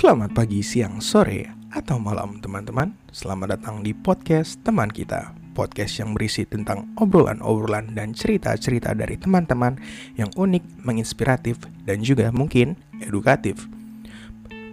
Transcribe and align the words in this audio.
Selamat 0.00 0.32
pagi, 0.32 0.64
siang, 0.64 0.96
sore, 1.04 1.44
atau 1.76 2.00
malam 2.00 2.40
teman-teman. 2.40 2.96
Selamat 3.12 3.60
datang 3.60 3.84
di 3.84 3.92
podcast 3.92 4.56
teman 4.64 4.88
kita. 4.88 5.36
Podcast 5.52 6.00
yang 6.00 6.16
berisi 6.16 6.48
tentang 6.48 6.88
obrolan-obrolan 6.96 7.92
dan 7.92 8.16
cerita-cerita 8.16 8.96
dari 8.96 9.20
teman-teman 9.20 9.76
Yang 10.16 10.32
unik, 10.40 10.64
menginspiratif, 10.88 11.60
dan 11.84 12.00
juga 12.00 12.32
mungkin 12.32 12.80
edukatif. 13.04 13.68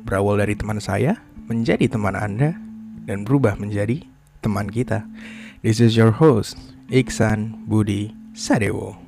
Berawal 0.07 0.47
dari 0.47 0.55
teman 0.55 0.79
saya, 0.79 1.19
menjadi 1.51 1.91
teman 1.91 2.15
Anda, 2.15 2.55
dan 3.03 3.27
berubah 3.27 3.59
menjadi 3.59 4.07
teman 4.39 4.71
kita. 4.71 5.03
This 5.59 5.83
is 5.83 5.99
your 5.99 6.15
host, 6.15 6.55
Iksan 6.87 7.67
Budi 7.67 8.15
Sadewo 8.31 9.06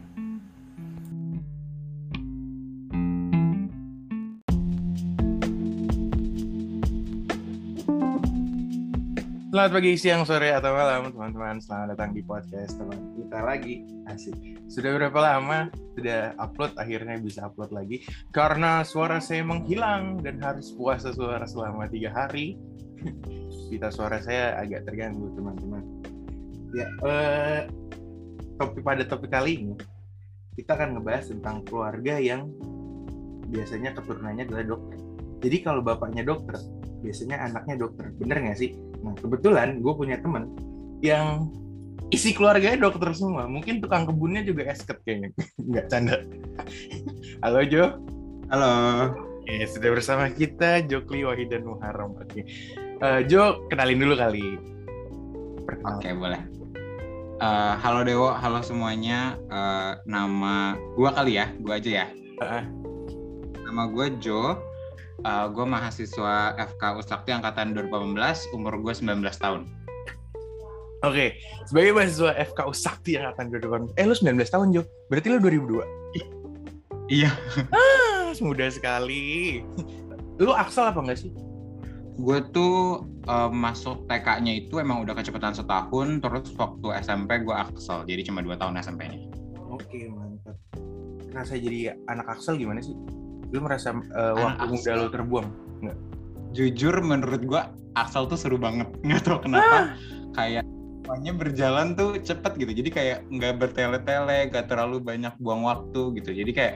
Selamat 9.49 9.81
pagi, 9.81 9.97
siang, 9.97 10.29
sore, 10.29 10.53
atau 10.53 10.77
malam 10.77 11.09
teman-teman. 11.09 11.57
Selamat 11.57 11.97
datang 11.97 12.13
di 12.13 12.21
podcast 12.21 12.77
teman 12.77 13.17
kita 13.17 13.41
lagi. 13.41 13.81
Asik. 14.05 14.37
Sudah 14.69 14.93
berapa 14.93 15.17
lama 15.17 15.73
sudah 15.97 16.37
upload, 16.37 16.77
akhirnya 16.77 17.17
bisa 17.17 17.49
upload 17.49 17.73
lagi? 17.73 18.05
Karena 18.29 18.85
suara 18.85 19.17
saya 19.17 19.41
menghilang 19.41 20.21
dan 20.21 20.37
harus 20.37 20.69
puasa 20.77 21.09
suara 21.17 21.49
selama 21.49 21.89
tiga 21.89 22.13
hari. 22.13 22.61
Kita 23.73 23.89
suara 23.89 24.21
saya 24.21 24.53
agak 24.61 24.85
terganggu 24.85 25.33
teman-teman. 25.33 25.81
Ya, 26.69 26.85
eh, 27.09 27.61
topik 28.61 28.85
pada 28.85 29.01
topik 29.01 29.33
kali 29.33 29.65
ini 29.65 29.73
Kita 30.53 30.77
akan 30.77 31.01
ngebahas 31.01 31.25
tentang 31.33 31.65
keluarga 31.65 32.21
yang 32.21 32.53
biasanya 33.49 33.97
keturunannya 33.97 34.45
adalah 34.45 34.77
dokter. 34.77 35.01
Jadi 35.41 35.57
kalau 35.65 35.81
bapaknya 35.81 36.21
dokter, 36.21 36.53
biasanya 37.01 37.49
anaknya 37.49 37.81
dokter. 37.81 38.13
Bener 38.13 38.45
nggak 38.45 38.61
sih? 38.61 38.88
Nah, 39.03 39.13
kebetulan 39.15 39.79
gue 39.79 39.93
punya 39.95 40.19
temen 40.19 40.51
yang 40.99 41.47
isi 42.09 42.35
keluarganya 42.35 42.89
dokter 42.89 43.13
semua. 43.15 43.45
Mungkin 43.45 43.79
tukang 43.79 44.09
kebunnya 44.09 44.43
juga 44.43 44.67
esket 44.67 44.99
kayaknya. 45.05 45.29
Nggak 45.69 45.85
canda. 45.87 46.17
Halo 47.43 47.61
Jo. 47.65 47.85
Halo. 48.49 48.73
Oke, 49.39 49.65
sudah 49.65 49.89
bersama 49.93 50.29
kita 50.29 50.85
Jokli 50.85 51.25
Wahidan 51.25 51.65
Muharram. 51.65 52.13
Oke. 52.21 52.45
Uh, 52.99 53.23
jo, 53.25 53.65
kenalin 53.71 53.97
dulu 53.97 54.13
kali. 54.19 54.45
Oke, 55.85 56.13
boleh. 56.13 56.41
Uh, 57.39 57.79
halo 57.79 58.03
Dewo, 58.03 58.35
halo 58.35 58.59
semuanya. 58.59 59.39
Uh, 59.47 59.95
nama 60.03 60.75
gue 60.75 61.09
kali 61.09 61.39
ya, 61.39 61.47
gue 61.55 61.71
aja 61.71 61.91
ya. 62.03 62.07
Uh. 62.43 62.63
Nama 63.63 63.87
gue 63.89 64.05
Jo 64.19 64.68
uh, 65.23 65.45
gue 65.51 65.65
mahasiswa 65.65 66.55
FK 66.55 66.83
Usakti 66.99 67.31
angkatan 67.35 67.75
2018, 67.75 68.55
umur 68.55 68.79
gue 68.79 68.93
19 68.93 69.23
tahun. 69.39 69.67
Oke, 70.99 71.15
okay. 71.15 71.29
sebagai 71.63 71.95
mahasiswa 71.95 72.35
FK 72.51 72.59
Usakti 72.67 73.15
angkatan 73.15 73.47
2018, 73.95 73.99
eh 73.99 74.05
lu 74.07 74.15
19 74.15 74.35
tahun 74.51 74.67
Jo, 74.75 74.81
berarti 75.07 75.27
lu 75.31 75.39
2002? 75.39 75.79
iya. 77.19 77.31
Ah, 77.71 78.35
muda 78.43 78.67
sekali. 78.67 79.63
Lu 80.39 80.55
aksel 80.55 80.91
apa 80.91 80.99
enggak 81.03 81.19
sih? 81.23 81.31
Gue 82.19 82.43
tuh 82.51 83.07
uh, 83.31 83.47
masuk 83.47 84.07
TK-nya 84.11 84.59
itu 84.59 84.79
emang 84.79 85.03
udah 85.07 85.15
kecepatan 85.15 85.55
setahun, 85.55 86.19
terus 86.19 86.51
waktu 86.59 86.87
SMP 86.99 87.47
gue 87.47 87.55
aksel, 87.55 88.03
jadi 88.03 88.27
cuma 88.27 88.43
dua 88.43 88.59
tahun 88.59 88.75
SMP-nya. 88.79 89.23
Oke, 89.71 89.87
okay, 89.87 90.03
mantap. 90.11 90.55
Rasa 91.31 91.55
jadi 91.55 91.95
anak 92.11 92.27
aksel 92.39 92.59
gimana 92.59 92.83
sih? 92.83 92.95
Lu 93.49 93.59
merasa 93.65 93.93
uh, 93.93 94.33
waktu 94.37 94.65
Aksel. 94.65 94.73
muda 94.73 94.91
lu 94.93 95.07
terbuang? 95.09 95.47
Nggak. 95.81 95.97
Jujur 96.53 96.95
menurut 97.01 97.41
gua 97.45 97.61
Axel 97.97 98.29
tuh 98.29 98.37
seru 98.37 98.57
banget. 98.57 98.89
Nggak 99.05 99.21
tau 99.25 99.39
kenapa. 99.41 99.75
Ah. 99.75 99.85
kayak 100.37 100.63
semuanya 101.09 101.33
berjalan 101.33 101.87
tuh 101.97 102.21
cepet 102.21 102.53
gitu. 102.61 102.69
Jadi 102.69 102.89
kayak 102.93 103.19
nggak 103.33 103.57
bertele-tele 103.57 104.53
nggak 104.53 104.69
terlalu 104.69 105.01
banyak 105.01 105.33
buang 105.41 105.65
waktu 105.65 106.13
gitu. 106.21 106.29
Jadi 106.29 106.51
kayak 106.53 106.75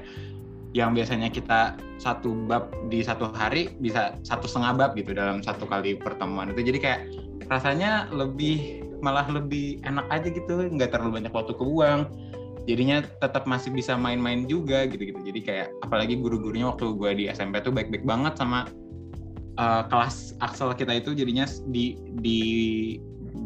yang 0.74 0.97
biasanya 0.97 1.30
kita 1.30 1.78
satu 2.02 2.34
bab 2.50 2.74
di 2.90 3.06
satu 3.06 3.30
hari 3.30 3.78
bisa 3.78 4.18
satu 4.26 4.50
setengah 4.50 4.74
bab 4.74 4.92
gitu 4.97 5.14
dalam 5.14 5.46
satu 5.46 5.70
kali 5.70 6.02
pertemuan 6.02 6.50
itu. 6.50 6.66
Jadi 6.66 6.80
kayak 6.81 7.00
rasanya 7.46 8.09
lebih 8.09 8.81
malah 9.06 9.30
lebih 9.30 9.78
enak 9.86 10.09
aja 10.09 10.34
gitu. 10.34 10.66
Nggak 10.66 10.97
terlalu 10.97 11.22
banyak 11.22 11.30
waktu 11.30 11.53
kebuang 11.53 12.09
jadinya 12.63 13.03
tetap 13.19 13.44
masih 13.44 13.75
bisa 13.75 14.00
main-main 14.00 14.47
juga 14.47 14.88
gitu-gitu 14.88 15.19
jadi 15.19 15.40
kayak 15.44 15.68
apalagi 15.84 16.16
guru-gurunya 16.16 16.72
waktu 16.72 16.96
gue 16.96 17.12
di 17.16 17.24
SMP 17.28 17.59
tuh 17.59 17.75
baik-baik 17.75 18.07
banget 18.07 18.40
sama 18.40 18.68
uh, 19.59 19.84
kelas 19.91 20.38
Axel 20.40 20.72
kita 20.73 20.96
itu 20.96 21.12
jadinya 21.12 21.44
di 21.69 22.00
di 22.23 22.40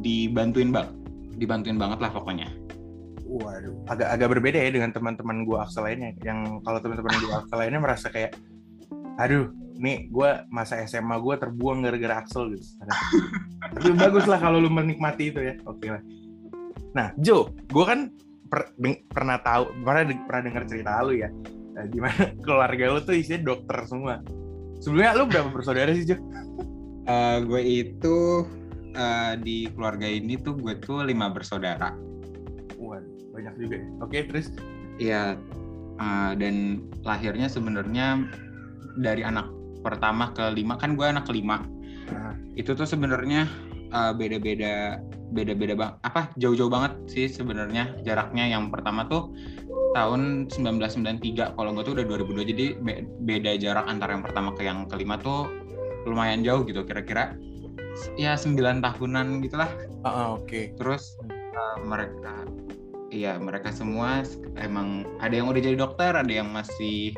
dibantuin 0.05 0.69
bang 0.69 0.93
dibantuin 1.37 1.81
banget 1.81 1.99
lah 2.01 2.11
pokoknya 2.13 2.49
Waduh, 3.27 3.75
agak 3.91 4.07
agak 4.15 4.27
berbeda 4.39 4.55
ya 4.55 4.71
dengan 4.71 4.95
teman-teman 4.95 5.43
gue 5.43 5.59
Axel 5.59 5.83
lainnya. 5.83 6.15
Yang 6.23 6.63
kalau 6.63 6.79
teman-teman 6.79 7.11
gue 7.19 7.33
Axel 7.43 7.57
lainnya 7.59 7.81
merasa 7.83 8.07
kayak, 8.07 8.39
aduh, 9.19 9.51
nih 9.75 10.07
gue 10.07 10.29
masa 10.47 10.79
SMA 10.87 11.19
gue 11.19 11.35
terbuang 11.35 11.83
gara-gara 11.83 12.23
Axel 12.23 12.55
gitu. 12.55 12.63
Tapi 13.75 13.91
bagus 13.99 14.23
lah 14.31 14.39
kalau 14.39 14.63
lu 14.63 14.71
menikmati 14.71 15.35
itu 15.35 15.43
ya. 15.43 15.59
Oke 15.67 15.91
lah. 15.91 15.99
Nah, 16.95 17.11
Jo, 17.19 17.51
gue 17.67 17.83
kan 17.83 18.15
per, 18.47 18.73
deng, 18.79 19.03
pernah 19.11 19.37
tahu 19.43 19.71
pernah 19.83 20.03
pernah 20.27 20.41
dengar 20.47 20.63
cerita 20.65 21.03
lu 21.03 21.13
ya 21.15 21.29
uh, 21.77 21.85
gimana 21.91 22.33
keluarga 22.45 22.83
lu 22.95 22.99
tuh 23.03 23.15
isinya 23.15 23.53
dokter 23.53 23.77
semua 23.85 24.23
sebelumnya 24.81 25.17
lu 25.17 25.25
berapa 25.29 25.49
bersaudara 25.51 25.91
sih 25.93 26.05
Jo? 26.05 26.17
Uh, 27.07 27.43
gue 27.49 27.61
itu 27.61 28.45
uh, 28.97 29.33
di 29.39 29.69
keluarga 29.73 30.05
ini 30.05 30.37
tuh 30.39 30.57
gue 30.57 30.77
tuh 30.81 31.05
lima 31.05 31.29
bersaudara. 31.33 31.93
Wah 32.77 33.01
banyak 33.33 33.53
juga. 33.61 33.75
Ya. 33.81 33.87
Oke 34.01 34.17
terus? 34.25 34.47
Iya 34.97 35.21
uh, 36.01 36.31
dan 36.37 36.85
lahirnya 37.05 37.49
sebenarnya 37.49 38.25
dari 38.97 39.21
anak 39.21 39.49
pertama 39.85 40.33
ke 40.33 40.53
lima 40.53 40.77
kan 40.77 40.97
gue 40.97 41.05
anak 41.05 41.29
kelima. 41.29 41.61
Nah. 42.09 42.33
Itu 42.57 42.73
tuh 42.73 42.89
sebenarnya 42.89 43.45
uh, 43.91 44.11
beda-beda 44.15 45.01
beda-beda 45.27 45.75
bang 45.75 45.91
apa 46.07 46.31
jauh-jauh 46.39 46.71
banget 46.71 46.93
sih 47.11 47.27
sebenarnya 47.27 47.95
jaraknya. 48.03 48.47
Yang 48.47 48.71
pertama 48.73 49.07
tuh 49.07 49.31
tahun 49.95 50.51
1993 50.51 51.57
kalau 51.57 51.69
gue 51.75 51.83
tuh 51.83 51.93
udah 51.99 52.05
2002 52.07 52.51
jadi 52.55 52.65
be 52.79 53.03
beda 53.27 53.59
jarak 53.59 53.85
antara 53.87 54.15
yang 54.15 54.23
pertama 54.23 54.55
ke 54.55 54.63
yang 54.63 54.87
kelima 54.87 55.19
tuh 55.19 55.51
lumayan 56.07 56.43
jauh 56.43 56.63
gitu 56.63 56.83
kira-kira. 56.87 57.35
Ya 58.15 58.37
9 58.37 58.55
tahunan 58.79 59.41
gitulah. 59.43 59.69
Uh, 60.05 60.07
uh, 60.07 60.27
oke. 60.39 60.47
Okay. 60.47 60.63
terus 60.79 61.17
uh, 61.27 61.77
mereka 61.83 62.47
iya 63.11 63.39
mereka 63.39 63.71
semua 63.71 64.23
emang 64.59 65.07
ada 65.23 65.31
yang 65.31 65.47
udah 65.47 65.63
jadi 65.63 65.79
dokter 65.79 66.11
ada 66.11 66.29
yang 66.31 66.51
masih 66.51 67.15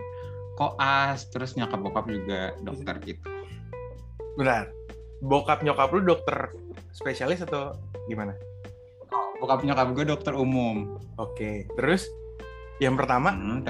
koas 0.54 1.26
terus 1.32 1.56
nyokap 1.56 1.82
bokap 1.82 2.06
juga 2.10 2.54
dokter 2.66 2.96
gitu. 3.06 3.28
Benar 4.38 4.79
bokap 5.20 5.64
nyokap 5.64 5.92
lu 5.92 6.02
dokter 6.04 6.56
spesialis 6.96 7.44
atau 7.44 7.76
gimana? 8.08 8.36
Oh, 9.12 9.36
bokap 9.44 9.64
nyokap 9.64 9.92
gue 9.96 10.06
dokter 10.08 10.34
umum. 10.36 11.00
Oke, 11.20 11.68
terus 11.76 12.08
yang 12.80 12.96
pertama? 12.96 13.36
Hmm, 13.36 13.64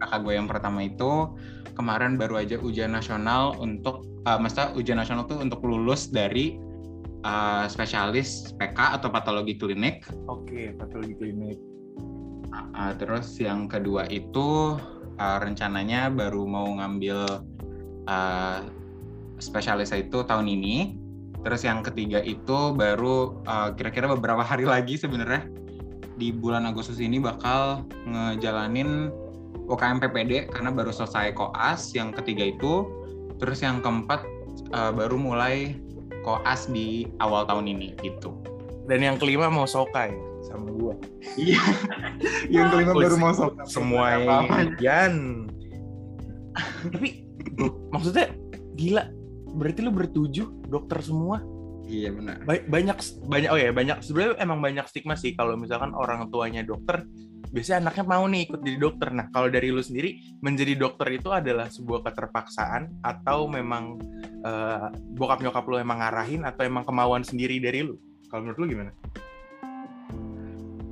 kakak 0.00 0.20
gue 0.22 0.34
yang 0.38 0.48
pertama 0.48 0.86
itu 0.86 1.34
kemarin 1.74 2.14
baru 2.16 2.40
aja 2.40 2.56
ujian 2.60 2.94
nasional 2.94 3.58
untuk, 3.58 4.06
uh, 4.26 4.38
masa 4.38 4.70
ujian 4.78 5.00
nasional 5.00 5.26
tuh 5.26 5.42
untuk 5.42 5.60
lulus 5.66 6.08
dari 6.08 6.60
uh, 7.26 7.66
spesialis 7.66 8.54
PK 8.56 9.00
atau 9.00 9.08
patologi 9.10 9.58
klinik. 9.58 10.06
Oke, 10.30 10.72
patologi 10.76 11.14
klinik. 11.18 11.58
Uh, 12.50 12.92
terus 12.98 13.38
yang 13.38 13.70
kedua 13.70 14.10
itu 14.10 14.78
uh, 15.18 15.38
rencananya 15.38 16.10
baru 16.10 16.42
mau 16.46 16.66
ngambil 16.66 17.46
uh, 18.10 18.60
spesialis 19.40 19.90
itu 19.96 20.22
tahun 20.22 20.46
ini. 20.46 20.96
Terus 21.40 21.64
yang 21.64 21.80
ketiga 21.80 22.20
itu 22.20 22.76
baru 22.76 23.40
uh, 23.48 23.72
kira-kira 23.72 24.12
beberapa 24.12 24.44
hari 24.44 24.68
lagi 24.68 25.00
sebenarnya 25.00 25.48
di 26.20 26.28
bulan 26.36 26.68
Agustus 26.68 27.00
ini 27.00 27.16
bakal 27.16 27.88
ngejalanin 28.04 29.08
UKM 29.64 30.04
PPD 30.04 30.52
karena 30.52 30.68
baru 30.68 30.92
selesai 30.92 31.32
koas. 31.32 31.96
Yang 31.96 32.20
ketiga 32.20 32.52
itu, 32.52 32.84
terus 33.40 33.64
yang 33.64 33.80
keempat 33.80 34.20
uh, 34.76 34.92
baru 34.92 35.16
mulai 35.16 35.80
koas 36.20 36.68
di 36.68 37.08
awal 37.24 37.48
tahun 37.48 37.72
ini 37.72 37.96
gitu. 38.04 38.36
Dan 38.84 39.00
yang 39.00 39.16
kelima 39.16 39.48
mau 39.48 39.64
sokai 39.64 40.12
sama 40.44 40.68
gua. 40.76 40.94
Iya. 41.40 41.62
yang 42.52 42.68
kelima 42.68 42.92
baru 42.92 43.16
mau 43.16 43.32
sokai. 43.32 43.64
Semua 43.64 44.20
yang 44.76 45.48
Tapi 46.92 47.24
maksudnya 47.88 48.32
gila 48.76 49.04
berarti 49.54 49.80
lu 49.82 49.92
bertujuh 49.92 50.70
dokter 50.70 50.98
semua 51.02 51.42
iya 51.90 52.14
benar 52.14 52.42
ba 52.46 52.58
banyak 52.62 52.96
banyak 53.26 53.50
oh 53.50 53.58
ya 53.58 53.70
banyak 53.74 53.98
sebenarnya 54.04 54.38
emang 54.38 54.58
banyak 54.62 54.86
stigma 54.86 55.18
sih 55.18 55.34
kalau 55.34 55.58
misalkan 55.58 55.90
orang 55.94 56.30
tuanya 56.30 56.62
dokter 56.62 57.02
biasanya 57.50 57.90
anaknya 57.90 58.04
mau 58.06 58.24
nih 58.30 58.40
ikut 58.46 58.60
jadi 58.62 58.78
dokter. 58.78 59.08
Nah, 59.10 59.26
kalau 59.34 59.50
dari 59.50 59.74
lu 59.74 59.82
sendiri, 59.82 60.38
menjadi 60.38 60.78
dokter 60.78 61.18
itu 61.18 61.34
adalah 61.34 61.66
sebuah 61.66 62.06
keterpaksaan 62.06 63.02
atau 63.02 63.50
memang 63.50 63.98
uh, 64.46 64.88
bokap 65.18 65.42
nyokap 65.42 65.66
lu 65.66 65.82
emang 65.82 65.98
ngarahin 65.98 66.46
atau 66.46 66.62
emang 66.62 66.86
kemauan 66.86 67.26
sendiri 67.26 67.58
dari 67.58 67.82
lu? 67.82 67.98
Kalau 68.30 68.46
menurut 68.46 68.58
lu 68.62 68.66
gimana? 68.70 68.94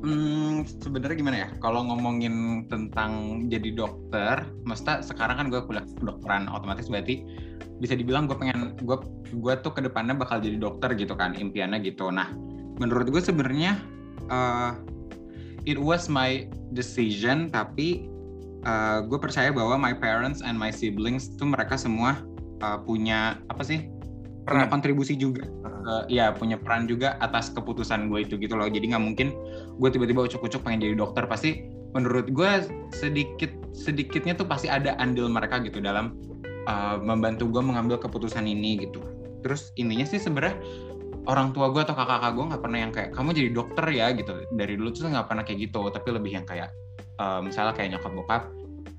Hmm, 0.09 0.65
sebenarnya 0.65 1.17
gimana 1.21 1.37
ya? 1.45 1.49
Kalau 1.61 1.85
ngomongin 1.85 2.65
tentang 2.73 3.45
jadi 3.53 3.77
dokter, 3.77 4.41
mesta 4.65 5.05
sekarang 5.05 5.37
kan 5.37 5.47
gue 5.53 5.61
kuliah 5.69 5.85
kedokteran, 5.85 6.49
otomatis 6.49 6.89
berarti 6.89 7.29
bisa 7.77 7.93
dibilang 7.93 8.25
gue 8.25 8.33
pengen 8.41 8.73
gue 8.81 8.97
gue 9.37 9.55
tuh 9.61 9.69
ke 9.69 9.85
depannya 9.85 10.17
bakal 10.17 10.41
jadi 10.41 10.57
dokter 10.57 10.97
gitu 10.97 11.13
kan, 11.13 11.37
impiannya 11.37 11.85
gitu. 11.85 12.09
Nah, 12.09 12.33
menurut 12.81 13.13
gue 13.13 13.21
sebenarnya 13.21 13.77
uh, 14.33 14.81
it 15.69 15.77
was 15.77 16.09
my 16.09 16.49
decision, 16.73 17.53
tapi 17.53 18.09
uh, 18.65 19.05
gue 19.05 19.21
percaya 19.21 19.53
bahwa 19.53 19.77
my 19.77 19.93
parents 19.93 20.41
and 20.41 20.57
my 20.57 20.73
siblings 20.73 21.37
tuh 21.37 21.53
mereka 21.53 21.77
semua 21.77 22.17
uh, 22.65 22.81
punya 22.81 23.37
apa 23.53 23.61
sih? 23.61 23.93
Punya 24.49 24.67
kontribusi 24.73 25.15
juga. 25.15 25.45
Uh, 25.89 26.05
ya 26.09 26.33
punya 26.37 26.61
peran 26.61 26.85
juga 26.85 27.17
atas 27.21 27.49
keputusan 27.53 28.13
gue 28.13 28.25
itu 28.25 28.35
gitu 28.41 28.57
loh. 28.57 28.69
Jadi 28.69 28.93
nggak 28.93 29.05
mungkin 29.05 29.33
gue 29.77 29.89
tiba-tiba 29.89 30.25
ucuk-ucuk 30.29 30.65
pengen 30.65 30.85
jadi 30.85 30.95
dokter. 30.97 31.25
Pasti 31.29 31.65
menurut 31.97 32.29
gue 32.29 32.51
sedikit 32.93 33.53
sedikitnya 33.73 34.37
tuh 34.37 34.45
pasti 34.45 34.69
ada 34.69 34.97
andil 35.01 35.29
mereka 35.29 35.61
gitu 35.65 35.81
dalam 35.81 36.17
uh, 36.69 37.01
membantu 37.01 37.49
gue 37.49 37.63
mengambil 37.65 37.97
keputusan 38.01 38.45
ini 38.45 38.85
gitu. 38.85 39.01
Terus 39.45 39.73
intinya 39.81 40.05
sih 40.05 40.21
sebenarnya 40.21 40.57
orang 41.29 41.53
tua 41.53 41.69
gue 41.73 41.85
atau 41.85 41.97
kakak-kakak 41.97 42.33
gue 42.37 42.45
nggak 42.53 42.63
pernah 42.65 42.79
yang 42.81 42.93
kayak 42.93 43.11
kamu 43.13 43.29
jadi 43.37 43.51
dokter 43.53 43.87
ya 43.93 44.07
gitu. 44.17 44.33
Dari 44.57 44.75
dulu 44.77 44.89
tuh 44.93 45.09
nggak 45.09 45.29
pernah 45.29 45.45
kayak 45.45 45.59
gitu. 45.69 45.81
Tapi 45.89 46.09
lebih 46.13 46.33
yang 46.37 46.47
kayak 46.49 46.73
uh, 47.21 47.41
misalnya 47.41 47.77
kayak 47.77 47.97
nyokap 47.97 48.13
bokap 48.13 48.43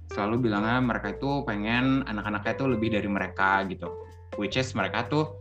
selalu 0.10 0.50
bilangnya 0.50 0.81
mereka 0.81 1.13
itu 1.13 1.46
pengen 1.46 2.01
anak-anaknya 2.10 2.57
itu 2.57 2.66
lebih 2.66 2.90
dari 2.94 3.10
mereka 3.10 3.62
gitu. 3.69 3.94
Which 4.42 4.57
is 4.57 4.74
mereka 4.74 5.06
tuh 5.10 5.38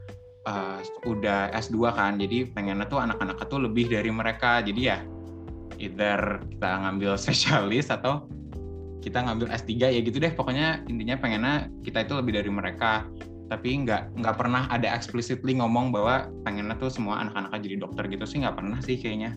uh, 0.49 0.79
udah 1.05 1.53
S2 1.53 1.77
kan 1.93 2.17
jadi 2.17 2.49
pengennya 2.49 2.89
tuh 2.89 3.05
anak-anak 3.05 3.39
tuh 3.47 3.61
lebih 3.61 3.93
dari 3.93 4.09
mereka. 4.09 4.65
Jadi 4.65 4.81
ya 4.89 5.05
either 5.77 6.41
kita 6.57 6.69
ngambil 6.89 7.13
spesialis 7.23 7.93
atau 7.93 8.27
kita 9.05 9.23
ngambil 9.23 9.53
S3 9.53 9.73
ya 9.93 10.01
gitu 10.01 10.19
deh. 10.19 10.33
Pokoknya 10.33 10.83
intinya 10.89 11.21
pengennya 11.21 11.55
kita 11.85 12.09
itu 12.09 12.13
lebih 12.17 12.41
dari 12.41 12.51
mereka. 12.51 13.05
Tapi 13.49 13.89
nggak 13.89 14.21
nggak 14.21 14.37
pernah 14.37 14.69
ada 14.69 14.93
explicitly 14.93 15.57
ngomong 15.57 15.89
bahwa 15.89 16.29
pengennya 16.45 16.77
tuh 16.77 16.93
semua 16.93 17.25
anak-anak 17.25 17.57
jadi 17.65 17.77
dokter 17.81 18.05
gitu 18.13 18.25
sih 18.29 18.45
nggak 18.45 18.57
pernah 18.57 18.79
sih 18.85 18.97
kayaknya. 19.01 19.37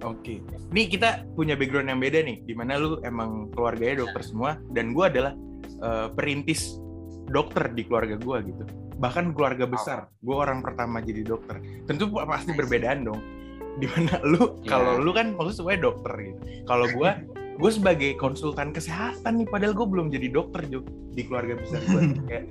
okay. 0.00 0.38
nih 0.72 0.88
kita 0.88 1.28
punya 1.36 1.52
background 1.52 1.92
yang 1.92 2.00
beda 2.00 2.24
nih, 2.24 2.40
di 2.40 2.56
mana 2.56 2.80
lu 2.80 3.04
emang 3.04 3.52
keluarganya 3.52 4.00
dokter 4.00 4.24
semua, 4.24 4.56
dan 4.72 4.96
gue 4.96 5.04
adalah 5.04 5.36
uh, 5.84 6.08
perintis 6.16 6.80
dokter 7.28 7.68
di 7.76 7.84
keluarga 7.84 8.16
gue 8.16 8.48
gitu 8.48 8.64
bahkan 8.98 9.30
keluarga 9.32 9.64
besar. 9.64 10.10
Gue 10.20 10.36
orang 10.36 10.60
pertama 10.60 10.98
jadi 10.98 11.22
dokter. 11.22 11.62
Tentu 11.86 12.10
pasti 12.10 12.52
berbedaan 12.52 13.06
dong. 13.06 13.22
Di 13.80 13.86
mana 13.86 14.18
lu 14.26 14.58
yeah. 14.66 14.74
kalau 14.74 14.98
lu 14.98 15.14
kan 15.14 15.38
maksud 15.38 15.62
semuanya 15.62 15.86
dokter 15.86 16.12
gitu. 16.18 16.40
Kalau 16.66 16.86
gue 16.90 17.10
gue 17.62 17.70
sebagai 17.74 18.10
konsultan 18.18 18.74
kesehatan 18.74 19.42
nih 19.42 19.48
padahal 19.50 19.74
gue 19.74 19.86
belum 19.86 20.06
jadi 20.14 20.30
dokter 20.30 20.66
Jo 20.70 20.82
di 21.14 21.26
keluarga 21.26 21.58
besar 21.58 21.82
gue 21.86 22.02
kayak 22.30 22.44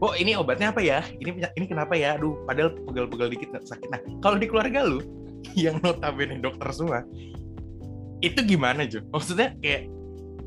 oh 0.00 0.16
ini 0.16 0.32
obatnya 0.36 0.72
apa 0.72 0.80
ya? 0.80 1.04
Ini 1.20 1.52
ini 1.60 1.64
kenapa 1.68 1.92
ya? 1.96 2.16
Aduh 2.16 2.40
padahal 2.48 2.76
pegel-pegel 2.88 3.28
dikit 3.36 3.60
sakit. 3.60 3.88
Nah 3.92 4.00
kalau 4.24 4.40
di 4.40 4.48
keluarga 4.48 4.88
lu 4.88 5.04
yang 5.52 5.76
notabene 5.84 6.40
dokter 6.40 6.68
semua 6.72 7.04
itu 8.24 8.40
gimana 8.40 8.88
Jo 8.88 9.04
maksudnya 9.12 9.52
kayak 9.60 9.92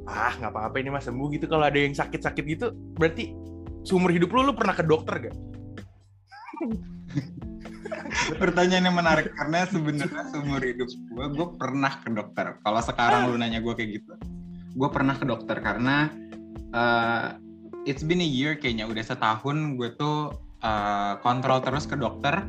ah 0.10 0.34
nggak 0.40 0.50
apa-apa 0.50 0.76
ini 0.82 0.90
mas 0.90 1.06
sembuh 1.06 1.30
gitu. 1.38 1.46
Kalau 1.46 1.70
ada 1.70 1.78
yang 1.78 1.94
sakit-sakit 1.94 2.44
gitu 2.58 2.74
berarti 2.98 3.38
seumur 3.88 4.12
hidup 4.12 4.28
lu 4.36 4.52
lu 4.52 4.54
pernah 4.54 4.76
ke 4.76 4.84
dokter 4.84 5.32
gak? 5.32 5.36
Pertanyaan 8.36 8.92
yang 8.92 8.98
menarik 9.00 9.32
karena 9.32 9.64
sebenarnya 9.72 10.28
seumur 10.36 10.60
hidup 10.60 10.92
gue 10.92 11.26
gue 11.32 11.48
pernah 11.56 11.94
ke 12.04 12.12
dokter. 12.12 12.60
Kalau 12.60 12.82
sekarang 12.84 13.32
lu 13.32 13.40
nanya 13.40 13.64
gue 13.64 13.72
kayak 13.72 14.04
gitu, 14.04 14.14
gue 14.76 14.90
pernah 14.92 15.16
ke 15.16 15.24
dokter 15.24 15.64
karena 15.64 16.12
uh, 16.76 17.40
it's 17.88 18.04
been 18.04 18.20
a 18.20 18.28
year 18.28 18.60
kayaknya 18.60 18.84
udah 18.84 19.04
setahun 19.08 19.80
gue 19.80 19.96
tuh 19.96 20.36
uh, 20.60 21.16
kontrol 21.24 21.64
terus 21.64 21.88
ke 21.88 21.96
dokter 21.96 22.44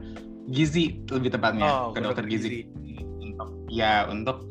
gizi 0.51 0.99
lebih 1.13 1.31
tepatnya 1.39 1.69
oh, 1.69 1.95
ke 1.95 2.01
dokter 2.03 2.25
gizi. 2.27 2.67
gizi 2.67 3.05
untuk 3.23 3.49
ya 3.71 4.09
untuk 4.09 4.43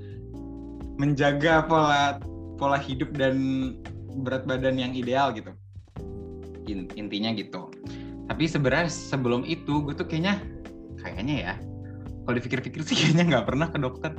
menjaga 0.95 1.65
pola 1.65 2.21
pola 2.55 2.77
hidup 2.79 3.11
dan 3.17 3.35
berat 4.23 4.47
badan 4.47 4.79
yang 4.79 4.93
ideal 4.95 5.33
gitu 5.33 5.51
intinya 6.69 7.31
gitu. 7.33 7.71
Tapi 8.27 8.43
sebenarnya 8.45 8.91
sebelum 8.91 9.47
itu 9.47 9.83
gue 9.87 9.95
tuh 9.95 10.07
kayaknya 10.07 10.43
kayaknya 10.99 11.35
ya 11.51 11.55
kalau 12.27 12.35
dipikir-pikir 12.43 12.83
sih 12.83 12.95
kayaknya 12.99 13.23
nggak 13.31 13.45
pernah 13.47 13.67
ke 13.71 13.79
dokter. 13.79 14.11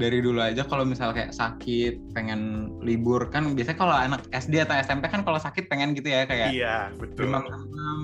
Dari 0.00 0.24
dulu 0.24 0.40
aja 0.40 0.64
kalau 0.64 0.88
misal 0.88 1.12
kayak 1.12 1.36
sakit 1.36 2.16
pengen 2.16 2.72
libur 2.80 3.28
kan 3.28 3.52
biasanya 3.52 3.78
kalau 3.78 3.94
anak 3.94 4.24
SD 4.32 4.64
atau 4.64 4.80
SMP 4.80 5.12
kan 5.12 5.20
kalau 5.20 5.36
sakit 5.36 5.68
pengen 5.68 5.92
gitu 5.92 6.08
ya 6.08 6.24
kayak 6.24 6.56
iya 6.56 6.76
betul. 6.96 7.28
demam 7.28 7.44
demam 7.44 8.00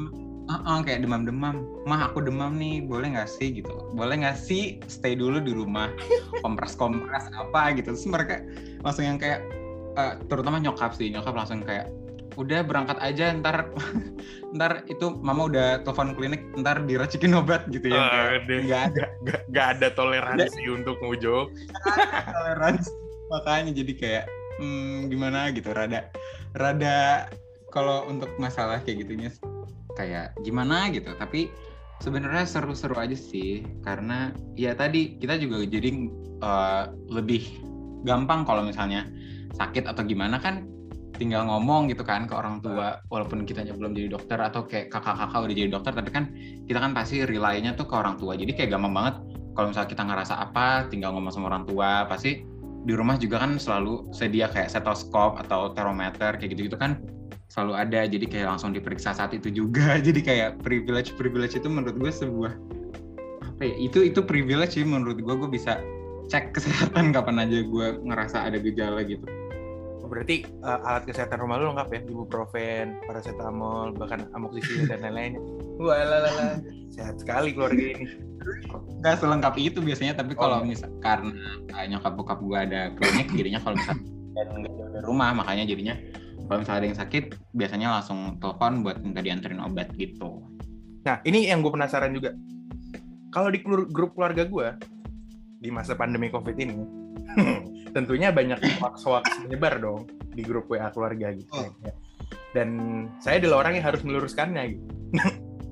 uh 0.47 0.55
-uh, 0.63 0.79
kayak 0.85 1.03
demam 1.03 1.25
demam 1.27 1.65
mah 1.89 2.13
aku 2.13 2.23
demam 2.23 2.55
nih 2.61 2.85
boleh 2.85 3.17
nggak 3.17 3.27
sih? 3.27 3.65
gitu. 3.65 3.73
Boleh 3.97 4.21
nggak 4.21 4.37
sih 4.37 4.79
stay 4.87 5.17
dulu 5.17 5.41
di 5.41 5.57
rumah? 5.57 5.89
Kompres 6.45 6.77
kompres 6.77 7.27
apa? 7.33 7.73
gitu. 7.75 7.97
Terus 7.97 8.07
mereka 8.07 8.45
langsung 8.85 9.09
yang 9.09 9.17
kayak 9.17 9.41
uh, 9.97 10.21
terutama 10.29 10.61
nyokap 10.61 10.93
sih 10.95 11.09
nyokap 11.11 11.35
langsung 11.35 11.65
kayak 11.65 11.91
udah 12.37 12.61
berangkat 12.63 13.01
aja 13.01 13.33
ntar 13.41 13.73
ntar 14.57 14.85
itu 14.87 15.17
mama 15.21 15.49
udah 15.49 15.83
telepon 15.83 16.13
klinik 16.17 16.45
ntar 16.57 16.85
diracikin 16.85 17.37
obat 17.37 17.67
gitu 17.73 17.93
ya. 17.93 18.39
Uh, 18.41 18.45
nggak 18.45 18.83
ada. 18.93 19.05
Nggak 19.51 19.67
ada 19.79 19.89
toleransi 19.97 20.61
gak. 20.61 20.77
untuk 20.85 20.97
ngujo 21.01 21.51
toleransi. 22.31 22.93
Makanya 23.33 23.73
jadi 23.75 23.93
kayak 23.97 24.25
hmm, 24.63 25.11
gimana 25.11 25.51
gitu 25.51 25.73
rada 25.73 26.13
rada 26.55 27.29
kalau 27.75 28.07
untuk 28.07 28.31
masalah 28.39 28.81
kayak 28.85 29.09
gitunya 29.09 29.31
kayak 29.99 30.37
gimana 30.45 30.93
gitu. 30.93 31.11
Tapi 31.17 31.51
sebenarnya 32.05 32.45
seru-seru 32.45 32.97
aja 33.01 33.17
sih 33.17 33.65
karena 33.81 34.31
ya 34.55 34.77
tadi 34.77 35.17
kita 35.17 35.41
juga 35.41 35.65
jadi 35.65 35.91
uh, 36.45 36.93
lebih 37.09 37.65
gampang 38.05 38.45
kalau 38.45 38.63
misalnya 38.63 39.09
sakit 39.57 39.89
atau 39.89 40.05
gimana 40.05 40.37
kan 40.37 40.69
tinggal 41.17 41.49
ngomong 41.49 41.89
gitu 41.89 42.05
kan 42.05 42.29
ke 42.29 42.35
orang 42.37 42.61
tua 42.61 43.01
walaupun 43.09 43.49
kita 43.49 43.65
belum 43.65 43.97
jadi 43.97 44.09
dokter 44.13 44.39
atau 44.39 44.69
kayak 44.69 44.93
kakak-kakak 44.93 45.41
udah 45.49 45.57
jadi 45.57 45.71
dokter 45.73 45.93
tapi 45.97 46.11
kan 46.13 46.25
kita 46.69 46.79
kan 46.79 46.93
pasti 46.93 47.25
rely-nya 47.25 47.73
tuh 47.75 47.89
ke 47.89 47.95
orang 47.97 48.21
tua. 48.21 48.37
Jadi 48.37 48.53
kayak 48.53 48.77
gampang 48.77 48.95
banget 48.95 49.15
kalau 49.57 49.73
misalnya 49.73 49.91
kita 49.91 50.03
ngerasa 50.05 50.35
apa 50.37 50.67
tinggal 50.93 51.17
ngomong 51.17 51.33
sama 51.33 51.49
orang 51.49 51.65
tua 51.65 52.05
pasti 52.05 52.45
di 52.87 52.95
rumah 52.95 53.19
juga 53.19 53.43
kan 53.43 53.59
selalu 53.59 54.13
sedia 54.15 54.47
kayak 54.47 54.71
stetoskop 54.71 55.43
atau 55.43 55.75
termometer 55.75 56.39
kayak 56.39 56.55
gitu-gitu 56.55 56.77
kan 56.79 57.01
selalu 57.49 57.73
ada. 57.75 58.01
Jadi 58.07 58.29
kayak 58.29 58.47
langsung 58.57 58.77
diperiksa 58.77 59.17
saat 59.17 59.33
itu 59.33 59.49
juga. 59.51 59.97
Jadi 60.07 60.21
kayak 60.23 60.63
privilege 60.63 61.17
privilege 61.17 61.57
itu 61.57 61.67
menurut 61.67 61.97
gue 61.97 62.13
sebuah 62.13 62.53
apa 63.57 63.63
ya 63.65 63.77
itu 63.81 64.05
itu 64.05 64.21
privilege 64.21 64.77
sih 64.77 64.85
menurut 64.85 65.19
gue. 65.19 65.35
Gue 65.35 65.51
bisa 65.51 65.81
cek 66.27 66.59
kesehatan 66.59 67.15
kapan 67.15 67.47
aja 67.47 67.63
gue 67.63 67.87
ngerasa 68.03 68.51
ada 68.51 68.59
gejala 68.59 69.07
gitu 69.07 69.46
berarti 70.07 70.47
uh, 70.63 70.81
alat 70.87 71.05
kesehatan 71.05 71.43
rumah 71.43 71.59
lu 71.59 71.75
lengkap 71.75 71.89
ya? 71.93 72.01
Ibuprofen 72.07 72.87
paracetamol 73.05 73.93
bahkan 73.99 74.31
amoxicillin 74.33 74.87
dan 74.89 75.03
lain-lainnya 75.03 75.43
wah 75.77 76.01
lalala 76.01 76.61
sehat 76.89 77.21
sekali 77.21 77.53
keluarga 77.53 77.93
ini. 77.93 78.07
Nggak 79.03 79.17
selengkap 79.21 79.55
itu 79.59 79.79
biasanya 79.83 80.17
tapi 80.17 80.33
oh, 80.35 80.41
kalau 80.41 80.59
iya. 80.63 80.69
misal 80.71 80.91
karena 81.03 81.35
uh, 81.75 81.85
nyokap 81.87 82.13
bokap 82.17 82.39
gue 82.41 82.59
ada 82.59 82.81
klinik 82.97 83.29
jadinya 83.35 83.61
kalau 83.61 83.77
misal 83.77 83.97
dan 84.37 84.47
nggak 84.53 84.73
jauh 84.73 84.91
dari 84.93 85.05
rumah 85.05 85.31
makanya 85.33 85.65
jadinya 85.65 85.95
kalau 86.47 86.59
misalnya 86.63 86.79
ada 86.79 86.89
yang 86.89 87.01
sakit 87.01 87.25
biasanya 87.59 87.89
langsung 88.01 88.39
telepon 88.39 88.87
buat 88.87 89.03
minta 89.03 89.21
dianterin 89.21 89.61
obat 89.61 89.91
gitu. 89.99 90.47
Nah 91.03 91.19
ini 91.27 91.51
yang 91.51 91.61
gue 91.61 91.73
penasaran 91.75 92.15
juga. 92.15 92.33
Kalau 93.35 93.53
di 93.53 93.61
grup 93.67 94.15
keluarga 94.17 94.47
gue 94.47 94.69
di 95.61 95.69
masa 95.75 95.99
pandemi 95.99 96.31
covid 96.31 96.57
ini 96.57 96.79
tentunya 97.97 98.29
banyak 98.29 98.61
hoax-hoax 98.81 99.47
menyebar 99.47 99.81
dong 99.81 100.05
di 100.37 100.45
grup 100.45 100.69
WA 100.69 100.93
keluarga 100.93 101.33
gitu 101.33 101.49
oh. 101.57 101.73
ya. 101.81 101.95
Dan 102.53 102.69
saya 103.21 103.41
adalah 103.41 103.67
orang 103.67 103.81
yang 103.81 103.87
harus 103.89 104.05
meluruskannya 104.05 104.63
gitu. 104.77 104.85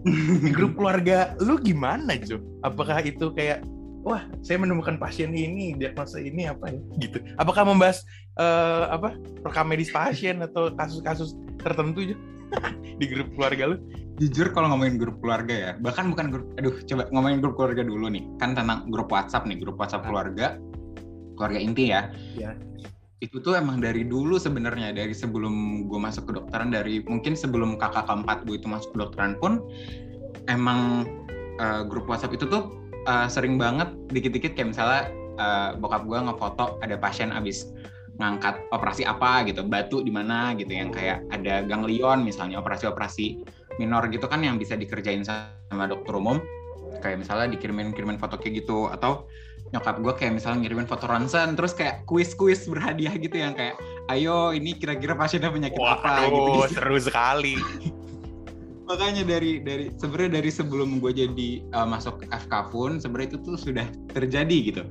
di 0.44 0.50
grup 0.52 0.76
keluarga 0.76 1.32
lu 1.40 1.56
gimana, 1.60 2.16
Jo? 2.20 2.40
Apakah 2.64 3.00
itu 3.04 3.32
kayak 3.32 3.64
wah, 4.04 4.24
saya 4.44 4.60
menemukan 4.60 5.00
pasien 5.00 5.32
ini, 5.32 5.72
diagnosa 5.76 6.20
ini 6.20 6.48
apa 6.48 6.68
ya 6.68 6.80
gitu. 7.00 7.18
Apakah 7.40 7.64
membahas 7.64 8.04
uh, 8.36 8.92
apa? 8.92 9.16
rekam 9.44 9.68
medis 9.68 9.92
pasien 9.92 10.40
atau 10.44 10.72
kasus-kasus 10.72 11.36
tertentu, 11.60 12.12
Jo? 12.12 12.16
di 13.00 13.06
grup 13.08 13.32
keluarga 13.36 13.74
lu? 13.74 13.76
Jujur 14.14 14.54
kalau 14.54 14.70
ngomongin 14.70 14.94
grup 14.94 15.18
keluarga 15.18 15.54
ya, 15.56 15.70
bahkan 15.82 16.06
bukan 16.06 16.30
grup, 16.30 16.46
aduh 16.54 16.78
coba 16.86 17.10
ngomongin 17.10 17.38
grup 17.42 17.54
keluarga 17.58 17.82
dulu 17.82 18.06
nih. 18.12 18.22
Kan 18.38 18.54
tentang 18.54 18.86
grup 18.86 19.10
WhatsApp 19.10 19.48
nih, 19.48 19.58
grup 19.58 19.74
WhatsApp 19.80 20.06
keluarga 20.06 20.54
keluarga 21.36 21.60
inti 21.60 21.90
ya. 21.90 22.10
Iya. 22.34 22.56
Itu 23.22 23.40
tuh 23.40 23.56
emang 23.56 23.80
dari 23.80 24.04
dulu 24.04 24.36
sebenarnya 24.36 24.92
dari 24.92 25.14
sebelum 25.16 25.86
gue 25.88 26.00
masuk 26.00 26.28
kedokteran 26.28 26.74
dari 26.74 27.00
mungkin 27.06 27.38
sebelum 27.38 27.80
kakak 27.80 28.04
keempat 28.04 28.44
gue 28.44 28.60
itu 28.60 28.68
masuk 28.68 28.92
kedokteran 28.92 29.38
pun 29.40 29.64
emang 30.50 31.08
uh, 31.58 31.82
grup 31.86 32.04
WhatsApp 32.10 32.36
itu 32.36 32.44
tuh 32.44 32.68
uh, 33.08 33.26
sering 33.30 33.56
banget 33.56 33.88
dikit-dikit 34.12 34.52
kayak 34.52 34.76
misalnya 34.76 35.02
uh, 35.40 35.68
bokap 35.78 36.04
gue 36.04 36.18
ngefoto 36.20 36.76
ada 36.84 36.96
pasien 37.00 37.32
abis 37.32 37.72
ngangkat 38.18 38.62
operasi 38.70 39.02
apa 39.02 39.42
gitu 39.50 39.66
batu 39.66 39.98
di 39.98 40.12
mana 40.14 40.54
gitu 40.54 40.70
yang 40.70 40.94
kayak 40.94 41.26
ada 41.34 41.66
ganglion 41.66 42.22
misalnya 42.22 42.62
operasi-operasi 42.62 43.42
minor 43.82 44.06
gitu 44.06 44.30
kan 44.30 44.38
yang 44.46 44.54
bisa 44.54 44.78
dikerjain 44.78 45.26
sama 45.26 45.90
dokter 45.90 46.14
umum 46.14 46.38
kayak 47.02 47.18
misalnya 47.26 47.50
dikirimin 47.50 47.90
kirimin 47.90 48.20
foto 48.20 48.38
kayak 48.38 48.62
gitu 48.62 48.86
atau 48.86 49.26
nyokap 49.72 49.96
gue 50.02 50.12
kayak 50.14 50.32
misalnya 50.38 50.66
ngirimin 50.66 50.88
foto 50.88 51.08
ronsen 51.08 51.56
terus 51.56 51.72
kayak 51.72 52.04
kuis-kuis 52.04 52.68
berhadiah 52.68 53.14
gitu 53.16 53.36
yang 53.40 53.56
kayak 53.56 53.78
ayo 54.12 54.52
ini 54.52 54.76
kira-kira 54.76 55.16
pasiennya 55.16 55.50
penyakit 55.50 55.80
Wah, 55.80 55.98
apa 55.98 56.28
gitu, 56.28 56.36
aduh, 56.36 56.44
gitu. 56.68 56.74
seru 56.76 56.98
sekali. 57.00 57.56
makanya 58.84 59.24
dari 59.24 59.64
dari 59.64 59.88
sebenarnya 59.96 60.44
dari 60.44 60.50
sebelum 60.52 61.00
gue 61.00 61.16
jadi 61.16 61.50
uh, 61.72 61.88
masuk 61.88 62.20
FK 62.28 62.68
pun 62.68 63.00
sebenarnya 63.00 63.32
itu 63.32 63.38
tuh 63.40 63.56
sudah 63.56 63.88
terjadi 64.12 64.56
gitu 64.60 64.82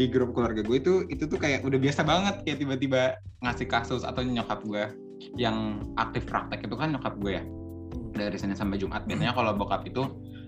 di 0.00 0.08
grup 0.08 0.32
keluarga 0.32 0.64
gue 0.64 0.80
itu 0.80 1.04
itu 1.12 1.28
tuh 1.28 1.36
kayak 1.36 1.60
udah 1.60 1.76
biasa 1.76 2.00
banget 2.00 2.40
kayak 2.48 2.64
tiba-tiba 2.64 3.20
ngasih 3.44 3.68
kasus 3.68 4.08
atau 4.08 4.24
nyokap 4.24 4.64
gue 4.64 4.88
yang 5.36 5.84
aktif 6.00 6.24
praktek 6.24 6.64
itu 6.64 6.72
kan 6.80 6.96
nyokap 6.96 7.12
gue 7.20 7.32
ya 7.36 7.44
dari 8.16 8.36
Senin 8.40 8.56
sampai 8.56 8.80
Jumat 8.80 9.04
biasanya 9.04 9.36
kalau 9.36 9.52
bokap 9.52 9.84
itu 9.84 10.00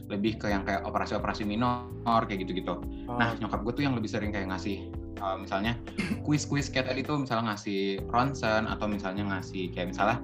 lebih 0.08 0.36
ke 0.36 0.52
yang 0.52 0.62
kayak 0.62 0.84
operasi-operasi 0.84 1.48
minor 1.48 1.88
kayak 2.28 2.44
gitu-gitu. 2.44 2.80
Oh, 3.08 3.16
Nah 3.16 3.36
nyokap 3.40 3.64
gue 3.64 3.72
tuh 3.80 3.84
yang 3.88 3.94
lebih 3.96 4.10
sering 4.12 4.30
kayak 4.30 4.52
ngasih 4.52 4.92
uh, 5.20 5.36
misalnya 5.40 5.80
kuis-kuis 6.26 6.68
kayak 6.68 6.92
tadi 6.92 7.00
tuh 7.00 7.24
misalnya 7.24 7.54
ngasih 7.54 8.04
ronsen 8.12 8.68
atau 8.68 8.86
misalnya 8.86 9.24
ngasih 9.32 9.72
kayak 9.72 9.96
misalnya 9.96 10.20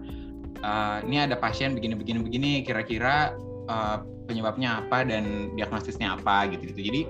uh, 0.61 1.01
ini 1.05 1.25
ada 1.25 1.37
pasien 1.41 1.73
begini-begini 1.73 2.19
begini 2.21 2.51
kira-kira 2.61 3.33
uh, 3.73 4.05
penyebabnya 4.29 4.85
apa 4.85 5.03
dan 5.03 5.57
diagnosisnya 5.57 6.21
apa 6.21 6.53
gitu 6.53 6.71
gitu. 6.71 6.81
Jadi 6.93 7.01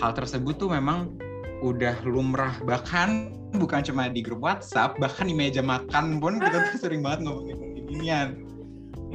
hal 0.00 0.16
tersebut 0.16 0.56
tuh 0.58 0.72
memang 0.72 1.12
udah 1.62 1.96
lumrah 2.08 2.56
bahkan 2.64 3.32
bukan 3.60 3.84
cuma 3.86 4.10
di 4.10 4.24
grup 4.24 4.42
WhatsApp 4.42 4.98
bahkan 4.98 5.30
di 5.30 5.34
meja 5.36 5.62
makan 5.62 6.18
pun 6.18 6.42
kita 6.42 6.74
tuh 6.74 6.78
sering 6.82 7.00
banget 7.04 7.28
ngomongin 7.28 7.56
beginian 7.78 8.28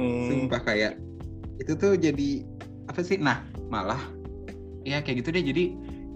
hmm. 0.00 0.26
sumpah 0.32 0.60
kayak 0.64 0.96
itu 1.60 1.76
tuh 1.76 1.92
jadi 2.00 2.48
apa 2.90 3.06
sih? 3.06 3.22
Nah 3.22 3.46
malah 3.70 4.02
ya 4.82 4.98
kayak 4.98 5.22
gitu 5.22 5.30
deh. 5.30 5.44
Jadi 5.46 5.64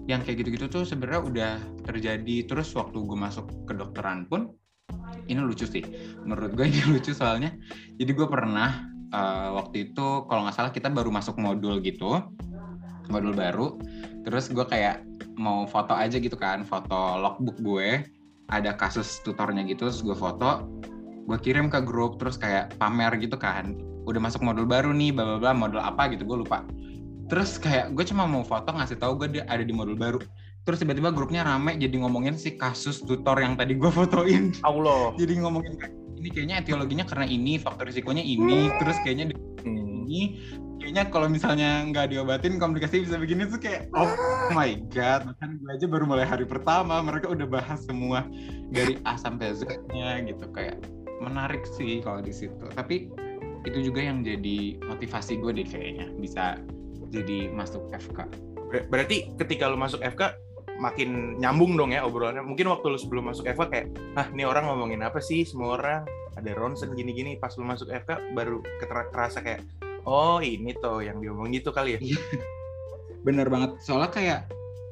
yang 0.05 0.21
kayak 0.21 0.43
gitu-gitu 0.43 0.67
tuh 0.67 0.83
sebenarnya 0.83 1.21
udah 1.23 1.53
terjadi. 1.87 2.43
Terus 2.43 2.75
waktu 2.75 2.99
gue 2.99 3.17
masuk 3.17 3.47
kedokteran 3.63 4.27
pun 4.27 4.51
ini 5.31 5.39
lucu 5.39 5.63
sih. 5.63 5.81
Menurut 6.27 6.51
gue 6.53 6.67
ini 6.67 6.83
lucu 6.93 7.15
soalnya. 7.15 7.55
Jadi 7.95 8.11
gue 8.11 8.27
pernah 8.27 8.83
uh, 9.15 9.55
waktu 9.55 9.89
itu 9.91 10.27
kalau 10.27 10.43
nggak 10.43 10.55
salah 10.59 10.71
kita 10.75 10.91
baru 10.91 11.09
masuk 11.09 11.39
modul 11.39 11.79
gitu 11.79 12.19
modul 13.07 13.31
baru. 13.31 13.79
Terus 14.27 14.51
gue 14.51 14.65
kayak 14.67 15.05
mau 15.39 15.63
foto 15.69 15.95
aja 15.95 16.19
gitu 16.19 16.35
kan 16.35 16.67
foto 16.67 17.15
logbook 17.15 17.57
gue. 17.63 18.03
Ada 18.45 18.77
kasus 18.77 19.25
tutornya 19.25 19.65
gitu 19.65 19.89
terus 19.89 20.03
gue 20.03 20.13
foto. 20.13 20.67
Gue 21.25 21.37
kirim 21.41 21.71
ke 21.73 21.81
grup 21.81 22.21
terus 22.21 22.37
kayak 22.37 22.77
pamer 22.77 23.17
gitu 23.17 23.33
kan 23.39 23.94
udah 24.05 24.21
masuk 24.21 24.41
modul 24.45 24.63
baru 24.63 24.93
nih 24.93 25.11
bla 25.11 25.25
bla 25.25 25.37
bla 25.41 25.51
modul 25.51 25.81
apa 25.81 26.07
gitu 26.13 26.23
gue 26.23 26.45
lupa. 26.45 26.61
Terus 27.25 27.57
kayak 27.57 27.97
gue 27.97 28.05
cuma 28.05 28.29
mau 28.29 28.45
foto 28.45 28.69
ngasih 28.69 29.01
tahu 29.01 29.17
gue 29.17 29.41
ada 29.41 29.63
di 29.65 29.73
modul 29.73 29.97
baru. 29.97 30.21
Terus 30.65 30.81
tiba-tiba 30.81 31.13
grupnya 31.13 31.45
rame 31.45 31.77
jadi 31.77 31.93
ngomongin 32.01 32.37
si 32.37 32.57
kasus 32.57 33.01
tutor 33.01 33.37
yang 33.41 33.57
tadi 33.57 33.73
gue 33.73 33.89
fotoin. 33.97 34.53
Allah. 34.61 35.13
jadi 35.17 35.41
ngomongin 35.41 35.77
ini 36.15 36.29
kayaknya 36.31 36.61
etiologinya 36.61 37.05
karena 37.05 37.25
ini 37.29 37.61
faktor 37.61 37.85
risikonya 37.85 38.23
ini 38.23 38.69
terus 38.81 38.97
kayaknya 39.05 39.29
Hmm. 39.65 40.05
ini 40.05 40.37
kayaknya 40.77 41.09
kalau 41.09 41.25
misalnya 41.25 41.81
nggak 41.89 42.13
diobatin 42.13 42.61
komplikasi 42.61 43.01
bisa 43.01 43.17
begini 43.17 43.49
tuh 43.49 43.57
kayak 43.57 43.89
oh 43.97 44.09
my 44.53 44.77
god. 44.93 45.25
Bahkan 45.25 45.49
gue 45.57 45.69
aja 45.73 45.85
baru 45.89 46.05
mulai 46.05 46.25
hari 46.29 46.45
pertama 46.45 47.01
mereka 47.01 47.33
udah 47.33 47.49
bahas 47.49 47.81
semua 47.81 48.21
dari 48.69 49.01
A 49.09 49.17
sampai 49.17 49.57
Z-nya 49.57 50.21
gitu. 50.29 50.45
Kayak 50.53 50.85
menarik 51.17 51.65
sih 51.73 52.05
kalau 52.05 52.21
di 52.21 52.29
situ. 52.29 52.65
Tapi 52.77 53.09
itu 53.65 53.91
juga 53.91 54.01
yang 54.05 54.21
jadi 54.21 54.77
motivasi 54.85 55.41
gue 55.41 55.51
deh 55.61 55.67
kayaknya 55.67 56.07
bisa 56.21 56.61
jadi 57.09 57.49
masuk 57.49 57.89
FK 57.91 58.29
Ber- 58.69 58.87
Berarti 58.89 59.33
ketika 59.37 59.69
lu 59.69 59.77
masuk 59.77 60.01
FK 60.01 60.37
makin 60.75 61.39
nyambung 61.39 61.79
dong 61.79 61.95
ya 61.95 62.03
obrolannya. 62.03 62.43
Mungkin 62.43 62.67
waktu 62.67 62.85
lu 62.91 62.99
sebelum 62.99 63.31
masuk 63.31 63.47
FK 63.47 63.63
kayak, 63.71 63.87
ah 64.19 64.27
ini 64.27 64.43
orang 64.43 64.67
ngomongin 64.67 65.01
apa 65.07 65.23
sih 65.23 65.47
semua 65.47 65.79
orang 65.79 66.03
ada 66.35 66.51
ronsen 66.51 66.91
gini-gini. 66.91 67.39
Pas 67.39 67.55
lu 67.55 67.63
masuk 67.63 67.87
FK 67.87 68.35
baru 68.35 68.59
kerasa 68.83 69.39
kayak, 69.39 69.63
oh 70.03 70.43
ini 70.43 70.75
tuh 70.75 70.99
yang 71.05 71.23
diomongin 71.23 71.63
itu 71.63 71.71
kali 71.71 71.95
ya. 71.95 71.99
bener 73.25 73.49
banget 73.49 73.81
soalnya 73.81 74.11
kayak 74.13 74.39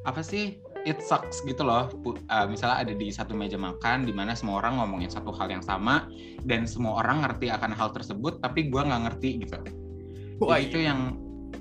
apa 0.09 0.25
sih 0.25 0.57
it 0.83 0.99
sucks 0.99 1.39
gitu 1.47 1.63
loh 1.63 1.87
uh, 2.03 2.45
misalnya 2.47 2.83
ada 2.83 2.93
di 2.93 3.07
satu 3.09 3.31
meja 3.31 3.55
makan 3.55 4.03
di 4.03 4.11
mana 4.11 4.35
semua 4.35 4.59
orang 4.59 4.79
ngomongin 4.83 5.07
satu 5.07 5.31
hal 5.31 5.47
yang 5.47 5.63
sama 5.63 6.07
dan 6.43 6.67
semua 6.67 6.99
orang 7.03 7.23
ngerti 7.23 7.47
akan 7.51 7.71
hal 7.71 7.89
tersebut 7.95 8.43
tapi 8.43 8.67
gue 8.67 8.81
nggak 8.81 9.01
ngerti 9.09 9.29
gitu 9.47 9.57
Wah, 10.41 10.59
Jadi 10.59 10.65
itu 10.67 10.77
iya. 10.83 10.91
yang 10.91 10.99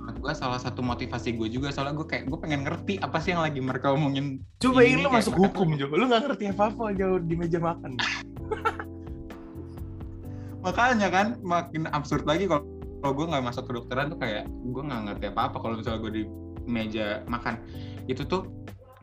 menurut 0.03 0.19
gue 0.19 0.33
salah 0.35 0.59
satu 0.59 0.83
motivasi 0.83 1.39
gue 1.39 1.47
juga 1.47 1.71
soalnya 1.71 1.95
gue 1.95 2.07
kayak 2.09 2.27
gue 2.27 2.39
pengen 2.41 2.67
ngerti 2.67 2.99
apa 2.99 3.23
sih 3.23 3.37
yang 3.37 3.45
lagi 3.45 3.63
mereka 3.63 3.95
omongin 3.95 4.43
Coba 4.59 4.83
ini 4.83 4.99
ini 4.99 5.07
lu 5.07 5.11
masuk 5.15 5.39
hukum 5.39 5.79
Jo. 5.79 5.87
Lu 5.95 6.11
nggak 6.11 6.27
ngerti 6.27 6.45
apa-apa 6.51 6.91
jauh 6.99 7.23
di 7.23 7.35
meja 7.39 7.63
makan. 7.63 7.95
makanya 10.67 11.11
kan 11.11 11.27
makin 11.43 11.91
absurd 11.91 12.23
lagi 12.23 12.47
kalau 12.47 12.63
kalau 13.03 13.13
gue 13.19 13.27
nggak 13.35 13.45
masuk 13.51 13.67
kedokteran 13.67 14.15
tuh 14.15 14.19
kayak 14.23 14.47
gue 14.47 14.83
nggak 14.83 15.03
ngerti 15.11 15.25
apa 15.35 15.51
apa 15.51 15.57
kalau 15.59 15.75
misalnya 15.75 16.01
gue 16.07 16.13
di 16.23 16.25
meja 16.71 17.27
makan 17.27 17.59
itu 18.07 18.23
tuh 18.23 18.47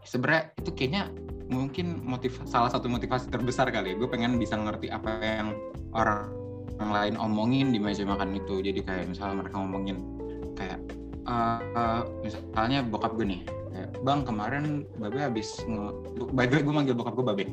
sebenarnya 0.03 0.53
itu 0.59 0.71
kayaknya 0.75 1.03
mungkin 1.49 2.05
motiv 2.05 2.37
salah 2.45 2.69
satu 2.69 2.85
motivasi 2.87 3.33
terbesar 3.33 3.73
kali 3.73 3.93
ya. 3.93 3.95
Gue 3.97 4.09
pengen 4.09 4.37
bisa 4.37 4.55
ngerti 4.55 4.93
apa 4.93 5.17
yang 5.19 5.57
orang 5.97 6.29
yang 6.79 6.91
lain 6.95 7.15
omongin 7.19 7.73
di 7.73 7.79
meja 7.81 8.05
makan 8.05 8.37
itu. 8.37 8.61
Jadi 8.63 8.85
kayak 8.85 9.11
misalnya 9.11 9.43
mereka 9.43 9.55
ngomongin 9.59 9.97
kayak 10.55 10.79
eh, 11.27 11.59
eh, 11.75 12.01
misalnya 12.23 12.79
bokap 12.85 13.17
gue 13.17 13.27
nih 13.27 13.41
kayak 13.69 13.89
bang 14.01 14.21
kemarin 14.25 14.65
babe 14.97 15.19
habis 15.21 15.61
by 16.33 16.49
the 16.49 16.57
way 16.57 16.63
gue 16.65 16.73
manggil 16.73 16.95
bokap 16.95 17.13
gue 17.17 17.25
babe. 17.25 17.45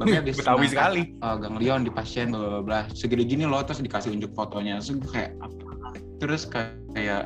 Babe 0.00 0.14
habis 0.16 0.40
Betawi 0.40 0.66
sekali. 0.72 1.02
uh, 1.20 1.36
ganglion 1.36 1.84
di 1.84 1.92
pasien 1.92 2.32
bla 2.32 2.60
bla 2.60 2.62
bla 2.64 2.80
segede 2.96 3.28
gini 3.28 3.44
loh 3.44 3.60
terus 3.66 3.82
dikasih 3.82 4.14
unjuk 4.14 4.32
fotonya. 4.32 4.80
Terus 4.80 5.02
gue 5.02 5.10
kayak 5.10 5.32
apa 5.42 5.88
terus 6.22 6.42
kayak, 6.46 6.78
kayak 6.94 7.22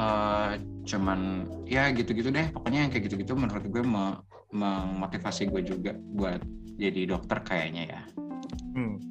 uh, 0.00 0.56
cuman 0.88 1.44
ya 1.68 1.92
gitu-gitu 1.92 2.32
deh 2.32 2.48
pokoknya 2.48 2.88
yang 2.88 2.90
kayak 2.90 3.12
gitu-gitu 3.12 3.36
menurut 3.36 3.64
gue 3.68 3.84
me- 3.84 4.20
memotivasi 4.48 5.52
gue 5.52 5.60
juga 5.60 5.92
buat 6.16 6.40
jadi 6.80 7.12
dokter 7.12 7.44
kayaknya 7.44 7.84
ya 7.92 8.00
Hmm. 8.78 9.02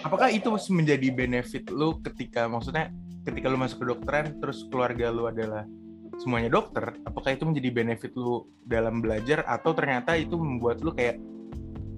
Apakah 0.00 0.32
itu 0.32 0.48
menjadi 0.72 1.12
benefit 1.12 1.68
lu 1.68 2.00
ketika 2.00 2.48
maksudnya 2.48 2.88
ketika 3.28 3.52
lu 3.52 3.60
masuk 3.60 3.84
kedokteran 3.84 4.40
terus 4.40 4.64
keluarga 4.72 5.12
lu 5.12 5.28
adalah 5.28 5.68
semuanya 6.16 6.48
dokter, 6.48 6.96
apakah 7.04 7.36
itu 7.36 7.44
menjadi 7.44 7.68
benefit 7.76 8.16
lu 8.16 8.48
dalam 8.64 9.04
belajar 9.04 9.44
atau 9.44 9.76
ternyata 9.76 10.16
itu 10.16 10.32
membuat 10.40 10.80
lu 10.80 10.96
kayak 10.96 11.20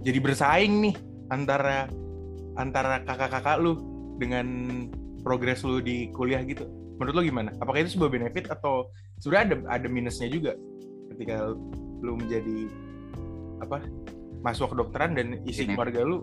jadi 0.03 0.19
bersaing 0.19 0.91
nih 0.91 0.95
antara 1.31 1.87
antara 2.59 3.03
kakak-kakak 3.07 3.63
lu 3.63 3.79
dengan 4.19 4.47
progres 5.23 5.63
lu 5.63 5.79
di 5.79 6.11
kuliah 6.11 6.43
gitu. 6.43 6.67
Menurut 6.99 7.15
lu 7.15 7.23
gimana? 7.31 7.55
Apakah 7.63 7.87
itu 7.87 7.95
sebuah 7.95 8.11
benefit 8.11 8.51
atau 8.51 8.91
sudah 9.25 9.49
ada 9.49 9.57
ada 9.73 9.89
minusnya 9.89 10.29
juga 10.29 10.53
ketika 11.17 11.57
lu 12.05 12.21
menjadi 12.21 12.69
apa 13.65 13.81
masuk 14.45 14.77
kedokteran 14.77 15.17
dan 15.17 15.41
isi 15.49 15.65
Benefit. 15.65 15.73
keluarga 15.81 16.01
lu 16.05 16.17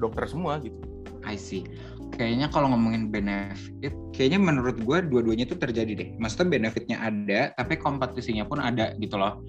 dokter 0.00 0.24
semua 0.24 0.56
gitu. 0.64 0.80
I 1.28 1.36
see. 1.36 1.68
Kayaknya 2.16 2.48
kalau 2.48 2.72
ngomongin 2.72 3.12
benefit, 3.12 3.92
kayaknya 4.16 4.40
menurut 4.40 4.80
gue 4.80 4.98
dua-duanya 5.12 5.44
itu 5.44 5.60
terjadi 5.60 5.92
deh. 5.92 6.08
Maksudnya 6.16 6.56
benefitnya 6.56 6.96
ada, 7.04 7.52
tapi 7.52 7.76
kompetisinya 7.76 8.48
pun 8.48 8.64
ada 8.64 8.96
gitu 8.96 9.20
loh. 9.20 9.44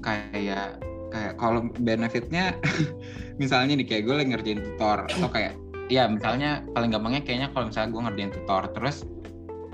Kayak 0.00 0.80
kayak 1.12 1.36
kalau 1.36 1.68
benefitnya, 1.76 2.56
misalnya 3.42 3.76
nih 3.76 3.84
kayak 3.84 4.02
gue 4.08 4.14
lagi 4.16 4.28
ngerjain 4.32 4.60
tutor 4.64 5.04
atau 5.04 5.28
kayak, 5.28 5.52
ya 5.92 6.08
misalnya 6.08 6.64
paling 6.72 6.88
gampangnya 6.88 7.20
kayaknya 7.20 7.48
kalau 7.52 7.68
misalnya 7.68 7.90
gue 7.92 8.02
ngerjain 8.08 8.32
tutor, 8.32 8.62
terus 8.72 9.04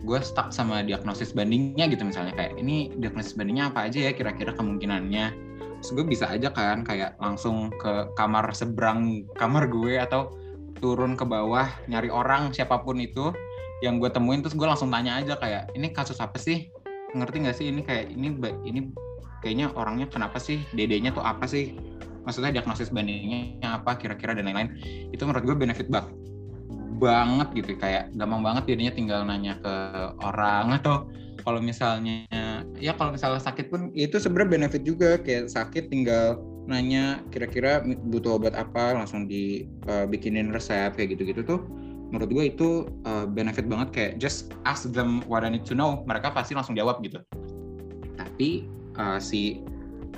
gue 0.09 0.21
stuck 0.25 0.49
sama 0.49 0.81
diagnosis 0.81 1.37
bandingnya 1.37 1.85
gitu 1.93 2.09
misalnya. 2.09 2.33
Kayak 2.33 2.57
ini 2.57 2.97
diagnosis 2.97 3.37
bandingnya 3.37 3.69
apa 3.69 3.93
aja 3.93 4.09
ya 4.09 4.13
kira-kira 4.17 4.57
kemungkinannya? 4.57 5.37
Terus 5.85 5.91
gue 5.93 6.05
bisa 6.09 6.25
aja 6.27 6.49
kan 6.49 6.83
kayak 6.83 7.21
langsung 7.21 7.69
ke 7.77 8.09
kamar 8.17 8.49
seberang 8.57 9.29
kamar 9.37 9.69
gue 9.69 10.01
atau 10.01 10.33
turun 10.81 11.15
ke 11.15 11.29
bawah 11.29 11.69
nyari 11.87 12.09
orang 12.09 12.51
siapa 12.57 12.81
pun 12.81 12.97
itu 12.97 13.37
yang 13.85 14.01
gue 14.01 14.09
temuin. 14.09 14.41
Terus 14.41 14.57
gue 14.57 14.65
langsung 14.65 14.89
tanya 14.89 15.21
aja 15.21 15.37
kayak 15.37 15.77
ini 15.77 15.93
kasus 15.93 16.17
apa 16.25 16.41
sih? 16.41 16.73
Ngerti 17.13 17.37
nggak 17.45 17.57
sih 17.61 17.69
ini 17.69 17.85
kayak 17.85 18.09
ini 18.09 18.33
ini 18.65 18.81
kayaknya 19.45 19.71
orangnya 19.77 20.09
kenapa 20.09 20.41
sih? 20.41 20.65
Dedenya 20.73 21.13
tuh 21.13 21.23
apa 21.23 21.45
sih? 21.45 21.77
Maksudnya 22.25 22.61
diagnosis 22.61 22.89
bandingnya 22.89 23.61
apa 23.63 24.01
kira-kira 24.01 24.33
dan 24.33 24.49
lain-lain. 24.49 24.73
Itu 25.13 25.29
menurut 25.29 25.45
gue 25.45 25.57
benefit 25.69 25.93
banget 25.93 26.11
banget 26.99 27.49
gitu 27.55 27.73
kayak 27.79 28.11
gampang 28.19 28.43
banget 28.43 28.75
jadinya 28.75 28.93
tinggal 28.93 29.21
nanya 29.23 29.55
ke 29.63 29.75
orang. 30.21 30.77
Atau 30.77 31.09
kalau 31.47 31.63
misalnya 31.63 32.27
ya 32.77 32.93
kalau 32.99 33.15
misalnya 33.15 33.41
sakit 33.41 33.71
pun 33.73 33.95
itu 33.95 34.19
sebenarnya 34.19 34.51
benefit 34.59 34.83
juga. 34.85 35.17
Kayak 35.23 35.55
sakit 35.55 35.89
tinggal 35.89 36.43
nanya 36.69 37.25
kira-kira 37.33 37.81
butuh 38.13 38.37
obat 38.37 38.53
apa 38.53 38.93
langsung 38.93 39.25
dibikinin 39.25 40.53
uh, 40.53 40.55
resep 40.59 40.93
kayak 40.99 41.17
gitu-gitu 41.17 41.41
tuh. 41.47 41.61
Menurut 42.13 42.31
gue 42.33 42.45
itu 42.53 42.69
uh, 43.09 43.25
benefit 43.25 43.65
banget. 43.71 43.89
Kayak 43.95 44.13
just 44.21 44.53
ask 44.69 44.85
them 44.93 45.25
what 45.31 45.47
I 45.47 45.53
need 45.53 45.65
to 45.69 45.75
know 45.79 46.05
mereka 46.05 46.35
pasti 46.35 46.53
langsung 46.53 46.77
jawab 46.77 47.01
gitu. 47.01 47.25
Tapi 48.21 48.69
uh, 49.01 49.17
si 49.17 49.65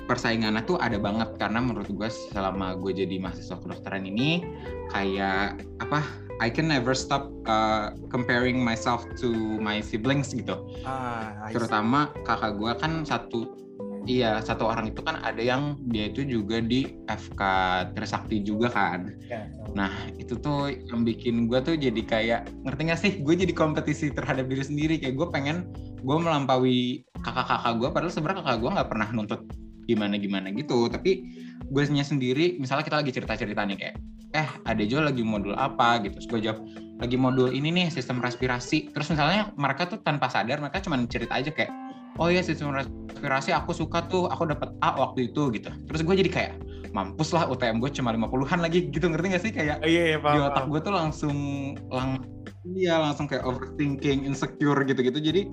persaingannya 0.09 0.67
tuh 0.67 0.75
ada 0.81 0.99
banget. 0.99 1.39
Karena 1.39 1.63
menurut 1.63 1.87
gue 1.87 2.09
selama 2.35 2.75
gue 2.75 2.91
jadi 2.91 3.15
mahasiswa 3.21 3.55
kedokteran 3.59 4.03
ini 4.03 4.43
kayak 4.91 5.63
apa 5.79 6.03
I 6.41 6.49
can 6.49 6.65
never 6.65 6.97
stop 6.97 7.29
uh, 7.45 7.93
comparing 8.09 8.57
myself 8.65 9.05
to 9.21 9.29
my 9.61 9.77
siblings 9.77 10.33
gitu. 10.33 10.57
Ah, 10.81 11.53
Terutama 11.53 12.09
kakak 12.25 12.57
gue 12.57 12.71
kan 12.81 13.05
satu 13.05 13.61
Iya, 14.09 14.41
satu 14.41 14.65
orang 14.65 14.89
itu 14.89 15.05
kan 15.05 15.21
ada 15.21 15.37
yang 15.37 15.77
dia 15.93 16.09
itu 16.09 16.25
juga 16.25 16.57
di 16.57 16.89
FK 17.05 17.41
Trisakti 17.93 18.41
juga 18.41 18.73
kan. 18.73 19.13
Ya, 19.29 19.45
nah, 19.77 19.93
itu 20.17 20.41
tuh 20.41 20.73
yang 20.73 21.05
bikin 21.05 21.45
gue 21.45 21.61
tuh 21.61 21.77
jadi 21.77 22.01
kayak, 22.01 22.41
ngerti 22.65 22.81
gak 22.89 22.97
sih? 22.97 23.11
Gue 23.21 23.37
jadi 23.37 23.53
kompetisi 23.53 24.09
terhadap 24.09 24.49
diri 24.49 24.65
sendiri. 24.65 24.97
Kayak 24.97 25.21
gue 25.21 25.27
pengen 25.29 25.57
gue 26.01 26.17
melampaui 26.17 27.05
kakak-kakak 27.21 27.73
gue, 27.77 27.89
padahal 27.93 28.13
sebenarnya 28.13 28.41
kakak 28.41 28.57
gue 28.57 28.71
nggak 28.73 28.89
pernah 28.89 29.07
nuntut 29.13 29.41
gimana-gimana 29.85 30.49
gitu. 30.49 30.89
Tapi 30.89 31.11
gue 31.71 31.83
sendiri, 31.87 32.59
misalnya 32.59 32.83
kita 32.83 32.99
lagi 32.99 33.11
cerita-cerita 33.15 33.63
nih 33.63 33.77
kayak, 33.79 33.95
eh 34.35 34.47
ada 34.67 34.83
juga 34.83 35.07
lagi 35.07 35.23
modul 35.23 35.55
apa? 35.55 36.03
Gitu. 36.03 36.19
Terus 36.19 36.27
gue 36.27 36.39
jawab, 36.51 36.59
lagi 36.99 37.15
modul 37.15 37.47
ini 37.55 37.71
nih 37.71 37.87
sistem 37.87 38.19
respirasi. 38.19 38.91
Terus 38.91 39.07
misalnya 39.07 39.55
mereka 39.55 39.87
tuh 39.87 40.03
tanpa 40.03 40.27
sadar, 40.27 40.59
mereka 40.59 40.83
cuma 40.83 40.99
cerita 41.07 41.39
aja 41.39 41.47
kayak, 41.47 41.71
oh 42.19 42.27
iya 42.27 42.43
sistem 42.43 42.75
respirasi 42.75 43.55
aku 43.55 43.71
suka 43.71 44.03
tuh 44.11 44.27
aku 44.27 44.51
dapat 44.51 44.75
A 44.83 44.99
waktu 44.99 45.31
itu 45.31 45.47
gitu. 45.55 45.71
Terus 45.87 46.01
gue 46.03 46.15
jadi 46.27 46.29
kayak 46.29 46.53
mampus 46.91 47.31
lah 47.31 47.47
UTM 47.47 47.79
gue 47.79 47.87
cuma 47.95 48.11
50-an 48.11 48.59
lagi 48.59 48.91
gitu. 48.91 49.07
Ngerti 49.07 49.27
gak 49.31 49.43
sih? 49.47 49.51
Kayak 49.55 49.79
oh, 49.79 49.87
iya, 49.87 50.03
iya, 50.15 50.17
paham, 50.19 50.35
di 50.35 50.39
otak 50.43 50.65
gue 50.67 50.79
tuh 50.83 50.93
langsung 50.93 51.37
lang 51.87 52.19
iya 52.75 52.99
langsung 52.99 53.31
kayak 53.31 53.47
overthinking 53.47 54.27
insecure 54.27 54.83
gitu-gitu. 54.83 55.23
Jadi 55.23 55.47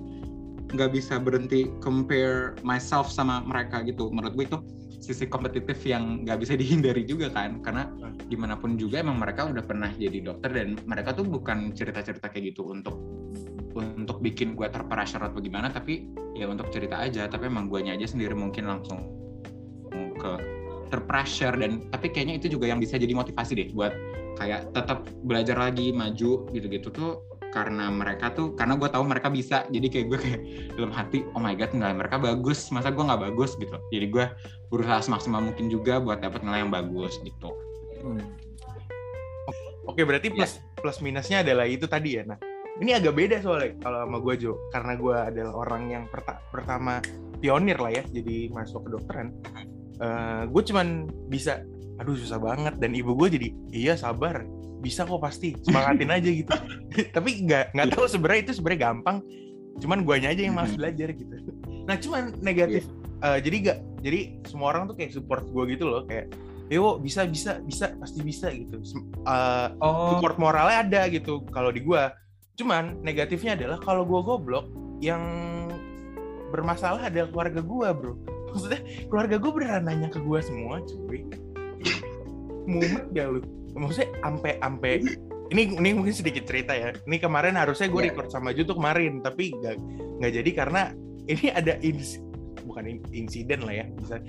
nggak 0.69 0.93
bisa 0.93 1.17
berhenti 1.17 1.65
compare 1.81 2.53
myself 2.61 3.09
sama 3.09 3.41
mereka 3.47 3.81
gitu. 3.87 4.13
Menurut 4.13 4.37
gue 4.37 4.45
itu 4.45 4.57
sisi 4.99 5.25
kompetitif 5.31 5.79
yang 5.87 6.27
nggak 6.27 6.39
bisa 6.43 6.53
dihindari 6.59 7.07
juga 7.07 7.31
kan? 7.31 7.63
Karena 7.63 7.87
gimana 8.27 8.59
pun 8.59 8.75
juga 8.75 8.99
emang 8.99 9.17
mereka 9.17 9.47
udah 9.47 9.63
pernah 9.63 9.89
jadi 9.95 10.19
dokter 10.19 10.51
dan 10.51 10.75
mereka 10.83 11.15
tuh 11.15 11.25
bukan 11.25 11.71
cerita-cerita 11.71 12.27
kayak 12.27 12.53
gitu 12.53 12.67
untuk 12.69 12.99
untuk 13.79 14.19
bikin 14.19 14.59
gue 14.59 14.67
terpressure 14.67 15.23
atau 15.23 15.39
gimana 15.39 15.71
tapi 15.71 16.11
ya 16.35 16.45
untuk 16.51 16.67
cerita 16.69 16.99
aja. 16.99 17.25
Tapi 17.31 17.47
emang 17.47 17.71
guanya 17.71 17.95
aja 17.95 18.11
sendiri 18.11 18.35
mungkin 18.35 18.67
langsung 18.67 19.15
ke 20.19 20.31
terpressure 20.91 21.55
dan 21.55 21.87
tapi 21.93 22.11
kayaknya 22.11 22.41
itu 22.43 22.59
juga 22.59 22.67
yang 22.67 22.81
bisa 22.81 22.99
jadi 22.99 23.13
motivasi 23.15 23.55
deh 23.55 23.69
buat 23.71 23.93
kayak 24.35 24.73
tetap 24.75 25.07
belajar 25.23 25.55
lagi 25.55 25.93
maju 25.95 26.49
gitu-gitu 26.51 26.89
tuh 26.91 27.28
karena 27.49 27.89
mereka 27.89 28.29
tuh 28.33 28.53
karena 28.53 28.77
gue 28.77 28.89
tahu 28.89 29.03
mereka 29.05 29.27
bisa. 29.33 29.65
Jadi 29.69 29.87
kayak 29.89 30.05
gue 30.09 30.19
kayak 30.21 30.41
dalam 30.77 30.91
hati 30.93 31.25
oh 31.33 31.41
my 31.41 31.53
god 31.57 31.73
nilai 31.73 31.93
mereka 31.97 32.21
bagus. 32.21 32.69
Masa 32.69 32.93
gue 32.93 33.03
nggak 33.03 33.21
bagus? 33.31 33.57
Gitu. 33.57 33.73
Jadi 33.89 34.05
gue 34.09 34.25
berusaha 34.69 35.01
semaksimal 35.01 35.41
mungkin 35.41 35.67
juga 35.67 35.97
buat 35.97 36.21
dapat 36.21 36.45
nilai 36.45 36.65
yang 36.65 36.73
bagus 36.73 37.17
gitu. 37.21 37.49
Hmm. 37.99 38.23
oke 39.83 39.99
berarti 40.07 40.31
plus 40.31 40.61
ya. 40.61 40.79
plus 40.79 41.03
minusnya 41.03 41.43
adalah 41.43 41.65
itu 41.65 41.89
tadi 41.89 42.21
ya? 42.21 42.23
Nah 42.23 42.39
ini 42.79 42.95
agak 42.95 43.11
beda 43.11 43.43
soalnya 43.43 43.75
kalau 43.81 44.05
sama 44.05 44.17
gue 44.21 44.33
Jo. 44.37 44.53
Karena 44.69 44.93
gue 44.95 45.17
adalah 45.17 45.53
orang 45.57 45.83
yang 45.89 46.03
perta 46.07 46.39
pertama 46.53 47.03
pionir 47.39 47.79
lah 47.79 47.91
ya 47.91 48.03
jadi 48.07 48.53
masuk 48.53 48.87
kedokteran. 48.87 49.33
Uh, 49.99 50.05
eh, 50.05 50.41
gue 50.47 50.63
cuman 50.63 50.87
bisa 51.27 51.65
aduh 51.99 52.15
susah 52.15 52.39
banget. 52.39 52.79
Dan 52.79 52.95
ibu 52.95 53.13
gue 53.13 53.27
jadi 53.35 53.47
iya 53.69 53.93
sabar. 53.99 54.43
Bisa 54.79 55.03
kok 55.03 55.21
pasti. 55.21 55.53
Semangatin 55.61 56.09
aja 56.09 56.29
gitu. 56.29 56.51
Tapi 57.15 57.29
nggak 57.45 57.75
nggak 57.75 57.87
tahu 57.93 58.05
sebenarnya 58.07 58.41
itu 58.49 58.53
sebenarnya 58.57 58.81
gampang. 58.91 59.17
Cuman 59.79 60.03
gue 60.03 60.15
aja 60.19 60.31
yang 60.35 60.55
malas 60.55 60.75
belajar 60.75 61.11
gitu. 61.13 61.33
Nah 61.87 61.95
cuman 61.99 62.35
negatif 62.43 62.83
yeah. 62.85 63.35
uh, 63.35 63.39
jadi 63.39 63.57
gak 63.65 63.79
jadi 63.99 64.19
semua 64.47 64.75
orang 64.75 64.87
tuh 64.87 64.95
kayak 64.95 65.11
support 65.15 65.43
gue 65.47 65.63
gitu 65.75 65.85
loh. 65.87 66.03
Kayak 66.07 66.31
Yo 66.69 67.01
bisa 67.01 67.25
bisa 67.25 67.57
bisa 67.65 67.97
pasti 67.97 68.21
bisa 68.21 68.53
gitu. 68.53 68.77
Uh, 69.25 69.73
oh. 69.81 70.13
support 70.13 70.37
moralnya 70.37 70.85
ada 70.85 71.01
gitu 71.09 71.41
kalau 71.49 71.73
di 71.73 71.81
gue 71.81 71.97
Cuman 72.59 72.99
negatifnya 73.07 73.55
adalah 73.55 73.79
kalau 73.79 74.03
gue 74.03 74.19
goblok, 74.19 74.67
yang 74.99 75.23
bermasalah 76.51 77.07
adalah 77.07 77.31
keluarga 77.31 77.63
gue 77.63 77.87
bro. 77.95 78.13
Maksudnya 78.51 78.81
keluarga 79.07 79.35
gue 79.39 79.51
beneran 79.55 79.83
nanya 79.87 80.11
ke 80.11 80.19
gue 80.19 80.39
semua, 80.43 80.83
cuy. 80.83 81.23
Mumet 82.65 83.05
gak 83.13 83.27
lu? 83.37 83.39
Maksudnya 83.77 84.09
ampe 84.25 84.57
ampe 84.59 85.03
ini 85.49 85.61
ini 85.73 85.89
mungkin 85.95 86.13
sedikit 86.13 86.45
cerita 86.45 86.75
ya. 86.75 86.93
Ini 87.05 87.17
kemarin 87.17 87.57
harusnya 87.57 87.89
gue 87.89 88.01
yeah. 88.05 88.13
record 88.13 88.29
sama 88.29 88.53
Ju 88.53 88.65
tuh 88.65 88.77
kemarin, 88.77 89.21
tapi 89.25 89.49
nggak 89.49 89.75
nggak 90.21 90.31
jadi 90.41 90.49
karena 90.53 90.81
ini 91.25 91.47
ada 91.49 91.73
ins 91.81 92.21
bukan 92.65 93.01
insiden 93.09 93.65
lah 93.65 93.73
ya 93.81 93.85
bisa. 93.97 94.21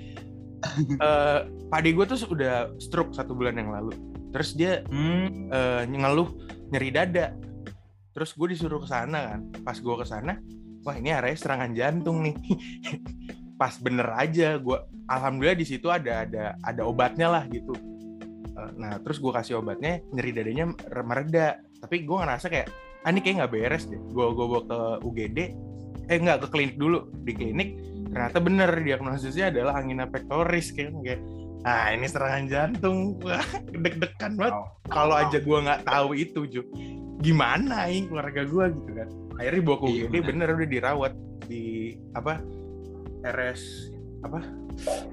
uh, 1.01 1.49
pade 1.73 1.89
gue 1.89 2.05
tuh 2.05 2.21
udah 2.29 2.73
stroke 2.77 3.13
satu 3.13 3.37
bulan 3.37 3.57
yang 3.57 3.69
lalu. 3.69 3.93
Terus 4.33 4.53
dia 4.57 4.81
hmm. 4.89 5.49
uh, 5.53 5.83
ngeluh 5.85 6.29
nyeri 6.71 6.89
dada 6.89 7.35
terus 8.11 8.35
gue 8.35 8.47
disuruh 8.55 8.83
ke 8.83 8.87
sana 8.87 9.35
kan 9.35 9.41
pas 9.63 9.77
gue 9.79 9.95
ke 9.95 10.05
sana 10.07 10.39
wah 10.83 10.95
ini 10.95 11.11
arahnya 11.15 11.37
serangan 11.39 11.71
jantung 11.75 12.23
nih 12.23 12.35
pas 13.59 13.75
bener 13.79 14.07
aja 14.15 14.59
gue 14.59 14.77
alhamdulillah 15.07 15.59
di 15.59 15.67
situ 15.67 15.87
ada 15.87 16.27
ada 16.27 16.55
ada 16.63 16.81
obatnya 16.83 17.27
lah 17.31 17.43
gitu 17.47 17.71
eh, 17.75 17.90
nah 18.77 18.99
terus 19.01 19.17
gue 19.17 19.31
kasih 19.33 19.59
obatnya 19.63 20.03
nyeri 20.13 20.31
dadanya 20.31 20.65
mereda. 21.03 21.57
Tapi 21.81 22.05
gue 22.05 22.17
ngerasa 22.17 22.45
kayak 22.51 22.67
ah 23.01 23.09
ini 23.09 23.19
kayak 23.25 23.35
nggak 23.41 23.53
beres 23.53 23.89
deh. 23.89 23.97
Gue 23.97 24.25
gue 24.35 24.45
bawa 24.45 24.61
ke 24.67 24.79
UGD 25.05 25.39
eh 26.11 26.17
nggak 26.21 26.39
ke 26.45 26.47
klinik 26.53 26.77
dulu. 26.77 27.09
Di 27.25 27.33
klinik 27.33 27.69
ternyata 28.11 28.37
bener 28.43 28.69
diagnosisnya 28.75 29.55
adalah 29.55 29.79
angina 29.79 30.05
pectoris 30.05 30.75
kayak 30.75 30.91
kayak 31.01 31.21
ah 31.65 31.89
ini 31.89 32.05
serangan 32.05 32.45
jantung. 32.45 33.17
Wah 33.25 33.47
deg-degan 33.73 34.37
banget. 34.37 34.53
Oh. 34.53 34.67
kalau 34.91 35.15
aja 35.17 35.37
gue 35.41 35.57
nggak 35.57 35.81
tahu 35.87 36.09
itu 36.13 36.41
Ju 36.51 36.61
gimana 37.21 37.85
ini 37.89 38.09
keluarga 38.09 38.45
gue 38.45 38.65
gitu 38.77 38.91
kan. 38.93 39.09
Akhirnya 39.39 39.61
bawa 39.65 39.77
ke 39.79 39.85
UGD 39.89 40.13
iya, 40.13 40.21
bener. 40.21 40.47
udah 40.53 40.69
dirawat 40.69 41.13
di 41.49 41.97
apa 42.13 42.41
RS 43.25 43.61
apa 44.21 44.39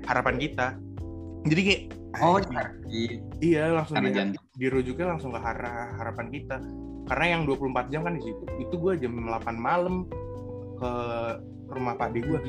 harapan 0.08 0.36
kita 0.36 0.76
jadi 1.48 1.60
kayak 1.64 1.82
oh 2.20 2.38
di, 2.88 3.20
iya 3.40 3.72
langsung 3.72 4.00
di, 4.00 4.12
dirujuknya 4.56 5.06
langsung 5.16 5.30
ke 5.34 5.40
arah 5.40 5.96
harapan 5.98 6.26
kita. 6.30 6.56
Karena 7.08 7.40
yang 7.40 7.42
24 7.48 7.88
jam 7.88 8.04
kan 8.04 8.14
di 8.20 8.22
situ. 8.22 8.44
Itu 8.60 8.74
gue 8.76 9.00
jam 9.00 9.16
8 9.16 9.56
malam 9.56 10.04
ke 10.76 10.92
rumah 11.68 11.96
Pak 11.96 12.16
De 12.16 12.20
gue 12.24 12.40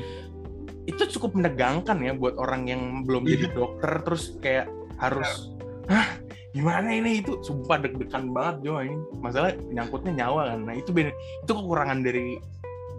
itu 0.88 1.02
cukup 1.18 1.36
menegangkan 1.36 1.98
ya 2.00 2.12
buat 2.16 2.34
orang 2.40 2.66
yang 2.66 2.82
belum 3.04 3.28
jadi 3.28 3.52
iya. 3.52 3.54
dokter 3.54 3.92
terus 4.02 4.34
kayak 4.40 4.66
harus 4.96 5.54
hah 5.86 6.18
gimana 6.50 6.90
ini? 6.90 7.22
Itu 7.22 7.38
sumpah 7.46 7.78
deg-degan 7.78 8.34
banget 8.34 8.66
Jo 8.66 8.82
ini 8.82 8.96
masalah 9.22 9.54
nyangkutnya 9.70 10.24
nyawa 10.24 10.54
kan. 10.54 10.60
Nah 10.66 10.74
itu 10.74 10.90
bener 10.90 11.14
itu 11.14 11.52
kekurangan 11.52 12.00
dari 12.02 12.40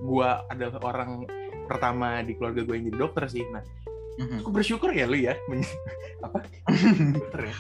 gua 0.02 0.46
adalah 0.50 0.80
orang 0.82 1.28
pertama 1.68 2.24
di 2.26 2.36
keluarga 2.36 2.64
gue 2.64 2.76
yang 2.80 2.86
jadi 2.92 3.00
dokter 3.00 3.24
sih. 3.28 3.44
Nah 3.52 3.64
mm-hmm. 4.20 4.40
aku 4.44 4.50
bersyukur 4.52 4.90
ya 4.92 5.06
lu 5.08 5.18
ya. 5.20 5.38
Apa? 6.26 6.40
Dokter 7.16 7.42
ya. 7.52 7.56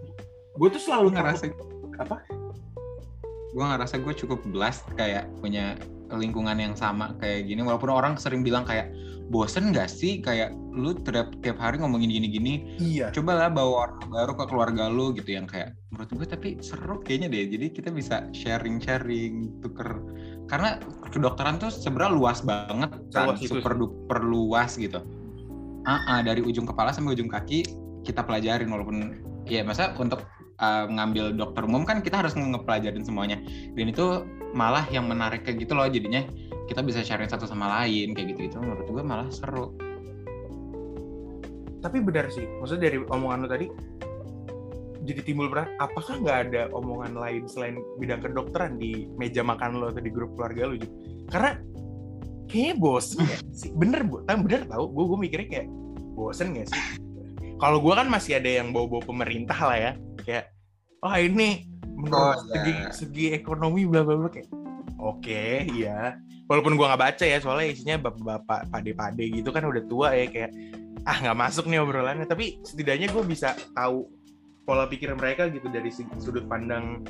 Gue 0.58 0.68
tuh 0.74 0.82
selalu 0.82 1.14
ngerasa 1.14 1.54
apa? 2.02 2.18
Gue 3.54 3.62
ngerasa 3.62 4.02
gue 4.02 4.10
cukup 4.10 4.42
blast 4.50 4.82
kayak 4.98 5.30
punya 5.38 5.78
lingkungan 6.10 6.58
yang 6.58 6.74
sama 6.74 7.14
kayak 7.22 7.46
gini. 7.46 7.62
Walaupun 7.62 7.86
orang 7.94 8.18
sering 8.18 8.42
bilang 8.42 8.66
kayak 8.66 8.90
bosen 9.30 9.70
gak 9.70 9.86
sih 9.86 10.18
kayak 10.18 10.50
lu 10.74 10.98
tiap 10.98 11.30
tiap 11.46 11.62
hari 11.62 11.78
ngomongin 11.78 12.10
gini-gini? 12.10 12.74
Iya. 12.82 13.14
Cobalah 13.14 13.54
bawa 13.54 13.86
orang 13.86 14.10
baru 14.10 14.32
ke 14.34 14.44
keluarga 14.50 14.90
lu 14.90 15.14
gitu 15.14 15.30
yang 15.30 15.46
kayak 15.46 15.78
menurut 15.94 16.10
gue 16.10 16.26
tapi 16.26 16.48
seru 16.58 16.98
kayaknya 17.06 17.30
deh. 17.30 17.54
Jadi 17.54 17.66
kita 17.70 17.94
bisa 17.94 18.26
sharing-sharing 18.34 19.62
tuker. 19.62 20.02
Karena 20.50 20.82
kedokteran 21.14 21.62
tuh 21.62 21.70
sebenarnya 21.70 22.18
luas 22.18 22.42
banget 22.42 22.90
kan 23.14 23.38
super 23.38 23.78
duper 23.78 24.26
luas 24.26 24.74
gitu 24.74 25.06
uh, 25.88 26.00
uh, 26.04 26.20
dari 26.20 26.44
ujung 26.44 26.68
kepala 26.68 26.92
sampai 26.92 27.16
ujung 27.16 27.32
kaki 27.32 27.64
kita 28.04 28.20
pelajarin 28.20 28.68
walaupun 28.68 29.16
ya 29.48 29.64
masa 29.64 29.96
untuk 29.96 30.28
uh, 30.60 30.84
ngambil 30.86 31.32
dokter 31.32 31.64
umum 31.64 31.88
kan 31.88 32.04
kita 32.04 32.20
harus 32.20 32.36
ngepelajarin 32.36 33.02
semuanya. 33.02 33.40
Dan 33.72 33.88
itu 33.88 34.28
malah 34.52 34.84
yang 34.92 35.08
menarik 35.08 35.48
kayak 35.48 35.64
gitu 35.64 35.72
loh 35.72 35.88
jadinya 35.88 36.24
kita 36.68 36.84
bisa 36.84 37.00
sharing 37.00 37.28
satu 37.28 37.48
sama 37.48 37.80
lain 37.80 38.12
kayak 38.12 38.36
gitu 38.36 38.52
gitu 38.52 38.60
menurut 38.60 38.84
gue 38.84 39.04
malah 39.04 39.28
seru. 39.32 39.72
Tapi 41.80 42.04
benar 42.04 42.28
sih 42.28 42.44
maksudnya 42.60 42.92
dari 42.92 42.98
omongan 43.00 43.38
lo 43.44 43.48
tadi 43.48 43.66
jadi 45.08 45.24
timbul 45.24 45.48
berat 45.48 45.72
apakah 45.80 46.20
nggak 46.20 46.38
ada 46.50 46.62
omongan 46.76 47.16
lain 47.16 47.48
selain 47.48 47.80
bidang 47.96 48.20
kedokteran 48.20 48.76
di 48.76 49.08
meja 49.16 49.40
makan 49.40 49.80
lo 49.80 49.88
atau 49.88 50.04
di 50.04 50.12
grup 50.12 50.36
keluarga 50.36 50.68
lo 50.68 50.74
gitu? 50.76 50.92
Karena 51.32 51.56
kayaknya 52.48 52.74
bosen 52.80 53.20
ya 53.28 53.38
sih. 53.52 53.70
Bener 53.76 54.00
bu. 54.08 54.24
Tapi 54.24 54.40
bener 54.48 54.64
tau 54.66 54.88
gue 54.88 55.04
gue 55.04 55.18
mikirnya 55.20 55.48
kayak 55.48 55.68
bosen 56.16 56.56
gak 56.56 56.68
sih? 56.72 56.82
Kalau 57.58 57.78
gue 57.82 57.94
kan 57.94 58.08
masih 58.08 58.38
ada 58.40 58.50
yang 58.62 58.72
bawa-bawa 58.72 59.02
pemerintah 59.04 59.58
lah 59.58 59.78
ya. 59.78 59.92
Kayak 60.24 60.44
oh 61.04 61.14
ini 61.14 61.68
menurut 61.98 62.38
Oh, 62.38 62.42
segi 62.46 62.72
iya. 62.72 62.88
segi 62.94 63.26
ekonomi 63.34 63.82
bla 63.86 64.02
bla 64.02 64.16
bla. 64.16 64.28
Kayak 64.30 64.48
oke 64.98 65.44
iya. 65.76 66.16
Walaupun 66.48 66.80
gue 66.80 66.86
nggak 66.88 67.02
baca 67.02 67.24
ya 67.28 67.38
soalnya 67.44 67.68
isinya 67.68 67.96
bapak-bapak 68.08 68.72
pade-pade 68.72 69.24
gitu 69.28 69.52
kan 69.52 69.68
udah 69.68 69.84
tua 69.84 70.16
ya 70.16 70.26
kayak 70.32 70.50
ah 71.04 71.16
nggak 71.20 71.38
masuk 71.38 71.68
nih 71.68 71.82
obrolannya. 71.82 72.24
Tapi 72.24 72.62
setidaknya 72.64 73.12
gue 73.12 73.22
bisa 73.26 73.52
tahu 73.76 74.08
pola 74.64 74.88
pikir 74.88 75.12
mereka 75.16 75.48
gitu 75.48 75.68
dari 75.68 75.92
sudut 75.92 76.46
pandang 76.48 77.04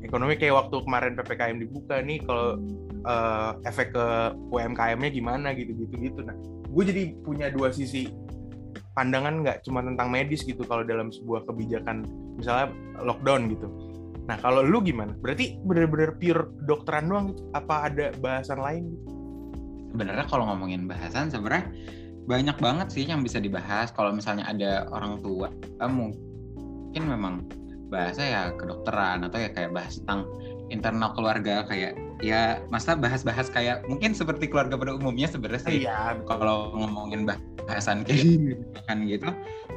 ekonomi. 0.00 0.38
Kayak 0.40 0.66
waktu 0.66 0.76
kemarin 0.86 1.12
ppkm 1.18 1.56
dibuka 1.60 2.00
nih 2.00 2.18
kalau 2.24 2.56
eh, 3.04 3.52
efek 3.66 3.92
ke 3.96 4.06
UMKM-nya 4.52 5.10
gimana 5.10 5.52
gitu 5.56 5.72
gitu 5.76 5.94
gitu. 5.98 6.20
Nah 6.24 6.36
gue 6.70 6.84
jadi 6.86 7.02
punya 7.24 7.46
dua 7.50 7.74
sisi 7.74 8.06
pandangan 8.94 9.42
nggak 9.46 9.58
cuma 9.66 9.80
tentang 9.80 10.10
medis 10.10 10.42
gitu 10.42 10.62
kalau 10.66 10.82
dalam 10.82 11.08
sebuah 11.14 11.46
kebijakan 11.46 12.04
misalnya 12.36 12.74
lockdown 13.00 13.48
gitu. 13.50 13.68
Nah 14.26 14.36
kalau 14.38 14.62
lu 14.62 14.78
gimana? 14.84 15.14
Berarti 15.18 15.58
bener-bener 15.64 16.14
pure 16.18 16.50
dokteran 16.66 17.10
doang 17.10 17.34
gitu? 17.34 17.42
Apa 17.56 17.90
ada 17.90 18.14
bahasan 18.18 18.60
lain 18.62 18.82
gitu? 18.94 19.06
Sebenarnya 19.90 20.26
kalau 20.30 20.46
ngomongin 20.46 20.86
bahasan 20.86 21.34
sebenarnya 21.34 21.66
banyak 22.30 22.56
banget 22.62 22.88
sih 22.94 23.04
yang 23.08 23.26
bisa 23.26 23.42
dibahas. 23.42 23.90
Kalau 23.90 24.14
misalnya 24.14 24.46
ada 24.46 24.86
orang 24.94 25.18
tua 25.18 25.50
eh, 25.58 25.90
mungkin 25.90 27.02
memang 27.06 27.34
bahasa 27.90 28.22
ya 28.22 28.42
kedokteran 28.54 29.26
atau 29.26 29.38
ya 29.42 29.50
kayak 29.50 29.74
bahas 29.74 29.98
tentang 29.98 30.30
internal 30.70 31.10
keluarga 31.18 31.66
kayak 31.66 31.98
ya 32.20 32.60
masa 32.68 32.94
bahas-bahas 32.96 33.48
kayak 33.48 33.84
mungkin 33.88 34.12
seperti 34.12 34.48
keluarga 34.48 34.76
pada 34.76 34.92
umumnya 34.96 35.28
sebenarnya 35.28 35.62
sih 35.64 35.76
iya. 35.88 36.16
kalau 36.28 36.72
ngomongin 36.76 37.24
bahasan 37.64 38.02
kayak 38.06 38.24
gitu 38.24 38.80
kan 38.84 38.98
gitu. 39.08 39.28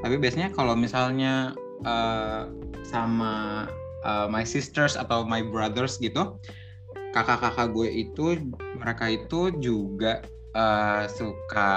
Tapi 0.04 0.16
biasanya 0.20 0.52
kalau 0.52 0.76
misalnya 0.76 1.56
eh, 1.88 2.44
sama 2.84 3.66
eh, 4.04 4.28
my 4.28 4.44
sisters 4.44 5.00
atau 5.00 5.24
my 5.24 5.42
brothers 5.42 5.98
gitu 5.98 6.36
kakak-kakak 7.14 7.70
gue 7.72 7.90
itu 8.10 8.26
mereka 8.76 9.06
itu 9.08 9.54
juga 9.64 10.20
eh, 10.52 11.04
suka 11.08 11.72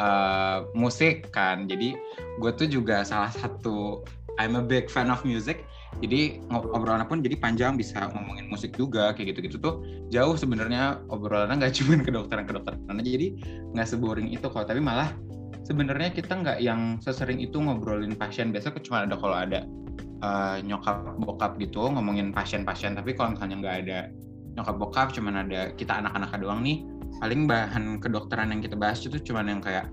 eh, 0.00 0.58
musik 0.72 1.28
kan. 1.28 1.68
Jadi 1.68 1.92
gue 2.40 2.50
tuh 2.56 2.68
juga 2.68 3.04
salah 3.04 3.30
satu 3.30 4.00
I'm 4.38 4.54
a 4.56 4.64
big 4.64 4.88
fan 4.88 5.10
of 5.12 5.26
music 5.26 5.66
jadi 5.98 6.38
obrolannya 6.52 7.10
pun 7.10 7.24
jadi 7.24 7.34
panjang 7.34 7.74
bisa 7.74 8.06
ngomongin 8.14 8.46
musik 8.46 8.78
juga 8.78 9.10
kayak 9.18 9.34
gitu-gitu 9.34 9.58
tuh 9.58 9.82
jauh 10.14 10.38
sebenarnya 10.38 11.02
obrolannya 11.10 11.58
nggak 11.58 11.74
cuma 11.82 11.98
kedokteran 11.98 12.46
kedokteran 12.46 12.78
jadi 13.02 13.34
nggak 13.74 13.86
seboring 13.88 14.28
itu 14.30 14.46
kok. 14.46 14.68
Tapi 14.68 14.78
malah 14.78 15.10
sebenarnya 15.66 16.14
kita 16.14 16.38
nggak 16.38 16.58
yang 16.62 17.02
sesering 17.02 17.42
itu 17.42 17.58
ngobrolin 17.58 18.14
pasien. 18.14 18.54
Biasa 18.54 18.72
cuma 18.84 19.08
ada 19.08 19.18
kalau 19.18 19.34
ada 19.34 19.66
eh, 20.22 20.56
nyokap 20.62 21.18
bokap 21.18 21.58
gitu 21.58 21.90
ngomongin 21.90 22.30
pasien-pasien. 22.30 22.94
Tapi 22.94 23.18
kalau 23.18 23.34
misalnya 23.34 23.56
nggak 23.58 23.76
ada 23.86 23.98
nyokap 24.54 24.76
bokap 24.78 25.08
cuman 25.14 25.46
ada 25.46 25.74
kita 25.74 25.98
anak-anak 26.02 26.34
doang 26.42 26.66
nih 26.66 26.82
paling 27.22 27.46
bahan 27.46 28.02
kedokteran 28.02 28.50
yang 28.50 28.60
kita 28.62 28.74
bahas 28.74 29.02
itu 29.06 29.18
cuman 29.30 29.46
yang 29.46 29.60
kayak 29.62 29.86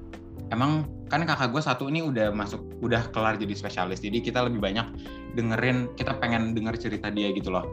emang 0.53 0.85
kan 1.09 1.21
kakak 1.25 1.53
gue 1.53 1.61
satu 1.61 1.87
ini 1.89 2.01
udah 2.01 2.33
masuk 2.33 2.61
udah 2.81 3.09
kelar 3.13 3.37
jadi 3.37 3.53
spesialis. 3.53 4.01
Jadi 4.01 4.21
kita 4.21 4.45
lebih 4.45 4.61
banyak 4.61 4.85
dengerin 5.37 5.89
kita 5.97 6.17
pengen 6.17 6.53
denger 6.57 6.77
cerita 6.77 7.09
dia 7.09 7.29
gitu 7.33 7.53
loh. 7.53 7.65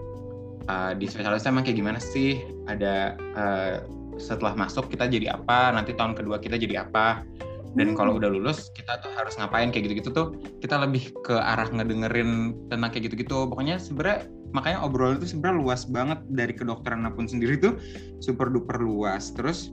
Uh, 0.70 0.94
di 0.94 1.10
spesialis 1.10 1.42
emang 1.48 1.66
kayak 1.66 1.80
gimana 1.80 1.98
sih? 1.98 2.38
Ada 2.70 3.18
uh, 3.34 3.74
setelah 4.20 4.54
masuk 4.54 4.88
kita 4.92 5.08
jadi 5.08 5.34
apa? 5.36 5.74
Nanti 5.74 5.96
tahun 5.96 6.14
kedua 6.14 6.38
kita 6.38 6.60
jadi 6.60 6.86
apa? 6.86 7.24
Dan 7.72 7.96
kalau 7.96 8.20
udah 8.20 8.28
lulus 8.28 8.68
kita 8.76 9.00
tuh 9.00 9.10
harus 9.16 9.32
ngapain? 9.40 9.72
Kayak 9.72 9.90
gitu-gitu 9.90 10.10
tuh 10.12 10.26
kita 10.60 10.76
lebih 10.76 11.10
ke 11.24 11.34
arah 11.34 11.66
ngedengerin 11.72 12.52
tentang 12.68 12.92
kayak 12.92 13.10
gitu-gitu. 13.10 13.48
Pokoknya 13.48 13.80
sebenarnya 13.80 14.28
makanya 14.52 14.84
obrolan 14.84 15.16
itu 15.16 15.32
sebenarnya 15.32 15.56
luas 15.56 15.82
banget. 15.88 16.20
Dari 16.28 16.52
kedokteran 16.52 17.08
pun 17.16 17.24
sendiri 17.24 17.56
tuh 17.56 17.80
super 18.20 18.52
duper 18.52 18.76
luas. 18.78 19.32
Terus 19.32 19.72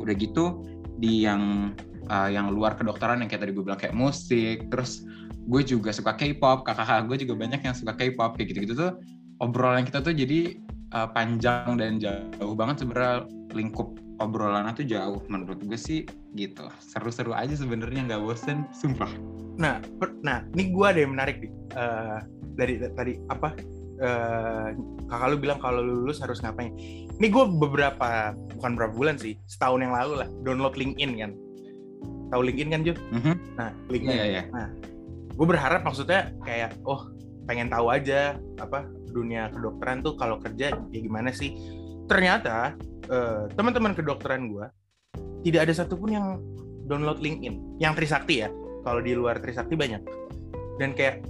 udah 0.00 0.14
gitu 0.16 0.64
di 1.02 1.26
yang 1.26 1.74
uh, 2.08 2.28
yang 2.30 2.48
luar 2.54 2.78
kedokteran 2.78 3.20
yang 3.20 3.28
kayak 3.28 3.44
tadi 3.44 3.52
gue 3.52 3.64
bilang 3.64 3.80
kayak 3.80 3.96
musik 3.96 4.70
terus 4.72 5.04
gue 5.50 5.62
juga 5.66 5.90
suka 5.90 6.16
K-pop 6.16 6.64
kakak-kakak 6.64 7.10
gue 7.10 7.16
juga 7.28 7.34
banyak 7.36 7.60
yang 7.60 7.74
suka 7.76 7.92
K-pop 7.98 8.38
kayak 8.40 8.54
gitu-gitu 8.54 8.74
tuh 8.78 8.92
obrolan 9.42 9.84
kita 9.84 10.00
tuh 10.00 10.14
jadi 10.14 10.56
uh, 10.96 11.08
panjang 11.10 11.76
dan 11.76 12.00
jauh 12.00 12.54
banget 12.56 12.86
sebenarnya 12.86 13.28
lingkup 13.52 13.98
obrolannya 14.20 14.72
tuh 14.76 14.86
jauh 14.86 15.20
menurut 15.28 15.60
gue 15.60 15.78
sih 15.80 16.04
gitu 16.36 16.68
seru-seru 16.80 17.32
aja 17.34 17.56
sebenarnya 17.56 18.06
nggak 18.06 18.20
bosen 18.22 18.68
sumpah 18.70 19.10
Nah, 19.60 19.76
per- 20.00 20.16
nah, 20.24 20.40
ini 20.56 20.72
gue 20.72 20.86
ada 20.88 21.00
yang 21.04 21.12
menarik 21.12 21.36
nih. 21.44 21.52
Eh, 21.76 22.18
dari 22.56 22.74
tadi 22.96 23.12
apa? 23.28 23.52
eh, 24.00 24.72
kakak 25.12 25.28
lu 25.28 25.36
bilang 25.36 25.60
kalau 25.60 25.84
lu 25.84 26.08
lulus 26.08 26.24
harus 26.24 26.40
ngapain? 26.40 26.72
Ini 27.20 27.26
gue 27.28 27.44
beberapa, 27.60 28.32
bukan 28.56 28.72
berapa 28.72 28.96
bulan 28.96 29.20
sih, 29.20 29.36
setahun 29.44 29.84
yang 29.84 29.92
lalu 29.92 30.24
lah, 30.24 30.28
download 30.40 30.72
LinkedIn 30.72 31.20
kan. 31.20 31.36
Tahu 32.30 32.40
LinkedIn 32.46 32.70
kan, 32.70 32.80
Jun? 32.86 32.96
Mhm. 33.10 33.34
Nah, 33.58 33.70
LinkedIn. 33.90 34.16
iya 34.16 34.24
iya. 34.26 34.42
Gue 35.34 35.46
berharap 35.48 35.82
maksudnya 35.82 36.30
kayak, 36.44 36.76
oh, 36.84 37.10
pengen 37.48 37.66
tahu 37.66 37.90
aja 37.90 38.38
apa 38.60 38.86
dunia 39.10 39.50
kedokteran 39.50 40.04
tuh 40.04 40.14
kalau 40.14 40.38
kerja 40.38 40.70
ya 40.70 41.00
gimana 41.00 41.34
sih? 41.34 41.56
Ternyata 42.06 42.76
eh, 43.10 43.42
teman-teman 43.58 43.96
kedokteran 43.96 44.46
gue 44.52 44.66
tidak 45.42 45.66
ada 45.66 45.72
satupun 45.74 46.10
yang 46.14 46.26
download 46.86 47.18
LinkedIn. 47.18 47.80
Yang 47.82 48.04
Trisakti 48.04 48.46
ya. 48.46 48.48
Kalau 48.86 49.00
di 49.02 49.12
luar 49.16 49.42
Trisakti 49.42 49.74
banyak. 49.74 50.02
Dan 50.78 50.94
kayak 50.94 51.24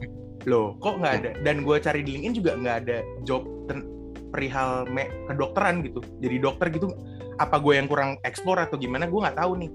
loh 0.49 0.77
kok 0.81 0.97
nggak 1.01 1.15
ada 1.21 1.31
dan 1.45 1.61
gue 1.61 1.77
cari 1.77 2.01
di 2.01 2.17
LinkedIn 2.17 2.35
juga 2.41 2.57
nggak 2.57 2.77
ada 2.87 2.99
job 3.29 3.45
ten- 3.69 3.85
perihal 4.31 4.87
me- 4.89 5.11
kedokteran 5.29 5.83
gitu 5.85 6.01
jadi 6.23 6.39
dokter 6.41 6.71
gitu 6.71 6.89
apa 7.37 7.59
gue 7.59 7.77
yang 7.77 7.91
kurang 7.91 8.17
eksplor 8.23 8.57
atau 8.57 8.79
gimana 8.79 9.05
gue 9.11 9.21
nggak 9.21 9.37
tahu 9.37 9.59
nih 9.59 9.71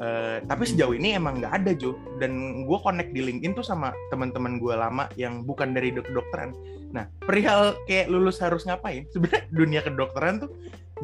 Eh, 0.00 0.40
tapi 0.48 0.64
sejauh 0.64 0.96
ini 0.96 1.12
emang 1.12 1.44
nggak 1.44 1.60
ada 1.60 1.76
Jo. 1.76 1.92
Dan 2.16 2.64
gue 2.64 2.78
connect 2.80 3.12
di 3.12 3.20
LinkedIn 3.20 3.52
tuh 3.52 3.66
sama 3.66 3.92
teman-teman 4.08 4.56
gue 4.56 4.72
lama 4.72 5.04
yang 5.20 5.44
bukan 5.44 5.76
dari 5.76 5.92
dok- 5.92 6.08
kedokteran 6.08 6.56
nah 6.90 7.06
perihal 7.22 7.78
kayak 7.86 8.10
lulus 8.10 8.42
harus 8.42 8.66
ngapain? 8.66 9.06
Sebenarnya 9.14 9.46
dunia 9.54 9.80
kedokteran 9.84 10.42
tuh 10.42 10.50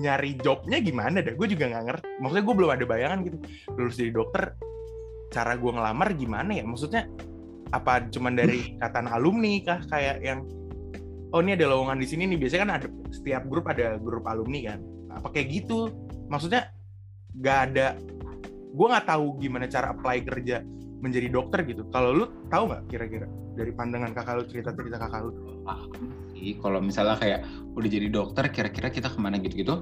nyari 0.00 0.34
jobnya 0.40 0.80
gimana 0.80 1.22
dah? 1.22 1.36
Gue 1.36 1.46
juga 1.46 1.68
nggak 1.70 1.84
ngerti. 1.86 2.06
Maksudnya 2.18 2.44
gue 2.48 2.54
belum 2.56 2.70
ada 2.72 2.84
bayangan 2.88 3.18
gitu. 3.22 3.36
Lulus 3.76 3.94
jadi 4.00 4.12
dokter 4.16 4.42
cara 5.30 5.52
gue 5.54 5.70
ngelamar 5.70 6.08
gimana 6.16 6.50
ya? 6.56 6.64
Maksudnya 6.64 7.06
apa 7.70 8.08
cuman 8.08 8.32
dari 8.32 8.80
ikatan 8.80 9.06
alumni 9.12 9.60
kah? 9.62 9.78
Kayak 9.92 10.16
yang 10.24 10.40
oh 11.30 11.40
ini 11.44 11.52
ada 11.54 11.68
lowongan 11.68 12.00
di 12.00 12.06
sini 12.08 12.24
nih. 12.32 12.38
Biasanya 12.40 12.62
kan 12.64 12.72
ada 12.82 12.88
setiap 13.12 13.42
grup 13.46 13.68
ada 13.68 14.00
grup 14.00 14.24
alumni 14.26 14.74
kan. 14.74 14.80
Apa 15.22 15.36
kayak 15.36 15.48
gitu? 15.52 15.92
Maksudnya 16.26 16.74
nggak 17.36 17.58
ada 17.70 17.94
gue 18.76 18.86
nggak 18.92 19.08
tahu 19.08 19.40
gimana 19.40 19.64
cara 19.64 19.96
apply 19.96 20.28
kerja 20.28 20.60
menjadi 21.00 21.28
dokter 21.32 21.64
gitu. 21.64 21.88
Kalau 21.88 22.12
lu 22.12 22.24
tahu 22.52 22.72
nggak 22.72 22.82
kira-kira 22.92 23.26
dari 23.56 23.72
pandangan 23.72 24.12
kakak 24.12 24.34
lu 24.36 24.44
cerita 24.48 24.70
cerita 24.76 24.96
kakak 25.00 25.20
lu? 25.24 25.32
Sih 26.36 26.60
kalau 26.60 26.84
misalnya 26.84 27.16
kayak 27.16 27.40
udah 27.72 27.88
jadi 27.88 28.08
dokter 28.12 28.44
kira-kira 28.52 28.92
kita 28.92 29.08
ke 29.08 29.18
mana 29.20 29.40
gitu-gitu 29.40 29.80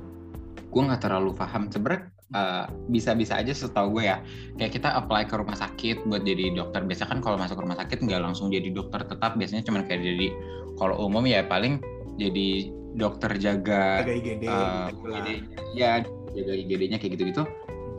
gue 0.55 0.83
nggak 0.83 1.03
terlalu 1.07 1.35
paham. 1.35 1.71
Sebenarnya 1.71 2.11
uh, 2.35 2.67
bisa-bisa 2.91 3.39
aja 3.39 3.51
setahu 3.51 3.99
gue 3.99 4.11
ya 4.11 4.23
kayak 4.59 4.79
kita 4.79 4.91
apply 4.95 5.27
ke 5.27 5.35
rumah 5.35 5.59
sakit 5.59 6.07
buat 6.07 6.23
jadi 6.23 6.55
dokter. 6.55 6.83
Biasa 6.87 7.11
kan 7.11 7.19
kalau 7.19 7.39
masuk 7.39 7.59
rumah 7.59 7.79
sakit 7.79 7.99
nggak 8.03 8.23
langsung 8.23 8.51
jadi 8.51 8.71
dokter 8.71 9.03
tetap 9.07 9.35
biasanya 9.35 9.67
cuma 9.67 9.83
kayak 9.83 10.03
jadi 10.03 10.29
kalau 10.79 10.99
umum 11.07 11.27
ya 11.27 11.47
paling 11.47 11.79
jadi 12.19 12.71
dokter 12.95 13.35
jaga 13.43 14.07
agak 14.07 14.23
IGD 14.23 14.43
uh, 14.47 14.87
gitu. 14.91 15.07
IGD 15.11 15.29
ya 15.75 16.03
jaga 16.35 16.53
IGD-nya 16.55 16.99
kayak 16.99 17.13
gitu-gitu 17.19 17.43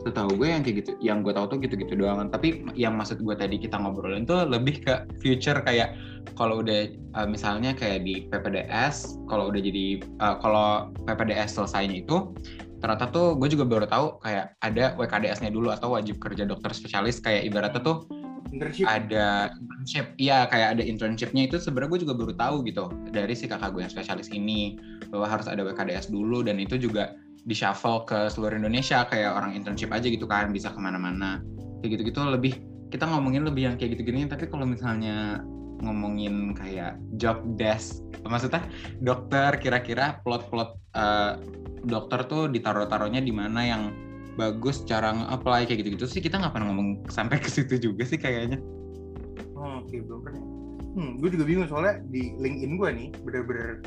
setahu 0.06 0.38
gue 0.38 0.48
yang 0.54 0.62
kayak 0.62 0.76
gitu 0.86 0.90
yang 1.02 1.18
gue 1.26 1.34
tahu 1.34 1.50
tuh 1.50 1.58
gitu-gitu 1.58 1.98
doang 1.98 2.30
tapi 2.30 2.62
yang 2.78 2.94
maksud 2.94 3.18
gue 3.18 3.34
tadi 3.34 3.58
kita 3.58 3.74
ngobrolin 3.74 4.22
tuh 4.22 4.46
lebih 4.46 4.86
ke 4.86 4.94
future 5.18 5.58
kayak 5.66 5.98
kalau 6.38 6.62
udah 6.62 6.86
uh, 7.18 7.26
misalnya 7.26 7.74
kayak 7.74 8.06
di 8.06 8.30
PPDS 8.30 9.18
kalau 9.26 9.50
udah 9.50 9.58
jadi 9.58 10.06
uh, 10.22 10.38
kalau 10.38 10.94
PPDS 11.10 11.58
selesainya 11.58 12.06
itu 12.06 12.30
ternyata 12.78 13.10
tuh 13.10 13.34
gue 13.34 13.50
juga 13.50 13.66
baru 13.66 13.90
tahu 13.90 14.22
kayak 14.22 14.54
ada 14.62 14.94
WKDS-nya 14.94 15.50
dulu 15.50 15.74
atau 15.74 15.98
wajib 15.98 16.22
kerja 16.22 16.46
dokter 16.46 16.70
spesialis 16.70 17.18
kayak 17.18 17.48
ibaratnya 17.48 17.82
tuh 17.82 18.06
internship. 18.52 18.86
ada 18.86 19.50
internship. 19.52 20.06
Iya 20.20 20.46
kayak 20.48 20.68
ada 20.78 20.82
internshipnya 20.84 21.42
itu 21.50 21.56
sebenarnya 21.58 21.90
gue 21.96 22.00
juga 22.06 22.14
baru 22.14 22.32
tahu 22.36 22.56
gitu 22.68 22.84
dari 23.10 23.34
si 23.34 23.50
kakak 23.50 23.74
gue 23.74 23.82
yang 23.82 23.92
spesialis 23.92 24.28
ini 24.30 24.76
bahwa 25.10 25.26
harus 25.26 25.46
ada 25.48 25.64
WKDS 25.64 26.12
dulu 26.12 26.44
dan 26.44 26.60
itu 26.60 26.76
juga 26.76 27.16
di 27.46 27.54
shuffle 27.54 28.02
ke 28.02 28.26
seluruh 28.26 28.58
Indonesia 28.58 29.06
kayak 29.06 29.30
orang 29.38 29.54
internship 29.54 29.94
aja 29.94 30.10
gitu 30.10 30.26
kan 30.26 30.50
bisa 30.50 30.74
ke 30.74 30.78
mana-mana 30.82 31.38
kayak 31.80 31.98
gitu-gitu 31.98 32.18
lebih 32.26 32.58
kita 32.90 33.06
ngomongin 33.06 33.46
lebih 33.46 33.70
yang 33.70 33.76
kayak 33.78 33.94
gitu-gini 33.94 34.26
tapi 34.26 34.50
kalau 34.50 34.66
misalnya 34.66 35.46
ngomongin 35.78 36.56
kayak 36.58 36.98
job 37.20 37.38
desk 37.54 38.02
maksudnya 38.26 38.66
dokter 38.98 39.54
kira-kira 39.62 40.18
plot-plot 40.26 40.74
uh, 40.98 41.38
dokter 41.86 42.26
tuh 42.26 42.50
ditaruh-taruhnya 42.50 43.22
di 43.22 43.30
mana 43.30 43.62
yang 43.62 43.82
bagus 44.36 44.84
cara 44.84 45.16
nge-apply 45.16 45.64
kayak 45.64 45.86
gitu-gitu 45.86 46.06
sih 46.10 46.20
kita 46.20 46.36
nggak 46.36 46.52
pernah 46.52 46.68
ngomong 46.74 47.08
sampai 47.08 47.40
ke 47.40 47.48
situ 47.48 47.80
juga 47.80 48.04
sih 48.04 48.20
kayaknya. 48.20 48.60
Oh, 49.56 49.80
Oke 49.80 49.96
okay, 49.96 50.00
belum. 50.04 50.20
Hmm, 50.96 51.20
gue 51.20 51.28
juga 51.28 51.44
bingung 51.44 51.68
soalnya 51.68 52.00
di 52.08 52.32
LinkedIn 52.40 52.72
gue 52.80 52.88
nih 52.88 53.08
bener-bener 53.20 53.84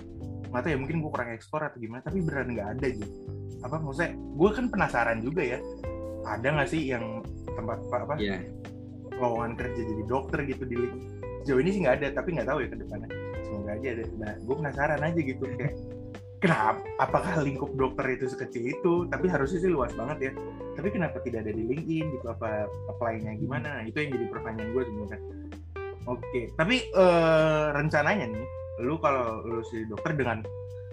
nggak 0.50 0.62
tahu 0.66 0.72
ya 0.74 0.78
mungkin 0.82 0.98
gue 1.06 1.12
kurang 1.14 1.32
ekspor 1.34 1.62
atau 1.62 1.78
gimana 1.78 2.02
tapi 2.02 2.26
beneran 2.26 2.50
nggak 2.58 2.70
ada 2.80 2.88
gitu. 2.90 3.16
Apa 3.62 3.76
maksudnya? 3.78 4.12
Gue 4.36 4.50
kan 4.54 4.66
penasaran 4.68 5.20
juga 5.22 5.42
ya. 5.46 5.60
Ada 6.26 6.48
nggak 6.58 6.70
sih 6.70 6.82
yang 6.90 7.22
tempat 7.54 7.80
apa? 7.90 7.98
apa 8.06 8.16
yeah. 8.22 8.42
lowongan 9.20 9.60
kerja 9.60 9.82
jadi 9.84 10.04
dokter 10.10 10.40
gitu 10.48 10.64
di 10.66 10.76
LinkedIn? 10.80 11.04
Sejauh 11.46 11.60
ini 11.62 11.70
sih 11.76 11.82
nggak 11.86 11.96
ada 12.02 12.08
tapi 12.18 12.30
nggak 12.36 12.48
tahu 12.50 12.60
ya 12.66 12.68
ke 12.72 12.78
depannya. 12.82 13.10
Semoga 13.46 13.72
aja 13.78 13.88
ada. 13.94 14.04
Nah, 14.18 14.34
gue 14.38 14.56
penasaran 14.56 15.02
aja 15.02 15.20
gitu 15.20 15.44
kayak 15.58 15.74
kenapa 16.40 16.80
apakah 17.04 17.44
lingkup 17.44 17.72
dokter 17.76 18.16
itu 18.16 18.26
sekecil 18.32 18.64
itu 18.72 18.94
tapi 19.12 19.28
harusnya 19.28 19.60
sih 19.60 19.72
luas 19.72 19.92
banget 19.92 20.32
ya 20.32 20.34
tapi 20.80 20.88
kenapa 20.96 21.20
tidak 21.20 21.44
ada 21.44 21.52
di 21.52 21.64
LinkedIn 21.68 22.06
gitu 22.16 22.28
apa 22.32 22.66
apply-nya 22.88 23.36
gimana 23.36 23.80
nah, 23.80 23.84
itu 23.84 24.00
yang 24.00 24.16
jadi 24.16 24.26
pertanyaan 24.32 24.70
gue 24.72 24.84
sebenarnya 24.88 25.20
oke 26.08 26.42
tapi 26.56 26.76
uh, 26.96 27.76
rencananya 27.76 28.26
nih 28.32 28.48
lu 28.80 28.96
kalau 29.00 29.44
lu 29.44 29.60
si 29.68 29.84
dokter 29.86 30.16
dengan 30.16 30.40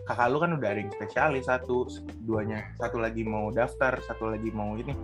kakak 0.07 0.31
lu 0.31 0.38
kan 0.38 0.55
udah 0.55 0.68
ada 0.70 0.81
yang 0.83 0.92
spesialis 0.94 1.46
satu 1.51 1.90
duanya 2.27 2.62
satu 2.79 3.03
lagi 3.03 3.27
mau 3.27 3.51
daftar 3.51 3.99
satu 4.07 4.35
lagi 4.35 4.51
mau 4.55 4.75
ini. 4.79 4.94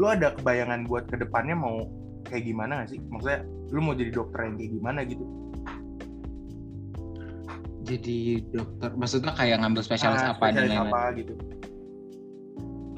Lu 0.00 0.08
ada 0.08 0.32
kebayangan 0.36 0.88
buat 0.88 1.08
ke 1.08 1.20
depannya 1.20 1.56
mau 1.56 1.84
kayak 2.28 2.44
gimana 2.48 2.84
gak 2.84 2.96
sih? 2.96 3.00
Maksudnya 3.08 3.44
lu 3.72 3.80
mau 3.84 3.94
jadi 3.96 4.12
dokter 4.12 4.40
yang 4.48 4.54
kayak 4.56 4.72
gimana 4.72 5.00
gitu? 5.04 5.24
Jadi 7.84 8.18
dokter 8.52 8.90
maksudnya 8.96 9.32
kayak 9.34 9.64
ngambil 9.64 9.82
spesialis 9.84 10.22
ah, 10.24 10.36
apa 10.36 10.44
spesialis 10.52 10.72
dan 10.72 10.84
apa 10.88 11.00
gitu. 11.16 11.34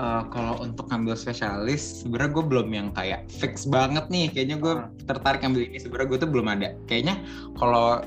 Uh, 0.03 0.25
kalau 0.35 0.59
untuk 0.65 0.89
ngambil 0.91 1.15
spesialis 1.15 2.03
sebenarnya 2.03 2.33
gue 2.35 2.45
belum 2.49 2.69
yang 2.75 2.89
kayak 2.95 3.31
fix 3.31 3.67
banget 3.71 4.03
nih. 4.11 4.27
Kayaknya 4.35 4.57
gue 4.59 4.75
ah. 4.83 4.91
tertarik 5.07 5.41
ngambil 5.47 5.63
ini 5.71 5.79
sebenarnya 5.79 6.09
gue 6.11 6.19
tuh 6.27 6.31
belum 6.31 6.47
ada. 6.51 6.69
Kayaknya 6.91 7.15
kalau 7.55 8.03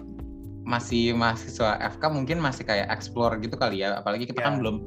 masih 0.65 1.13
mahasiswa 1.13 1.77
FK 1.77 2.03
mungkin 2.09 2.41
masih 2.41 2.65
kayak 2.65 2.89
explore 2.89 3.37
gitu 3.37 3.53
kali 3.55 3.85
ya 3.85 4.01
apalagi 4.01 4.25
kita 4.25 4.41
yeah. 4.41 4.47
kan 4.49 4.53
ya. 4.57 4.59
belum 4.65 4.77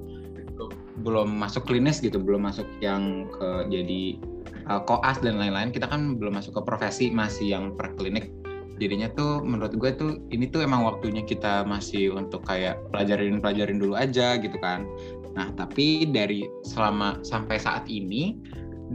belum 1.06 1.38
masuk 1.38 1.70
klinis 1.70 2.02
gitu 2.02 2.18
belum 2.18 2.42
masuk 2.42 2.66
yang 2.82 3.30
ke 3.30 3.70
jadi 3.70 4.18
uh, 4.66 4.82
koas 4.82 5.22
dan 5.22 5.38
lain-lain 5.38 5.70
kita 5.70 5.86
kan 5.86 6.18
belum 6.18 6.34
masuk 6.34 6.58
ke 6.58 6.62
profesi 6.66 7.14
masih 7.14 7.54
yang 7.54 7.64
per 7.78 7.94
klinik 7.94 8.34
jadinya 8.78 9.10
tuh 9.14 9.42
menurut 9.42 9.74
gue 9.74 9.90
tuh 9.94 10.22
ini 10.30 10.50
tuh 10.50 10.62
emang 10.62 10.86
waktunya 10.86 11.22
kita 11.22 11.66
masih 11.66 12.14
untuk 12.14 12.46
kayak 12.46 12.78
pelajarin 12.94 13.42
pelajarin 13.42 13.78
dulu 13.78 13.94
aja 13.98 14.38
gitu 14.38 14.54
kan 14.58 14.86
nah 15.34 15.50
tapi 15.54 16.10
dari 16.10 16.46
selama 16.66 17.22
sampai 17.22 17.62
saat 17.62 17.86
ini 17.86 18.38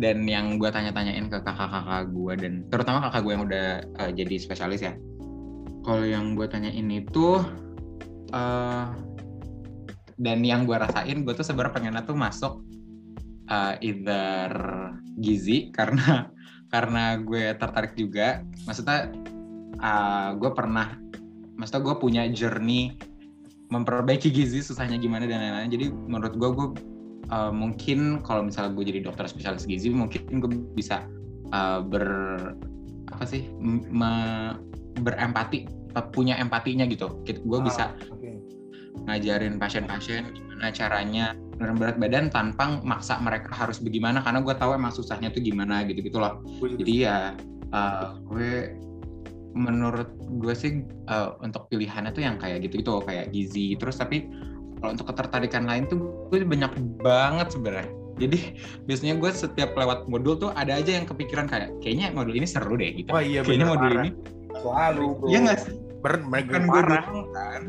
dan 0.02 0.26
yang 0.26 0.58
gue 0.58 0.68
tanya-tanyain 0.74 1.30
ke 1.30 1.38
kakak-kakak 1.46 2.10
gue 2.10 2.34
dan 2.42 2.54
terutama 2.74 3.06
kakak 3.08 3.22
gue 3.24 3.32
yang 3.38 3.46
udah 3.46 3.68
uh, 4.02 4.12
jadi 4.12 4.36
spesialis 4.42 4.82
ya 4.82 4.98
kalau 5.84 6.04
yang 6.08 6.34
gue 6.34 6.48
tanya 6.48 6.72
ini 6.72 7.04
tuh 7.12 7.44
uh, 8.32 8.88
dan 10.18 10.40
yang 10.42 10.64
gue 10.64 10.76
rasain 10.80 11.28
gue 11.28 11.34
tuh 11.36 11.46
sebenarnya 11.46 11.74
pengennya 11.76 12.04
tuh 12.08 12.16
masuk 12.16 12.64
uh, 13.52 13.76
either 13.84 14.52
gizi 15.20 15.68
karena 15.78 16.32
karena 16.74 17.22
gue 17.22 17.54
tertarik 17.62 17.94
juga. 17.94 18.42
Maksudnya 18.66 19.14
uh, 19.78 19.86
ah, 19.86 20.30
gue 20.34 20.50
pernah 20.58 20.98
maksudnya 21.54 21.86
gue 21.86 21.96
punya 22.02 22.24
journey 22.34 22.98
memperbaiki 23.70 24.34
gizi 24.34 24.66
susahnya 24.66 24.98
gimana 24.98 25.30
dan 25.30 25.38
lain-lain. 25.38 25.70
Jadi 25.70 25.86
menurut 25.94 26.34
gue 26.34 26.50
gue 26.50 26.68
uh, 27.30 27.54
mungkin 27.54 28.26
kalau 28.26 28.50
misalnya 28.50 28.74
gue 28.74 28.86
jadi 28.90 29.00
dokter 29.06 29.30
spesialis 29.30 29.70
gizi 29.70 29.94
mungkin 29.94 30.42
gue 30.42 30.50
bisa 30.74 31.06
uh, 31.54 31.86
ber 31.86 32.06
apa 33.14 33.30
sih 33.30 33.46
me, 33.70 34.10
berempati 35.02 35.66
punya 36.14 36.38
empatinya 36.38 36.86
gitu. 36.90 37.22
Gue 37.26 37.60
oh, 37.60 37.64
bisa 37.64 37.94
okay. 38.10 38.38
ngajarin 39.10 39.58
pasien-pasien 39.58 40.34
gimana 40.34 40.70
caranya 40.74 41.26
menurun 41.58 41.78
berat 41.78 41.98
badan 42.02 42.26
tanpa 42.34 42.82
maksa 42.82 43.22
mereka 43.22 43.54
harus 43.54 43.78
bagaimana 43.78 44.26
karena 44.26 44.42
gue 44.42 44.56
tahu 44.58 44.74
emang 44.74 44.90
susahnya 44.90 45.30
tuh 45.30 45.44
gimana 45.46 45.86
gitu 45.86 46.02
gitu 46.02 46.18
loh 46.18 46.42
jadi 46.82 46.94
ya 46.98 47.18
uh, 47.70 48.18
gue 48.26 48.74
menurut 49.54 50.10
gue 50.42 50.54
sih 50.58 50.82
uh, 51.08 51.38
untuk 51.46 51.70
pilihannya 51.70 52.12
tuh 52.12 52.26
yang 52.26 52.42
kayak 52.42 52.66
gitu 52.66 52.82
gitu 52.82 52.94
kayak 53.06 53.30
gizi. 53.32 53.78
Terus 53.78 54.02
tapi 54.02 54.26
kalau 54.82 54.98
untuk 54.98 55.14
ketertarikan 55.14 55.64
lain 55.70 55.86
tuh 55.88 56.28
gue 56.34 56.42
banyak 56.44 56.74
banget 57.02 57.54
sebenarnya. 57.54 57.90
Jadi 58.14 58.38
biasanya 58.86 59.16
gue 59.18 59.30
setiap 59.34 59.74
lewat 59.74 60.06
modul 60.06 60.38
tuh 60.38 60.50
ada 60.54 60.78
aja 60.78 60.98
yang 61.02 61.06
kepikiran 61.06 61.50
kayak 61.50 61.74
kayaknya 61.82 62.14
modul 62.14 62.34
ini 62.34 62.46
seru 62.46 62.78
deh 62.78 62.94
gitu. 62.94 63.10
Oh, 63.14 63.22
iya, 63.22 63.42
kayaknya 63.42 63.70
modul 63.70 63.90
parah. 63.90 64.04
ini 64.06 64.10
selalu 64.62 65.08
bro 65.18 65.28
iya 65.30 65.40
nggak 65.48 65.60
sih 65.64 65.76
ber 66.04 66.20
kan 66.50 66.64
parah 66.68 67.06
kan 67.32 67.64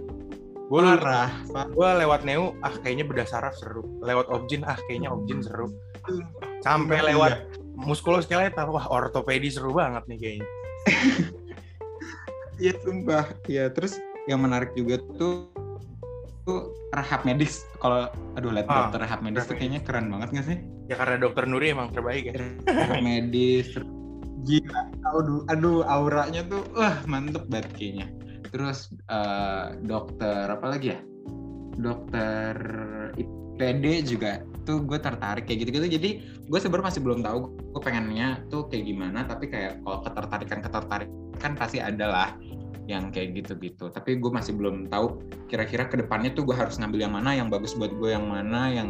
gue 0.64 0.80
parah 0.80 1.30
gue 1.70 1.88
lewat 2.02 2.20
neo 2.26 2.56
ah 2.64 2.74
kayaknya 2.82 3.04
beda 3.06 3.24
saraf 3.28 3.54
seru 3.54 3.84
lewat 4.02 4.26
objin 4.32 4.66
ah 4.66 4.76
kayaknya 4.88 5.12
objin 5.12 5.44
seru 5.44 5.70
sampai 6.64 6.98
iya. 7.00 7.06
lewat 7.14 7.32
muskuloskeletal 7.78 8.72
wah 8.74 8.86
ortopedi 8.90 9.52
seru 9.52 9.76
banget 9.76 10.02
nih 10.08 10.18
kayaknya 10.18 10.48
Iya 12.62 12.72
sumpah. 12.86 13.26
Ya 13.50 13.66
terus 13.70 13.98
yang 14.30 14.42
menarik 14.42 14.70
juga 14.78 15.02
tuh 15.18 15.50
tuh 16.46 16.70
rehab 16.94 17.26
medis. 17.26 17.66
Kalau 17.82 18.06
aduh 18.38 18.52
lihat 18.52 18.68
ah, 18.70 18.86
dokter 18.86 18.98
rehab 19.02 19.20
medis 19.24 19.44
tuh 19.48 19.56
kayaknya 19.58 19.80
keren 19.82 20.12
banget 20.12 20.28
gak 20.38 20.46
sih? 20.46 20.58
Ya 20.86 20.94
karena 21.00 21.16
dokter 21.18 21.48
Nuri 21.48 21.74
emang 21.74 21.90
terbaik 21.90 22.30
ya. 22.30 22.34
Rehab 22.68 23.02
medis. 23.02 23.74
Gila. 24.44 24.80
Aduh, 25.16 25.40
aduh 25.48 25.80
auranya 25.88 26.44
tuh 26.44 26.62
wah 26.76 27.00
mantep 27.08 27.48
banget 27.48 27.72
kayaknya. 27.76 28.06
Terus 28.52 28.92
uh, 29.10 29.74
dokter 29.82 30.46
apa 30.46 30.66
lagi 30.68 30.94
ya? 30.94 31.00
Dokter 31.74 32.54
IPD 33.18 34.06
juga 34.06 34.44
tuh 34.64 34.80
gue 34.80 34.96
tertarik 34.96 35.44
kayak 35.44 35.68
gitu-gitu 35.68 35.86
jadi 36.00 36.10
gue 36.48 36.58
sebenarnya 36.58 36.88
masih 36.88 37.00
belum 37.04 37.20
tahu 37.20 37.38
gue 37.76 37.82
pengennya 37.84 38.40
tuh 38.48 38.64
kayak 38.72 38.88
gimana 38.88 39.28
tapi 39.28 39.52
kayak 39.52 39.84
kalau 39.84 40.00
ketertarikan 40.00 40.58
ketertarikan 40.64 41.52
pasti 41.52 41.78
ada 41.84 42.06
lah 42.08 42.28
yang 42.88 43.12
kayak 43.12 43.36
gitu-gitu 43.36 43.92
tapi 43.92 44.16
gue 44.16 44.32
masih 44.32 44.56
belum 44.56 44.88
tahu 44.88 45.20
kira-kira 45.48 45.88
ke 45.88 46.00
depannya 46.00 46.32
tuh 46.32 46.48
gue 46.48 46.56
harus 46.56 46.80
ngambil 46.80 47.00
yang 47.04 47.14
mana 47.14 47.30
yang 47.36 47.48
bagus 47.52 47.76
buat 47.76 47.92
gue 47.92 48.10
yang 48.12 48.24
mana 48.24 48.72
yang 48.72 48.88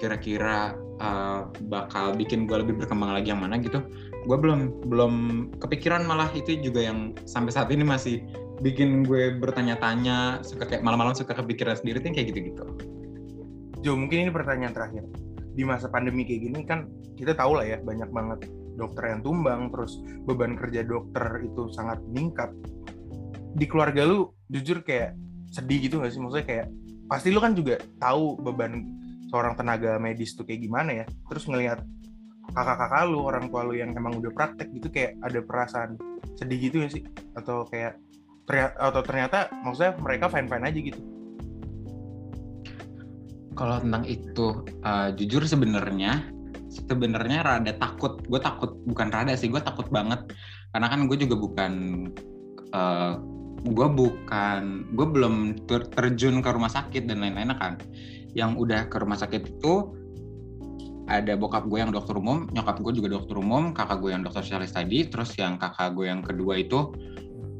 kira-kira 0.00 0.76
uh, 1.00 1.48
bakal 1.68 2.12
bikin 2.16 2.44
gue 2.44 2.60
lebih 2.60 2.76
berkembang 2.80 3.16
lagi 3.16 3.32
yang 3.32 3.40
mana 3.40 3.60
gitu 3.60 3.80
gue 4.24 4.38
belum 4.40 4.88
belum 4.88 5.14
kepikiran 5.60 6.08
malah 6.08 6.32
itu 6.32 6.56
juga 6.60 6.88
yang 6.88 7.12
sampai 7.28 7.52
saat 7.52 7.68
ini 7.68 7.84
masih 7.84 8.24
bikin 8.64 9.04
gue 9.04 9.36
bertanya-tanya 9.36 10.40
suka 10.40 10.64
kayak 10.64 10.80
malam-malam 10.80 11.12
suka 11.12 11.36
kepikiran 11.36 11.76
sendiri 11.76 12.00
tuh 12.00 12.10
kayak 12.16 12.32
gitu-gitu. 12.32 12.64
Jo 13.84 13.92
mungkin 13.92 14.28
ini 14.28 14.30
pertanyaan 14.32 14.72
terakhir. 14.72 15.04
Di 15.54 15.62
masa 15.62 15.86
pandemi 15.92 16.24
kayak 16.24 16.40
gini 16.50 16.58
kan 16.64 16.88
kita 17.14 17.36
tahu 17.36 17.60
lah 17.60 17.66
ya 17.68 17.78
banyak 17.84 18.10
banget 18.10 18.48
dokter 18.74 19.06
yang 19.06 19.22
tumbang 19.22 19.70
terus 19.70 20.02
beban 20.26 20.58
kerja 20.58 20.82
dokter 20.82 21.44
itu 21.44 21.68
sangat 21.70 22.00
meningkat. 22.10 22.50
Di 23.54 23.68
keluarga 23.68 24.02
lu 24.08 24.32
jujur 24.50 24.82
kayak 24.82 25.14
sedih 25.52 25.86
gitu 25.86 26.02
gak 26.02 26.10
sih? 26.10 26.18
Maksudnya 26.18 26.46
kayak 26.48 26.66
pasti 27.06 27.28
lu 27.30 27.38
kan 27.38 27.54
juga 27.54 27.78
tahu 28.00 28.40
beban 28.40 28.82
seorang 29.30 29.54
tenaga 29.54 30.00
medis 30.00 30.34
tuh 30.34 30.42
kayak 30.48 30.64
gimana 30.64 30.90
ya. 31.02 31.06
Terus 31.30 31.44
ngelihat 31.46 31.84
kakak-kakak 32.52 33.08
lu 33.08 33.24
orang 33.24 33.48
tua 33.48 33.64
lu 33.64 33.74
yang 33.78 33.96
emang 33.96 34.20
udah 34.20 34.30
praktek 34.34 34.68
gitu 34.76 34.92
kayak 34.92 35.16
ada 35.24 35.40
perasaan 35.40 35.96
sedih 36.36 36.58
gitu 36.68 36.76
ya 36.84 36.88
sih? 36.92 37.02
Atau 37.38 37.64
kayak 37.70 37.96
atau 38.76 39.00
ternyata 39.00 39.48
maksudnya 39.64 39.96
mereka 39.96 40.28
fine 40.28 40.48
fine 40.50 40.64
aja 40.68 40.80
gitu? 40.92 41.00
Kalau 43.54 43.78
tentang 43.80 44.04
itu 44.04 44.66
uh, 44.82 45.08
jujur 45.14 45.46
sebenarnya 45.46 46.28
sebenarnya 46.68 47.46
rada 47.46 47.72
takut. 47.78 48.20
Gue 48.26 48.42
takut 48.42 48.76
bukan 48.84 49.08
rada 49.08 49.32
sih 49.38 49.48
gue 49.48 49.62
takut 49.62 49.86
banget. 49.88 50.34
Karena 50.74 50.90
kan 50.90 51.06
gue 51.06 51.16
juga 51.16 51.38
bukan 51.38 51.72
uh, 52.74 53.14
gue 53.64 53.88
bukan 53.88 54.92
gue 54.92 55.06
belum 55.06 55.64
ter 55.64 55.86
terjun 55.94 56.44
ke 56.44 56.50
rumah 56.50 56.68
sakit 56.68 57.06
dan 57.06 57.22
lain-lain 57.22 57.54
kan. 57.56 57.78
Yang 58.34 58.50
udah 58.58 58.80
ke 58.90 58.96
rumah 58.98 59.16
sakit 59.16 59.56
itu 59.56 60.03
ada 61.08 61.36
bokap 61.36 61.68
gue 61.68 61.78
yang 61.80 61.92
dokter 61.92 62.16
umum 62.16 62.48
nyokap 62.56 62.80
gue 62.80 62.92
juga 62.96 63.20
dokter 63.20 63.36
umum 63.36 63.76
kakak 63.76 64.00
gue 64.00 64.10
yang 64.12 64.24
dokter 64.24 64.40
spesialis 64.40 64.72
tadi 64.72 65.04
terus 65.04 65.36
yang 65.36 65.60
kakak 65.60 65.92
gue 65.92 66.08
yang 66.08 66.24
kedua 66.24 66.64
itu 66.64 66.92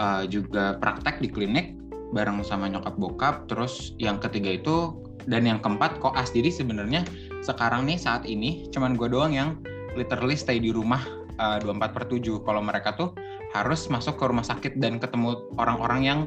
uh, 0.00 0.24
juga 0.24 0.80
praktek 0.80 1.20
di 1.20 1.28
klinik 1.28 1.76
bareng 2.14 2.40
sama 2.46 2.70
nyokap 2.70 2.94
bokap 2.96 3.36
terus 3.50 3.92
yang 4.00 4.16
ketiga 4.22 4.56
itu 4.56 4.96
dan 5.28 5.44
yang 5.44 5.58
keempat 5.60 5.98
koas 6.00 6.30
jadi 6.32 6.48
sebenarnya 6.52 7.04
sekarang 7.44 7.84
nih 7.84 8.00
saat 8.00 8.24
ini 8.24 8.68
cuman 8.72 8.96
gue 8.96 9.08
doang 9.10 9.34
yang 9.34 9.60
literally 9.98 10.38
stay 10.38 10.56
di 10.56 10.72
rumah 10.72 11.00
uh, 11.42 11.60
24 11.60 11.96
per 11.96 12.04
7 12.08 12.46
kalau 12.46 12.62
mereka 12.64 12.96
tuh 12.96 13.12
harus 13.52 13.86
masuk 13.86 14.18
ke 14.18 14.24
rumah 14.26 14.46
sakit 14.46 14.82
dan 14.82 14.98
ketemu 14.98 15.38
orang-orang 15.60 16.00
yang 16.02 16.20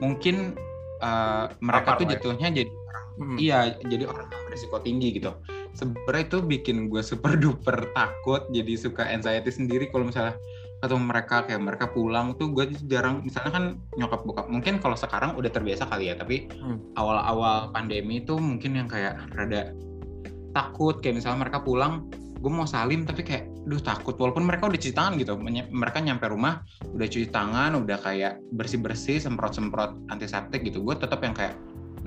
mungkin 0.00 0.56
uh, 1.04 1.52
mereka 1.60 2.00
tuh 2.00 2.06
ya? 2.08 2.16
jatuhnya 2.16 2.48
jadi 2.50 2.70
orang 2.70 3.04
hmm. 3.18 3.36
iya 3.38 3.58
jadi 3.84 4.04
orang 4.08 4.26
yang 4.30 4.42
berisiko 4.48 4.76
tinggi 4.80 5.08
gitu 5.20 5.30
sebenarnya 5.72 6.24
itu 6.28 6.38
bikin 6.44 6.92
gue 6.92 7.00
super 7.00 7.36
duper 7.42 7.88
takut 7.96 8.44
jadi 8.52 8.72
suka 8.76 9.08
anxiety 9.08 9.50
sendiri 9.50 9.88
kalau 9.88 10.08
misalnya 10.08 10.36
ketemu 10.82 11.02
mereka 11.14 11.46
kayak 11.46 11.62
mereka 11.62 11.86
pulang 11.94 12.34
tuh 12.34 12.50
gue 12.50 12.74
jarang 12.90 13.22
misalnya 13.22 13.52
kan 13.54 13.64
nyokap 13.94 14.26
bokap 14.26 14.46
mungkin 14.50 14.82
kalau 14.82 14.98
sekarang 14.98 15.38
udah 15.38 15.46
terbiasa 15.46 15.86
kali 15.86 16.10
ya 16.10 16.18
tapi 16.18 16.50
hmm. 16.50 16.98
awal-awal 16.98 17.70
pandemi 17.70 18.18
itu 18.18 18.34
mungkin 18.34 18.74
yang 18.74 18.90
kayak 18.90 19.14
rada 19.30 19.70
takut 20.50 20.98
kayak 20.98 21.22
misalnya 21.22 21.46
mereka 21.46 21.62
pulang 21.62 22.10
gue 22.42 22.50
mau 22.50 22.66
salim 22.66 23.06
tapi 23.06 23.22
kayak 23.22 23.46
duh 23.70 23.78
takut 23.78 24.18
walaupun 24.18 24.42
mereka 24.42 24.66
udah 24.66 24.74
cuci 24.74 24.90
tangan 24.90 25.14
gitu 25.14 25.38
mereka 25.70 26.02
nyampe 26.02 26.26
rumah 26.26 26.66
udah 26.90 27.06
cuci 27.06 27.30
tangan 27.30 27.78
udah 27.78 28.02
kayak 28.02 28.42
bersih 28.50 28.82
bersih 28.82 29.22
semprot 29.22 29.54
semprot 29.54 29.94
antiseptik 30.10 30.66
gitu 30.66 30.82
gue 30.82 30.98
tetap 30.98 31.22
yang 31.22 31.30
kayak 31.30 31.54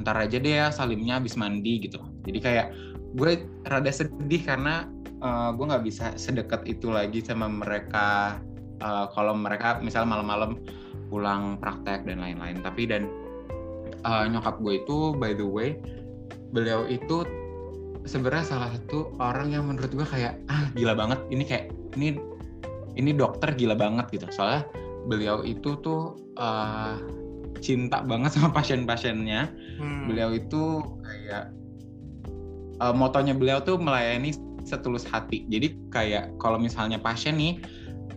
ntar 0.04 0.20
aja 0.20 0.36
deh 0.36 0.52
ya 0.60 0.68
salimnya 0.76 1.16
habis 1.16 1.40
mandi 1.40 1.88
gitu 1.88 2.04
jadi 2.28 2.40
kayak 2.44 2.68
gue 3.14 3.46
rada 3.70 3.92
sedih 3.94 4.42
karena 4.42 4.90
uh, 5.22 5.54
gue 5.54 5.66
nggak 5.66 5.86
bisa 5.86 6.12
sedekat 6.18 6.66
itu 6.66 6.90
lagi 6.90 7.22
sama 7.22 7.48
mereka 7.48 8.40
uh, 8.82 9.08
kalau 9.14 9.38
mereka 9.38 9.80
misal 9.80 10.04
malam-malam 10.04 10.60
pulang 11.08 11.62
praktek 11.62 12.04
dan 12.04 12.20
lain-lain. 12.20 12.60
Tapi 12.66 12.90
dan 12.90 13.08
uh, 14.04 14.26
nyokap 14.26 14.60
gue 14.60 14.82
itu 14.82 15.14
by 15.16 15.38
the 15.38 15.46
way 15.46 15.78
beliau 16.52 16.88
itu 16.88 17.28
sebenarnya 18.06 18.46
salah 18.46 18.70
satu 18.72 19.12
orang 19.18 19.52
yang 19.52 19.66
menurut 19.68 19.92
gue 19.94 20.08
kayak 20.08 20.40
ah 20.50 20.68
gila 20.74 20.98
banget. 20.98 21.20
Ini 21.30 21.44
kayak 21.46 21.66
ini 21.96 22.18
ini 22.96 23.12
dokter 23.14 23.54
gila 23.54 23.78
banget 23.78 24.10
gitu. 24.12 24.28
Soalnya 24.34 24.66
beliau 25.06 25.46
itu 25.46 25.78
tuh 25.86 26.18
uh, 26.42 26.98
cinta 27.62 28.04
banget 28.04 28.36
sama 28.36 28.52
pasien-pasiennya. 28.52 29.52
Hmm. 29.76 30.08
beliau 30.08 30.32
itu 30.32 30.80
kayak 31.04 31.52
uh, 32.82 32.96
motonya 32.96 33.36
beliau 33.38 33.62
tuh 33.62 33.78
melayani 33.80 34.34
setulus 34.66 35.06
hati 35.06 35.46
jadi 35.46 35.78
kayak 35.94 36.24
kalau 36.42 36.58
misalnya 36.58 36.98
pasien 36.98 37.38
nih 37.38 37.62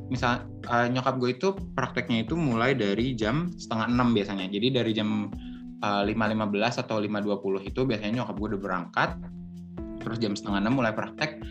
misal 0.09 0.49
uh, 0.73 0.88
nyokap 0.88 1.21
gue 1.21 1.31
itu 1.37 1.49
prakteknya 1.77 2.25
itu 2.25 2.35
mulai 2.35 2.73
dari 2.73 3.12
jam 3.12 3.53
setengah 3.53 3.87
enam 3.92 4.16
biasanya. 4.16 4.49
Jadi 4.49 4.68
dari 4.73 4.92
jam 4.97 5.29
uh, 5.85 6.03
lima 6.05 6.29
lima 6.29 6.49
belas 6.49 6.81
atau 6.81 6.99
lima 6.99 7.21
dua 7.21 7.38
puluh 7.38 7.61
itu 7.61 7.85
biasanya 7.85 8.25
nyokap 8.25 8.37
gue 8.40 8.49
udah 8.57 8.61
berangkat. 8.61 9.11
Terus 10.01 10.18
jam 10.18 10.33
setengah 10.33 10.64
enam 10.64 10.81
mulai 10.81 10.97
praktek. 10.97 11.44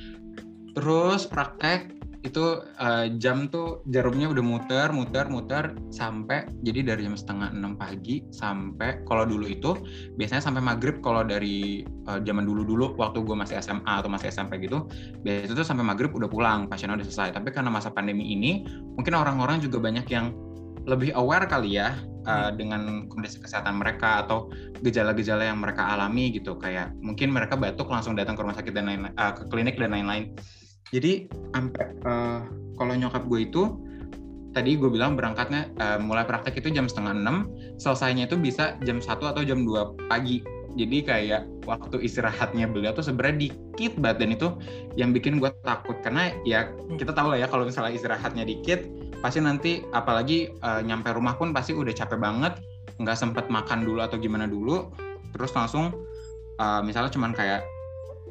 Terus 0.74 1.30
praktek 1.30 1.97
itu 2.26 2.66
uh, 2.82 3.06
jam 3.22 3.46
tuh 3.50 3.86
jarumnya 3.94 4.30
udah 4.30 4.44
muter 4.44 4.88
muter 4.90 5.30
muter 5.30 5.78
sampai 5.94 6.50
jadi 6.66 6.94
dari 6.94 7.06
jam 7.06 7.14
setengah 7.14 7.54
enam 7.54 7.78
pagi 7.78 8.26
sampai 8.34 9.06
kalau 9.06 9.24
dulu 9.30 9.46
itu 9.46 9.78
biasanya 10.18 10.42
sampai 10.42 10.66
maghrib 10.66 10.98
kalau 11.06 11.22
dari 11.22 11.86
uh, 12.10 12.18
zaman 12.26 12.50
dulu 12.50 12.66
dulu 12.66 12.86
waktu 12.98 13.22
gue 13.22 13.36
masih 13.38 13.62
SMA 13.62 13.86
atau 13.86 14.10
masih 14.10 14.34
SMP 14.34 14.58
gitu 14.66 14.90
biasanya 15.22 15.54
itu 15.54 15.66
sampai 15.66 15.86
maghrib 15.86 16.14
udah 16.14 16.30
pulang 16.30 16.70
pasiennya 16.70 17.02
udah 17.02 17.08
selesai. 17.08 17.34
Tapi 17.34 17.50
karena 17.50 17.74
masa 17.74 17.90
pandemi 17.90 18.34
ini 18.34 18.66
mungkin 18.98 19.14
orang-orang 19.18 19.62
juga 19.64 19.82
banyak 19.82 20.06
yang 20.10 20.34
lebih 20.88 21.12
aware 21.20 21.44
kali 21.50 21.76
ya 21.76 21.98
uh, 22.30 22.54
dengan 22.56 23.12
kondisi 23.12 23.44
kesehatan 23.44 23.82
mereka 23.82 24.24
atau 24.24 24.48
gejala-gejala 24.80 25.50
yang 25.52 25.60
mereka 25.60 25.84
alami 25.84 26.32
gitu. 26.32 26.56
Kayak 26.56 26.96
mungkin 27.04 27.34
mereka 27.34 27.60
batuk 27.60 27.92
langsung 27.92 28.16
datang 28.16 28.40
ke 28.40 28.42
rumah 28.46 28.56
sakit 28.56 28.72
dan 28.72 28.86
lain 28.88 29.02
uh, 29.18 29.34
ke 29.36 29.44
klinik 29.52 29.76
dan 29.76 29.92
lain-lain 29.92 30.32
jadi 30.96 31.28
sampai 31.52 31.86
uh, 32.08 32.42
kalau 32.80 32.94
nyokap 32.96 33.28
gue 33.28 33.50
itu 33.50 33.64
tadi 34.56 34.80
gue 34.80 34.90
bilang 34.90 35.14
berangkatnya 35.14 35.70
uh, 35.78 36.00
mulai 36.00 36.24
praktek 36.24 36.58
itu 36.64 36.72
jam 36.72 36.88
setengah 36.88 37.14
enam 37.14 37.52
selesainya 37.78 38.26
itu 38.26 38.40
bisa 38.40 38.80
jam 38.88 39.04
satu 39.04 39.28
atau 39.30 39.44
jam 39.44 39.68
2 39.68 40.10
pagi. 40.10 40.42
Jadi 40.78 41.02
kayak 41.02 41.66
waktu 41.66 42.06
istirahatnya 42.06 42.70
beliau 42.70 42.94
tuh 42.94 43.02
sebenarnya 43.02 43.50
dikit 43.50 43.98
banget 43.98 44.18
dan 44.22 44.30
itu 44.38 44.48
yang 44.94 45.10
bikin 45.10 45.42
gue 45.42 45.50
takut. 45.66 45.98
Karena 46.06 46.30
ya 46.46 46.70
kita 47.02 47.18
tahu 47.18 47.34
lah 47.34 47.42
ya 47.42 47.48
kalau 47.50 47.66
misalnya 47.66 47.98
istirahatnya 47.98 48.46
dikit 48.46 48.86
pasti 49.18 49.42
nanti 49.42 49.82
apalagi 49.90 50.54
uh, 50.62 50.86
nyampe 50.86 51.10
rumah 51.18 51.34
pun 51.34 51.50
pasti 51.50 51.74
udah 51.74 51.94
capek 51.94 52.22
banget 52.22 52.62
nggak 53.02 53.18
sempet 53.18 53.50
makan 53.50 53.86
dulu 53.86 54.06
atau 54.06 54.22
gimana 54.22 54.46
dulu. 54.46 54.94
Terus 55.34 55.50
langsung 55.58 55.94
uh, 56.62 56.82
misalnya 56.86 57.10
cuman 57.10 57.34
kayak 57.34 57.66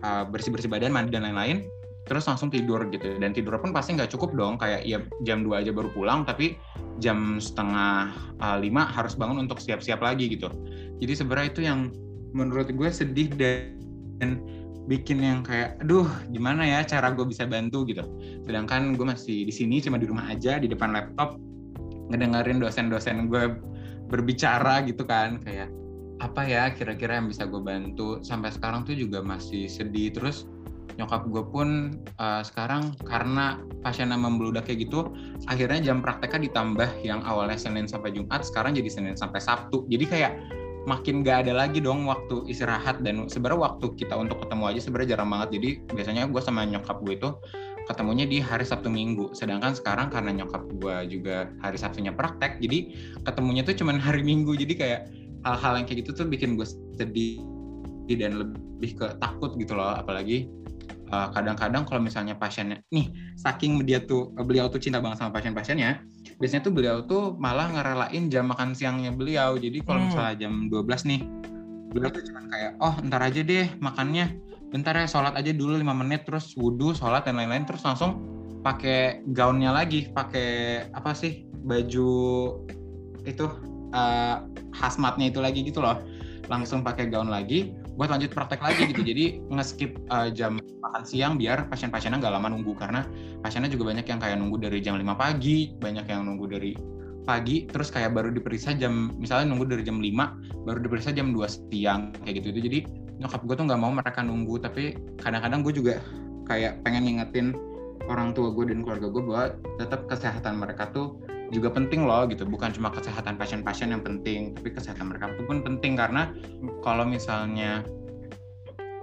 uh, 0.06 0.22
bersih 0.30 0.54
bersih 0.54 0.70
badan 0.70 0.94
mandi 0.94 1.10
dan 1.10 1.26
lain-lain 1.26 1.66
terus 2.06 2.24
langsung 2.30 2.48
tidur 2.48 2.86
gitu. 2.88 3.18
Dan 3.18 3.34
tidur 3.34 3.58
pun 3.58 3.74
pasti 3.74 3.98
nggak 3.98 4.14
cukup 4.14 4.32
dong 4.38 4.54
kayak 4.56 4.86
ya 4.86 5.02
jam 5.26 5.42
2 5.42 5.66
aja 5.66 5.70
baru 5.74 5.90
pulang 5.90 6.22
tapi 6.22 6.54
jam 7.02 7.42
setengah 7.42 8.14
uh, 8.40 8.56
lima 8.62 8.86
harus 8.88 9.18
bangun 9.18 9.42
untuk 9.42 9.58
siap-siap 9.58 9.98
lagi 10.00 10.30
gitu. 10.30 10.48
Jadi 11.02 11.12
sebenarnya 11.12 11.48
itu 11.50 11.60
yang 11.66 11.90
menurut 12.32 12.70
gue 12.70 12.88
sedih 12.88 13.28
dan 13.36 14.40
bikin 14.86 15.18
yang 15.18 15.42
kayak 15.42 15.82
aduh 15.82 16.06
gimana 16.30 16.62
ya 16.62 16.86
cara 16.86 17.10
gue 17.10 17.26
bisa 17.26 17.44
bantu? 17.44 17.82
gitu. 17.90 18.06
Sedangkan 18.46 18.94
gue 18.94 19.06
masih 19.06 19.42
di 19.44 19.52
sini 19.52 19.82
cuma 19.82 19.98
di 19.98 20.06
rumah 20.06 20.30
aja 20.30 20.62
di 20.62 20.70
depan 20.70 20.94
laptop 20.94 21.42
ngedengerin 22.14 22.62
dosen-dosen 22.62 23.26
gue 23.26 23.58
berbicara 24.06 24.86
gitu 24.86 25.02
kan 25.02 25.42
kayak 25.42 25.66
apa 26.22 26.46
ya 26.46 26.70
kira-kira 26.70 27.18
yang 27.20 27.28
bisa 27.28 27.44
gue 27.44 27.60
bantu? 27.60 28.22
Sampai 28.22 28.54
sekarang 28.54 28.86
tuh 28.86 28.96
juga 28.96 29.20
masih 29.20 29.68
sedih. 29.68 30.14
Terus 30.14 30.48
nyokap 30.96 31.28
gue 31.28 31.44
pun 31.52 31.68
uh, 32.16 32.40
sekarang 32.40 32.96
karena 33.04 33.60
pasiennya 33.84 34.16
membludak 34.16 34.64
kayak 34.64 34.88
gitu 34.88 35.12
akhirnya 35.46 35.92
jam 35.92 36.00
prakteknya 36.00 36.48
ditambah 36.48 36.88
yang 37.04 37.20
awalnya 37.22 37.60
Senin 37.60 37.84
sampai 37.84 38.16
Jumat 38.16 38.42
sekarang 38.44 38.74
jadi 38.76 38.88
Senin 38.88 39.14
sampai 39.14 39.40
Sabtu. 39.40 39.84
Jadi 39.92 40.04
kayak 40.08 40.32
makin 40.86 41.26
gak 41.26 41.44
ada 41.44 41.52
lagi 41.66 41.82
dong 41.82 42.06
waktu 42.06 42.46
istirahat 42.46 43.02
dan 43.02 43.26
sebenarnya 43.26 43.74
waktu 43.74 43.86
kita 43.98 44.14
untuk 44.14 44.38
ketemu 44.46 44.64
aja 44.70 44.80
sebenarnya 44.80 45.18
jarang 45.18 45.28
banget. 45.28 45.48
Jadi 45.58 45.68
biasanya 45.92 46.22
gue 46.30 46.40
sama 46.40 46.62
nyokap 46.62 47.02
gue 47.02 47.14
itu 47.18 47.30
ketemunya 47.90 48.24
di 48.24 48.38
hari 48.38 48.62
Sabtu 48.62 48.86
Minggu. 48.88 49.34
Sedangkan 49.34 49.74
sekarang 49.74 50.08
karena 50.08 50.42
nyokap 50.42 50.62
gue 50.78 50.96
juga 51.10 51.50
hari 51.60 51.76
Sabtunya 51.76 52.14
praktek 52.14 52.62
jadi 52.62 52.94
ketemunya 53.26 53.66
tuh 53.66 53.74
cuma 53.76 53.98
hari 53.98 54.22
Minggu. 54.22 54.54
Jadi 54.54 54.74
kayak 54.78 55.10
hal-hal 55.42 55.82
yang 55.82 55.86
kayak 55.90 56.06
gitu 56.06 56.22
tuh 56.22 56.26
bikin 56.26 56.54
gue 56.54 56.66
sedih 56.96 57.42
dan 58.14 58.38
lebih 58.38 58.94
ke 58.94 59.06
takut 59.18 59.58
gitu 59.58 59.74
loh. 59.74 59.90
Apalagi 59.90 60.46
kadang 61.06 61.22
eh, 61.22 61.28
kadang-kadang 61.32 61.82
kalau 61.86 62.00
misalnya 62.02 62.34
pasiennya 62.34 62.82
nih 62.90 63.06
saking 63.38 63.86
dia 63.86 64.02
tuh 64.02 64.34
beliau 64.34 64.66
tuh 64.66 64.82
cinta 64.82 64.98
banget 64.98 65.22
sama 65.22 65.30
pasien-pasiennya 65.38 66.02
biasanya 66.36 66.62
tuh 66.66 66.74
beliau 66.74 66.96
tuh 67.06 67.38
malah 67.38 67.70
ngerelain 67.70 68.28
jam 68.28 68.50
makan 68.50 68.74
siangnya 68.74 69.14
beliau. 69.14 69.56
Jadi 69.56 69.80
kalau 69.86 70.02
hmm. 70.02 70.06
misalnya 70.10 70.34
jam 70.36 70.52
12 70.68 71.10
nih 71.10 71.20
beliau 71.94 72.10
tuh 72.12 72.22
cuma 72.28 72.40
kayak 72.50 72.72
oh 72.82 72.94
ntar 73.06 73.22
aja 73.22 73.40
deh 73.40 73.66
makannya. 73.78 74.36
Bentar 74.66 74.98
ya 74.98 75.06
sholat 75.06 75.38
aja 75.38 75.54
dulu 75.54 75.78
lima 75.78 75.94
menit 75.94 76.26
terus 76.26 76.52
wudhu 76.58 76.92
sholat 76.92 77.24
dan 77.24 77.38
lain-lain. 77.38 77.64
Terus 77.64 77.86
langsung 77.86 78.20
pakai 78.66 79.22
gaunnya 79.30 79.70
lagi 79.70 80.10
pakai 80.10 80.82
apa 80.90 81.14
sih 81.14 81.46
baju 81.62 82.10
itu 83.22 83.46
uh, 83.94 84.36
hazmatnya 84.74 85.30
itu 85.30 85.38
lagi 85.38 85.62
gitu 85.62 85.78
loh. 85.80 86.02
Langsung 86.50 86.82
pakai 86.82 87.08
gaun 87.08 87.30
lagi 87.30 87.85
buat 87.96 88.12
lanjut 88.12 88.30
praktek 88.30 88.60
lagi 88.60 88.92
gitu. 88.92 89.02
Jadi 89.02 89.24
ngeskip 89.48 89.96
uh, 90.12 90.28
jam 90.30 90.60
makan 90.84 91.02
siang 91.02 91.40
biar 91.40 91.66
pasien-pasiennya 91.72 92.20
nggak 92.20 92.34
lama 92.36 92.52
nunggu. 92.52 92.76
Karena 92.76 93.02
pasiennya 93.40 93.72
juga 93.72 93.90
banyak 93.90 94.06
yang 94.06 94.20
kayak 94.20 94.36
nunggu 94.36 94.56
dari 94.60 94.78
jam 94.84 95.00
5 95.00 95.02
pagi 95.16 95.72
banyak 95.80 96.04
yang 96.06 96.28
nunggu 96.28 96.46
dari 96.46 96.72
pagi. 97.24 97.64
Terus 97.66 97.88
kayak 97.88 98.12
baru 98.12 98.30
diperiksa 98.30 98.76
jam 98.76 99.16
misalnya 99.16 99.56
nunggu 99.56 99.66
dari 99.72 99.82
jam 99.82 99.98
5 99.98 100.68
baru 100.68 100.78
diperiksa 100.84 101.16
jam 101.16 101.32
2 101.32 101.72
siang 101.72 102.12
kayak 102.22 102.44
gitu 102.44 102.46
itu 102.54 102.60
jadi 102.68 102.78
nyokap 103.16 103.48
gue 103.48 103.56
tuh 103.56 103.64
nggak 103.64 103.80
mau 103.80 103.90
mereka 103.90 104.20
nunggu. 104.20 104.60
Tapi 104.60 105.16
kadang-kadang 105.18 105.64
gue 105.64 105.72
juga 105.72 105.94
kayak 106.46 106.84
pengen 106.84 107.08
ngingetin 107.08 107.56
orang 108.06 108.30
tua 108.36 108.54
gue 108.54 108.70
dan 108.70 108.86
keluarga 108.86 109.08
gue 109.10 109.22
bahwa 109.24 109.44
tetap 109.82 110.06
kesehatan 110.06 110.62
mereka 110.62 110.92
tuh 110.94 111.18
juga 111.54 111.70
penting 111.70 112.06
loh 112.06 112.26
gitu. 112.26 112.46
Bukan 112.46 112.74
cuma 112.74 112.90
kesehatan 112.90 113.38
pasien-pasien 113.38 113.92
yang 113.94 114.02
penting 114.02 114.54
tapi 114.56 114.74
kesehatan 114.74 115.10
mereka 115.10 115.30
pun 115.46 115.62
penting. 115.62 115.94
Karena 115.94 116.30
kalau 116.82 117.06
misalnya 117.06 117.86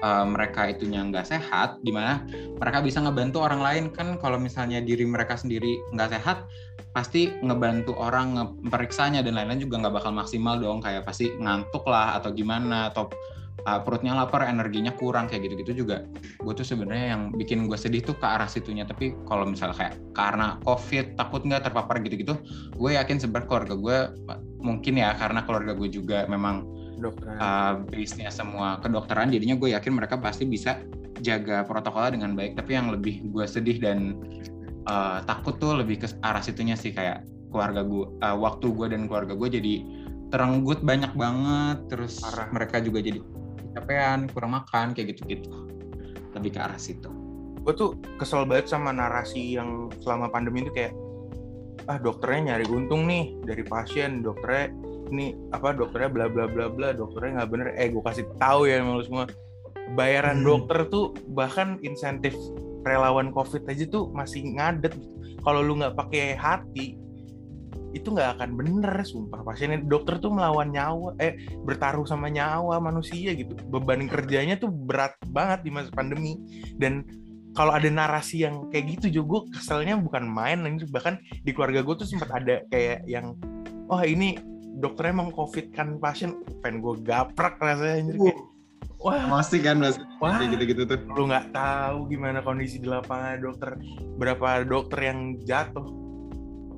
uh, 0.04 0.26
mereka 0.28 0.68
itunya 0.68 1.04
nggak 1.08 1.28
sehat 1.28 1.80
gimana? 1.82 2.24
Mereka 2.60 2.84
bisa 2.84 3.00
ngebantu 3.00 3.44
orang 3.44 3.62
lain. 3.64 3.84
Kan 3.96 4.20
kalau 4.20 4.36
misalnya 4.38 4.84
diri 4.84 5.08
mereka 5.08 5.39
sendiri 5.39 5.80
nggak 5.96 6.20
sehat 6.20 6.48
pasti 6.94 7.34
ngebantu 7.41 7.98
orang 7.98 8.38
ngeperiksanya 8.68 9.26
dan 9.26 9.34
lain-lain 9.39 9.64
juga 9.64 9.82
nggak 9.88 9.96
bakal 10.04 10.12
maksimal 10.12 10.60
dong. 10.60 10.84
Kayak 10.84 11.08
pasti 11.08 11.32
ngantuk 11.39 11.88
lah 11.88 12.20
atau 12.20 12.36
gimana 12.36 12.91
atau 12.91 13.08
uh, 13.66 13.80
perutnya 13.82 14.14
lapar, 14.18 14.45
energinya 14.45 14.91
kurang 14.95 15.30
kayak 15.30 15.49
gitu-gitu 15.49 15.86
juga. 15.86 16.06
Gue 16.41 16.54
tuh 16.54 16.66
sebenarnya 16.66 17.18
yang 17.18 17.22
bikin 17.34 17.66
gue 17.70 17.78
sedih 17.78 18.04
tuh 18.04 18.16
ke 18.18 18.26
arah 18.26 18.49
situnya. 18.49 18.84
Tapi 18.84 19.16
kalau 19.26 19.47
misalnya 19.47 19.76
kayak 19.78 19.95
karena 20.18 20.58
COVID 20.66 21.16
takut 21.16 21.41
nggak 21.45 21.70
terpapar 21.70 22.01
gitu-gitu, 22.04 22.36
gue 22.76 22.91
yakin 22.95 23.18
sebenarnya 23.22 23.47
keluarga 23.47 23.76
gue 23.76 23.97
mungkin 24.64 24.93
ya 24.95 25.16
karena 25.20 25.43
keluarga 25.43 25.74
gue 25.76 25.89
juga 25.91 26.24
memang 26.32 26.64
uh, 27.39 27.74
base-nya 27.88 28.32
semua 28.32 28.80
kedokteran, 28.80 29.32
jadinya 29.32 29.56
gue 29.60 29.76
yakin 29.76 29.91
mereka 29.95 30.16
pasti 30.20 30.47
bisa 30.47 30.80
jaga 31.24 31.64
protokolnya 31.64 32.20
dengan 32.20 32.36
baik. 32.36 32.60
Tapi 32.60 32.72
yang 32.76 32.91
lebih 32.91 33.28
gue 33.32 33.45
sedih 33.47 33.80
dan 33.80 34.18
uh, 34.88 35.24
takut 35.24 35.56
tuh 35.60 35.80
lebih 35.80 36.04
ke 36.04 36.08
arah 36.24 36.43
situnya 36.43 36.76
sih 36.76 36.91
kayak 36.91 37.24
keluarga 37.54 37.86
gue 37.86 38.06
uh, 38.26 38.38
waktu 38.38 38.66
gue 38.74 38.88
dan 38.89 39.06
keluarga 39.06 39.38
gue 39.38 39.49
jadi 39.62 39.76
terenggut 40.34 40.82
banyak 40.82 41.14
banget 41.14 41.78
terus 41.93 42.18
Parah. 42.18 42.49
mereka 42.49 42.82
juga 42.82 43.06
jadi 43.06 43.22
kecapean 43.74 44.30
kurang 44.30 44.53
makan 44.53 44.93
kayak 44.93 45.17
gitu-gitu. 45.17 45.49
Lebih 46.38 46.53
ke 46.53 46.59
arah 46.61 46.78
situ. 46.78 47.09
Gue 47.65 47.74
tuh 47.74 47.97
kesel 48.21 48.45
banget 48.45 48.69
sama 48.69 48.93
narasi 48.93 49.57
yang 49.57 49.89
selama 50.05 50.30
pandemi 50.30 50.61
itu 50.61 50.69
kayak 50.69 50.93
ah 51.89 51.97
dokternya 51.97 52.53
nyari 52.53 52.65
untung 52.69 53.09
nih 53.09 53.34
dari 53.43 53.65
pasien 53.65 54.24
dokternya 54.24 54.71
ini 55.11 55.36
apa 55.51 55.76
dokternya 55.76 56.09
bla 56.13 56.26
bla 56.32 56.45
bla 56.47 56.69
bla 56.69 56.93
dokternya 56.93 57.41
nggak 57.41 57.49
bener. 57.49 57.67
Eh 57.76 57.89
gue 57.89 58.03
kasih 58.05 58.30
tahu 58.38 58.69
ya 58.69 58.80
sama 58.80 59.01
lu 59.01 59.03
semua. 59.03 59.26
Bayaran 59.97 60.41
Hmm. 60.41 60.47
dokter 60.47 60.80
tuh 60.88 61.17
bahkan 61.34 61.82
insentif 61.82 62.38
relawan 62.86 63.34
covid 63.34 63.65
aja 63.67 63.84
tuh 63.89 64.11
masih 64.13 64.43
ngadet 64.53 64.95
kalau 65.43 65.59
lu 65.63 65.80
nggak 65.80 65.95
pakai 65.97 66.36
hati 66.38 66.99
itu 67.94 68.10
nggak 68.10 68.41
akan 68.41 68.50
bener 68.58 68.94
sumpah. 69.06 69.46
Pasiennya 69.46 69.86
dokter 69.86 70.18
tuh 70.18 70.34
melawan 70.34 70.74
nyawa 70.74 71.14
eh 71.22 71.38
bertaruh 71.64 72.04
sama 72.10 72.28
nyawa 72.28 72.82
manusia 72.82 73.38
gitu. 73.38 73.54
Beban 73.70 74.10
kerjanya 74.10 74.58
tuh 74.58 74.74
berat 74.74 75.14
banget 75.30 75.70
di 75.70 75.72
masa 75.72 75.94
pandemi. 75.94 76.41
Dan 76.76 77.06
kalau 77.54 77.72
ada 77.72 77.86
narasi 77.86 78.44
yang 78.44 78.68
kayak 78.74 78.98
gitu 78.98 79.22
juga 79.22 79.46
gue 79.46 79.62
keselnya 79.62 79.94
bukan 80.02 80.26
main 80.26 80.66
bahkan 80.89 81.22
di 81.46 81.54
keluarga 81.54 81.86
gue 81.86 81.96
tuh 82.02 82.10
sempat 82.10 82.34
ada 82.34 82.66
kayak 82.74 83.06
yang 83.06 83.38
wah 83.86 84.02
ini 84.02 84.41
dokternya 84.82 85.14
emang 85.14 85.30
covid 85.30 85.70
kan 85.70 86.02
pasien. 86.02 86.41
Pengen 86.66 86.82
gue 86.82 86.94
gaprak 87.06 87.62
rasanya 87.62 88.02
anjir 88.02 88.18
kayak 88.18 88.39
wah. 88.98 89.22
Masih 89.30 89.62
kan 89.62 89.78
mas? 89.78 90.02
Wah. 90.18 90.41
gitu-gitu 90.41 90.89
tuh. 90.89 90.98
Lu 91.14 91.30
nggak 91.30 91.54
tahu 91.54 92.10
gimana 92.10 92.41
kondisi 92.41 92.82
di 92.82 92.89
lapangan 92.89 93.38
dokter. 93.38 93.78
Berapa 94.18 94.66
dokter 94.66 95.14
yang 95.14 95.38
jatuh 95.46 96.03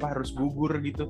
apa 0.06 0.14
harus 0.14 0.30
gugur 0.38 0.78
gitu. 0.86 1.10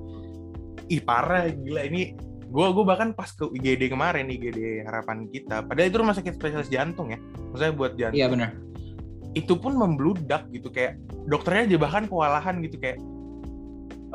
Ih 0.87 1.03
parah 1.03 1.51
gila. 1.51 1.83
Ini 1.83 2.15
gue 2.45 2.67
gue 2.71 2.85
bahkan 2.87 3.11
pas 3.11 3.27
ke 3.27 3.43
IGD 3.43 3.91
kemarin 3.91 4.31
IGD 4.31 4.87
harapan 4.87 5.27
kita 5.27 5.65
padahal 5.67 5.91
itu 5.91 5.97
rumah 5.99 6.15
sakit 6.15 6.39
spesialis 6.39 6.71
jantung 6.71 7.11
ya 7.11 7.19
maksudnya 7.51 7.73
buat 7.75 7.91
jantung. 7.99 8.15
Iya 8.15 8.27
benar. 8.31 8.49
Itu 9.35 9.59
pun 9.59 9.75
membludak 9.75 10.47
gitu 10.55 10.71
kayak 10.71 10.95
dokternya 11.27 11.75
aja 11.75 11.77
bahkan 11.83 12.03
kewalahan 12.07 12.63
gitu 12.63 12.79
kayak 12.79 13.03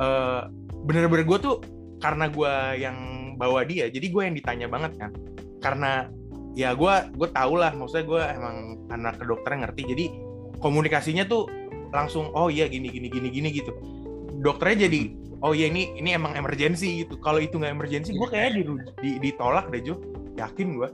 eh 0.01 0.43
bener-bener 0.89 1.28
gue 1.28 1.39
tuh 1.45 1.57
karena 2.01 2.33
gue 2.33 2.53
yang 2.81 2.97
bawa 3.37 3.68
dia 3.68 3.93
jadi 3.93 4.07
gue 4.09 4.22
yang 4.24 4.33
ditanya 4.33 4.66
banget 4.72 4.97
kan. 4.97 5.12
Karena 5.61 6.09
ya 6.57 6.72
gue 6.72 6.95
gue 7.20 7.28
tau 7.28 7.55
lah 7.61 7.76
maksudnya 7.76 8.07
gue 8.09 8.22
emang 8.41 8.57
anak 8.89 9.20
kedokteran 9.20 9.68
ngerti 9.68 9.83
jadi 9.85 10.05
komunikasinya 10.64 11.28
tuh 11.28 11.45
langsung 11.91 12.31
oh 12.33 12.49
iya 12.49 12.70
gini 12.70 12.89
gini 12.89 13.11
gini 13.11 13.28
gini 13.28 13.49
gitu 13.53 13.74
dokternya 14.41 14.88
jadi 14.88 15.01
oh 15.41 15.53
iya 15.53 15.68
ini 15.68 15.95
ini 15.97 16.16
emang 16.16 16.36
emergency 16.36 17.05
gitu. 17.05 17.16
Kalau 17.20 17.41
itu 17.41 17.57
nggak 17.61 17.72
emergency 17.72 18.16
gue 18.16 18.28
kayaknya 18.28 18.53
diru- 18.64 18.84
di, 19.01 19.11
ditolak 19.20 19.68
deh 19.68 19.80
Jo 19.84 20.01
yakin 20.36 20.80
gue 20.80 20.88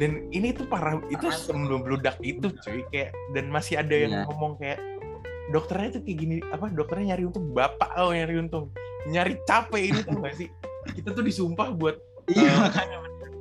dan 0.00 0.24
ini 0.32 0.56
tuh 0.56 0.64
parah 0.64 0.96
itu 1.12 1.28
sebelum 1.28 1.84
bludak 1.84 2.16
itu 2.24 2.48
cuy 2.64 2.80
kayak 2.88 3.12
dan 3.36 3.52
masih 3.52 3.82
ada 3.84 3.92
yang 3.92 4.12
Iya. 4.16 4.22
ngomong 4.32 4.56
kayak 4.56 4.80
dokternya 5.52 5.98
tuh 5.98 6.02
kayak 6.06 6.18
gini 6.24 6.34
apa 6.48 6.72
dokternya 6.72 7.12
nyari 7.14 7.22
untung 7.28 7.52
bapak 7.52 7.90
oh 8.00 8.14
nyari 8.14 8.34
untung. 8.40 8.72
Nyari 9.04 9.40
capek 9.44 9.82
ini 9.92 10.00
tuh 10.04 10.16
gak 10.20 10.34
sih? 10.36 10.48
Kita 10.96 11.12
tuh 11.12 11.24
disumpah 11.24 11.68
buat 11.76 11.96
iya 12.32 12.52
makanya. 12.56 12.96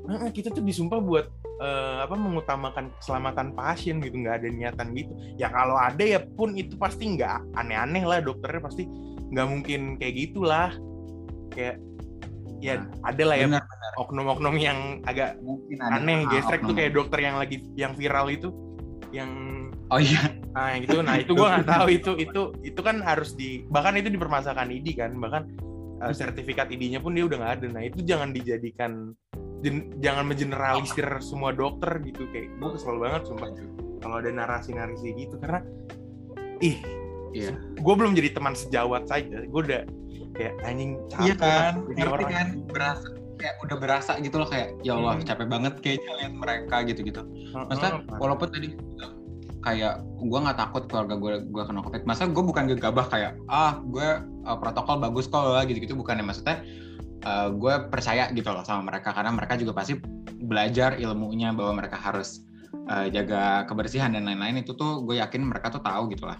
Heeh, 0.10 0.30
kita 0.34 0.50
tuh 0.50 0.64
disumpah 0.66 1.00
buat 1.00 1.26
eh, 1.60 1.98
apa 2.02 2.16
mengutamakan 2.16 2.90
keselamatan 2.98 3.54
pasien 3.54 4.02
gitu 4.02 4.16
nggak 4.20 4.42
ada 4.42 4.48
niatan 4.50 4.88
gitu. 4.98 5.12
Ya 5.38 5.52
kalau 5.54 5.78
ada 5.78 6.02
ya 6.02 6.20
pun 6.24 6.56
itu 6.58 6.76
pasti 6.76 7.14
nggak 7.14 7.56
aneh-aneh 7.56 8.04
lah 8.04 8.20
dokternya 8.20 8.64
pasti 8.64 8.84
nggak 9.30 9.48
mungkin 9.48 9.82
kayak 9.98 10.16
gitulah. 10.16 10.70
Kayak 11.54 11.82
ya 12.60 12.84
ada 13.08 13.24
lah 13.24 13.36
ya 13.40 13.48
oknum-oknum 13.96 14.56
yang 14.60 15.00
agak 15.08 15.40
mungkin 15.40 15.80
ada 15.80 15.96
aneh 15.96 16.28
Ah, 16.28 16.32
gestrek 16.36 16.62
tuh 16.68 16.76
kayak 16.76 16.92
dokter 16.92 17.20
yang 17.24 17.40
lagi 17.40 17.64
yang 17.80 17.96
viral 17.96 18.28
itu 18.28 18.52
yang 19.16 19.32
oh 19.90 19.98
iya. 19.98 20.28
Nah 20.54 20.76
itu 20.76 21.00
nah 21.02 21.16
itu 21.18 21.32
gua 21.34 21.60
nggak 21.60 21.68
tahu. 21.74 21.86
Itu 21.90 22.12
itu 22.20 22.42
itu 22.62 22.82
kan 22.84 23.00
harus 23.02 23.34
di 23.34 23.64
bahkan 23.72 23.96
itu 23.96 24.12
dipermasalahkan 24.12 24.70
ID 24.70 24.88
kan. 25.00 25.16
Bahkan 25.16 25.44
uh, 26.04 26.14
sertifikat 26.14 26.68
ID-nya 26.70 27.00
pun 27.00 27.16
dia 27.16 27.26
udah 27.26 27.38
nggak 27.40 27.54
ada. 27.64 27.68
Nah 27.72 27.84
itu 27.88 28.04
jangan 28.04 28.36
dijadikan 28.36 29.16
jen- 29.64 29.96
jangan 30.04 30.28
mengeneralisir 30.28 31.08
semua 31.24 31.56
dokter 31.56 31.96
gitu. 32.04 32.28
Kayak 32.30 32.60
gue 32.60 32.70
kesel 32.76 32.96
banget 33.00 33.22
sumpah. 33.24 33.50
Kalau 34.00 34.16
ada 34.20 34.30
narasi-narasi 34.32 35.16
gitu. 35.16 35.36
Karena 35.42 35.64
ih 36.60 36.80
Iya. 37.34 37.54
gue 37.78 37.94
belum 37.96 38.14
jadi 38.18 38.30
teman 38.34 38.54
sejawat 38.58 39.06
saja. 39.06 39.46
Gue 39.48 39.62
udah 39.66 39.84
kayak 40.36 40.54
anjing 40.64 40.92
capek 41.12 41.26
Iya 41.26 41.36
kan, 41.36 41.74
ngerti 41.90 42.26
kan, 42.32 42.48
berasa 42.70 43.08
kayak 43.40 43.56
udah 43.64 43.78
berasa 43.80 44.12
gitu 44.20 44.36
loh 44.36 44.50
kayak 44.52 44.76
ya 44.84 45.00
Allah 45.00 45.16
Hmm. 45.16 45.26
capek 45.26 45.48
banget 45.48 45.74
kayaknya 45.80 46.12
lihat 46.20 46.34
mereka 46.36 46.76
gitu-gitu. 46.84 47.22
Heeh, 47.24 47.66
Maksudnya 47.72 47.94
walaupun 48.20 48.48
tadi 48.52 48.76
kayak 49.60 50.04
gue 50.04 50.40
nggak 50.40 50.60
takut 50.60 50.84
keluarga 50.88 51.16
gue 51.20 51.34
gue 51.48 51.64
kena 51.64 51.84
covid, 51.84 52.04
masa 52.08 52.28
gue 52.28 52.44
bukan 52.44 52.68
gegabah 52.76 53.08
kayak 53.08 53.36
ah 53.52 53.80
gue 53.84 54.08
uh, 54.48 54.58
protokol 54.60 55.00
bagus 55.00 55.28
kok 55.32 55.40
lah 55.40 55.64
gitu-gitu. 55.64 55.96
Bukan 55.96 56.20
ya 56.20 56.24
maksudnya 56.24 56.58
uh, 57.24 57.48
gue 57.52 57.74
percaya 57.88 58.28
gitu 58.36 58.52
loh 58.52 58.64
sama 58.68 58.92
mereka. 58.92 59.16
Karena 59.16 59.32
mereka 59.32 59.56
juga 59.56 59.72
pasti 59.76 59.96
belajar 60.40 61.00
ilmunya 61.00 61.56
bahwa 61.56 61.80
mereka 61.80 61.96
harus 61.96 62.44
uh, 62.92 63.08
jaga 63.08 63.64
kebersihan 63.72 64.12
dan 64.12 64.28
lain-lain. 64.28 64.64
Itu 64.64 64.76
tuh 64.76 65.04
gue 65.08 65.20
yakin 65.20 65.48
mereka 65.48 65.72
tuh 65.72 65.80
tahu 65.84 66.12
gitu 66.12 66.28
lah 66.28 66.40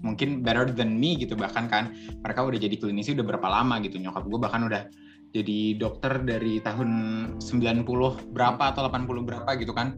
mungkin 0.00 0.40
better 0.40 0.72
than 0.72 0.96
me 0.96 1.16
gitu 1.16 1.36
bahkan 1.36 1.68
kan 1.68 1.92
mereka 2.24 2.44
udah 2.44 2.58
jadi 2.60 2.76
klinisi 2.76 3.12
udah 3.16 3.26
berapa 3.26 3.48
lama 3.48 3.80
gitu. 3.84 4.00
Nyokap 4.00 4.24
gue 4.26 4.40
bahkan 4.40 4.62
udah 4.66 4.82
jadi 5.30 5.78
dokter 5.78 6.18
dari 6.26 6.58
tahun 6.58 6.90
90 7.38 7.86
berapa 8.34 8.62
atau 8.74 8.82
80 8.88 9.28
berapa 9.28 9.50
gitu 9.60 9.72
kan. 9.72 9.96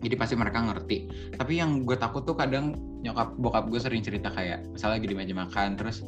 Jadi 0.00 0.14
pasti 0.16 0.34
mereka 0.38 0.64
ngerti. 0.64 0.96
Tapi 1.36 1.60
yang 1.60 1.84
gue 1.84 1.96
takut 1.98 2.24
tuh 2.24 2.32
kadang 2.32 2.72
nyokap 3.04 3.36
bokap 3.36 3.68
gue 3.68 3.80
sering 3.80 4.00
cerita 4.00 4.32
kayak 4.32 4.64
misalnya 4.72 5.00
lagi 5.00 5.06
di 5.08 5.16
meja 5.16 5.34
makan 5.36 5.76
terus 5.76 6.04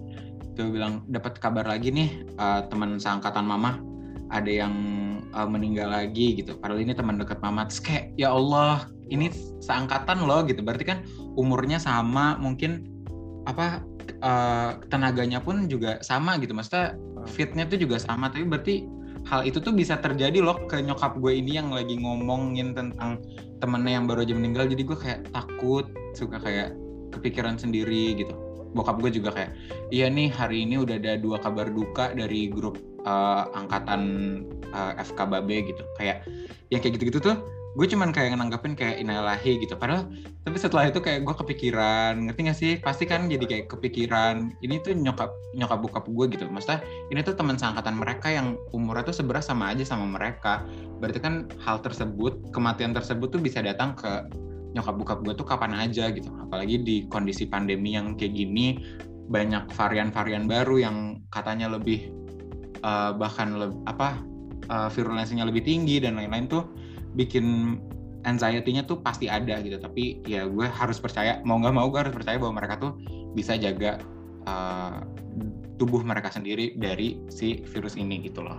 tuh 0.52 0.68
bilang 0.68 1.04
dapat 1.08 1.40
kabar 1.40 1.64
lagi 1.64 1.88
nih 1.88 2.28
uh, 2.36 2.68
teman 2.68 3.00
seangkatan 3.00 3.48
mama 3.48 3.80
ada 4.32 4.48
yang 4.48 4.74
uh, 5.36 5.48
meninggal 5.48 5.92
lagi 5.92 6.40
gitu. 6.40 6.56
Padahal 6.56 6.80
ini 6.80 6.96
teman 6.96 7.20
dekat 7.20 7.40
mama. 7.44 7.68
Terus 7.68 7.80
kayak 7.84 8.04
ya 8.16 8.32
Allah 8.32 8.88
ini 9.12 9.28
seangkatan 9.60 10.24
loh 10.24 10.40
gitu. 10.48 10.64
Berarti 10.64 10.88
kan 10.88 11.04
umurnya 11.36 11.76
sama 11.76 12.40
mungkin 12.40 12.88
apa 13.46 13.82
uh, 14.22 14.78
tenaganya 14.88 15.42
pun 15.42 15.66
juga 15.66 15.98
sama 16.04 16.38
gitu. 16.38 16.54
Maksudnya 16.54 16.96
fitnya 17.26 17.64
tuh 17.66 17.78
juga 17.78 17.98
sama 18.02 18.30
tapi 18.30 18.46
berarti 18.46 18.76
hal 19.30 19.46
itu 19.46 19.62
tuh 19.62 19.70
bisa 19.70 19.98
terjadi 20.02 20.42
loh 20.42 20.66
ke 20.66 20.82
nyokap 20.82 21.14
gue 21.22 21.30
ini 21.30 21.58
yang 21.58 21.70
lagi 21.70 21.94
ngomongin 21.94 22.74
tentang 22.74 23.22
temennya 23.62 24.02
yang 24.02 24.06
baru 24.10 24.26
aja 24.26 24.34
meninggal. 24.34 24.66
Jadi 24.66 24.82
gue 24.82 24.98
kayak 24.98 25.20
takut 25.30 25.86
suka 26.18 26.42
kayak 26.42 26.74
kepikiran 27.14 27.58
sendiri 27.58 28.18
gitu. 28.18 28.34
Bokap 28.72 29.04
gue 29.04 29.12
juga 29.12 29.36
kayak 29.36 29.52
iya 29.92 30.08
nih 30.08 30.32
hari 30.32 30.64
ini 30.64 30.80
udah 30.80 30.96
ada 30.96 31.20
dua 31.20 31.36
kabar 31.38 31.68
duka 31.68 32.16
dari 32.16 32.48
grup 32.48 32.80
uh, 33.04 33.46
angkatan 33.52 34.02
uh, 34.72 34.96
FK 34.96 35.28
Babe 35.28 35.70
gitu. 35.70 35.84
Kayak 36.00 36.24
yang 36.72 36.80
kayak 36.80 36.96
gitu-gitu 36.98 37.20
tuh 37.20 37.36
gue 37.72 37.86
cuman 37.88 38.12
kayak 38.12 38.36
nanggapin 38.36 38.76
kayak 38.76 39.00
inalahi 39.00 39.56
gitu. 39.64 39.72
Padahal 39.80 40.08
tapi 40.44 40.56
setelah 40.60 40.92
itu 40.92 41.00
kayak 41.00 41.24
gue 41.24 41.34
kepikiran 41.34 42.28
ngerti 42.28 42.40
gak 42.44 42.58
sih? 42.58 42.72
Pasti 42.84 43.08
kan 43.08 43.32
jadi 43.32 43.44
kayak 43.48 43.66
kepikiran 43.72 44.52
ini 44.60 44.76
tuh 44.84 44.92
nyokap 44.92 45.32
nyokap 45.56 45.78
bokap 45.80 46.04
gue 46.04 46.24
gitu. 46.36 46.44
Maksudnya 46.52 46.84
ini 47.08 47.24
tuh 47.24 47.32
teman 47.32 47.56
seangkatan 47.56 47.96
mereka 47.96 48.28
yang 48.28 48.60
umurnya 48.76 49.08
tuh 49.08 49.16
sebenarnya 49.16 49.46
sama 49.48 49.72
aja 49.72 49.84
sama 49.88 50.04
mereka. 50.04 50.64
Berarti 51.00 51.18
kan 51.24 51.48
hal 51.64 51.80
tersebut 51.80 52.52
kematian 52.52 52.92
tersebut 52.92 53.32
tuh 53.32 53.40
bisa 53.40 53.64
datang 53.64 53.96
ke 53.96 54.28
nyokap 54.72 54.94
bokap 54.96 55.18
gue 55.24 55.32
tuh 55.32 55.46
kapan 55.48 55.72
aja 55.76 56.12
gitu. 56.12 56.28
Apalagi 56.44 56.76
di 56.84 56.96
kondisi 57.08 57.48
pandemi 57.48 57.96
yang 57.96 58.20
kayak 58.20 58.36
gini 58.36 58.80
banyak 59.32 59.64
varian-varian 59.72 60.44
baru 60.44 60.76
yang 60.76 60.96
katanya 61.32 61.72
lebih 61.72 62.12
uh, 62.84 63.16
bahkan 63.16 63.56
lebih 63.56 63.80
apa 63.88 64.20
uh, 64.68 64.88
virulensinya 64.92 65.46
lebih 65.48 65.64
tinggi 65.64 66.02
dan 66.02 66.18
lain-lain 66.18 66.50
tuh 66.50 66.64
bikin 67.14 67.78
anxiety-nya 68.22 68.86
tuh 68.86 69.02
pasti 69.02 69.26
ada 69.26 69.58
gitu. 69.60 69.78
Tapi 69.78 70.22
ya 70.26 70.46
gue 70.46 70.66
harus 70.66 70.98
percaya 70.98 71.42
mau 71.42 71.58
nggak 71.58 71.74
mau 71.74 71.86
gue 71.90 72.00
harus 72.08 72.14
percaya 72.14 72.38
bahwa 72.38 72.62
mereka 72.62 72.78
tuh 72.78 72.92
bisa 73.32 73.58
jaga 73.58 73.98
uh, 74.46 75.02
tubuh 75.80 76.04
mereka 76.04 76.30
sendiri 76.30 76.78
dari 76.78 77.18
si 77.32 77.62
virus 77.66 77.98
ini 77.98 78.22
gitu 78.22 78.44
loh. 78.44 78.58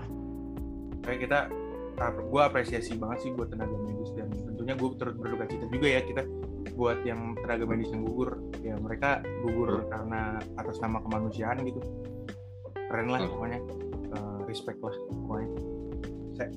Kayak 1.04 1.20
kita 1.28 1.40
gue 2.04 2.42
apresiasi 2.42 2.98
banget 2.98 3.30
sih 3.30 3.32
buat 3.38 3.54
tenaga 3.54 3.78
medis 3.78 4.10
dan 4.18 4.28
tentunya 4.34 4.74
gue 4.74 4.90
turut 4.98 5.16
berduka 5.16 5.46
cita 5.46 5.70
juga 5.70 5.88
ya 5.88 6.02
kita 6.02 6.26
buat 6.74 7.06
yang 7.06 7.38
tenaga 7.40 7.64
medis 7.70 7.92
yang 7.94 8.04
gugur. 8.04 8.42
Ya 8.66 8.76
mereka 8.80 9.22
gugur 9.46 9.86
karena 9.88 10.42
atas 10.58 10.82
nama 10.82 11.00
kemanusiaan 11.06 11.62
gitu. 11.64 11.80
Keren 12.90 13.10
lah 13.10 13.22
Betul. 13.24 13.32
pokoknya. 13.38 13.60
Eh, 14.14 14.40
respect 14.46 14.78
lah 14.86 14.94
pokoknya 14.94 15.73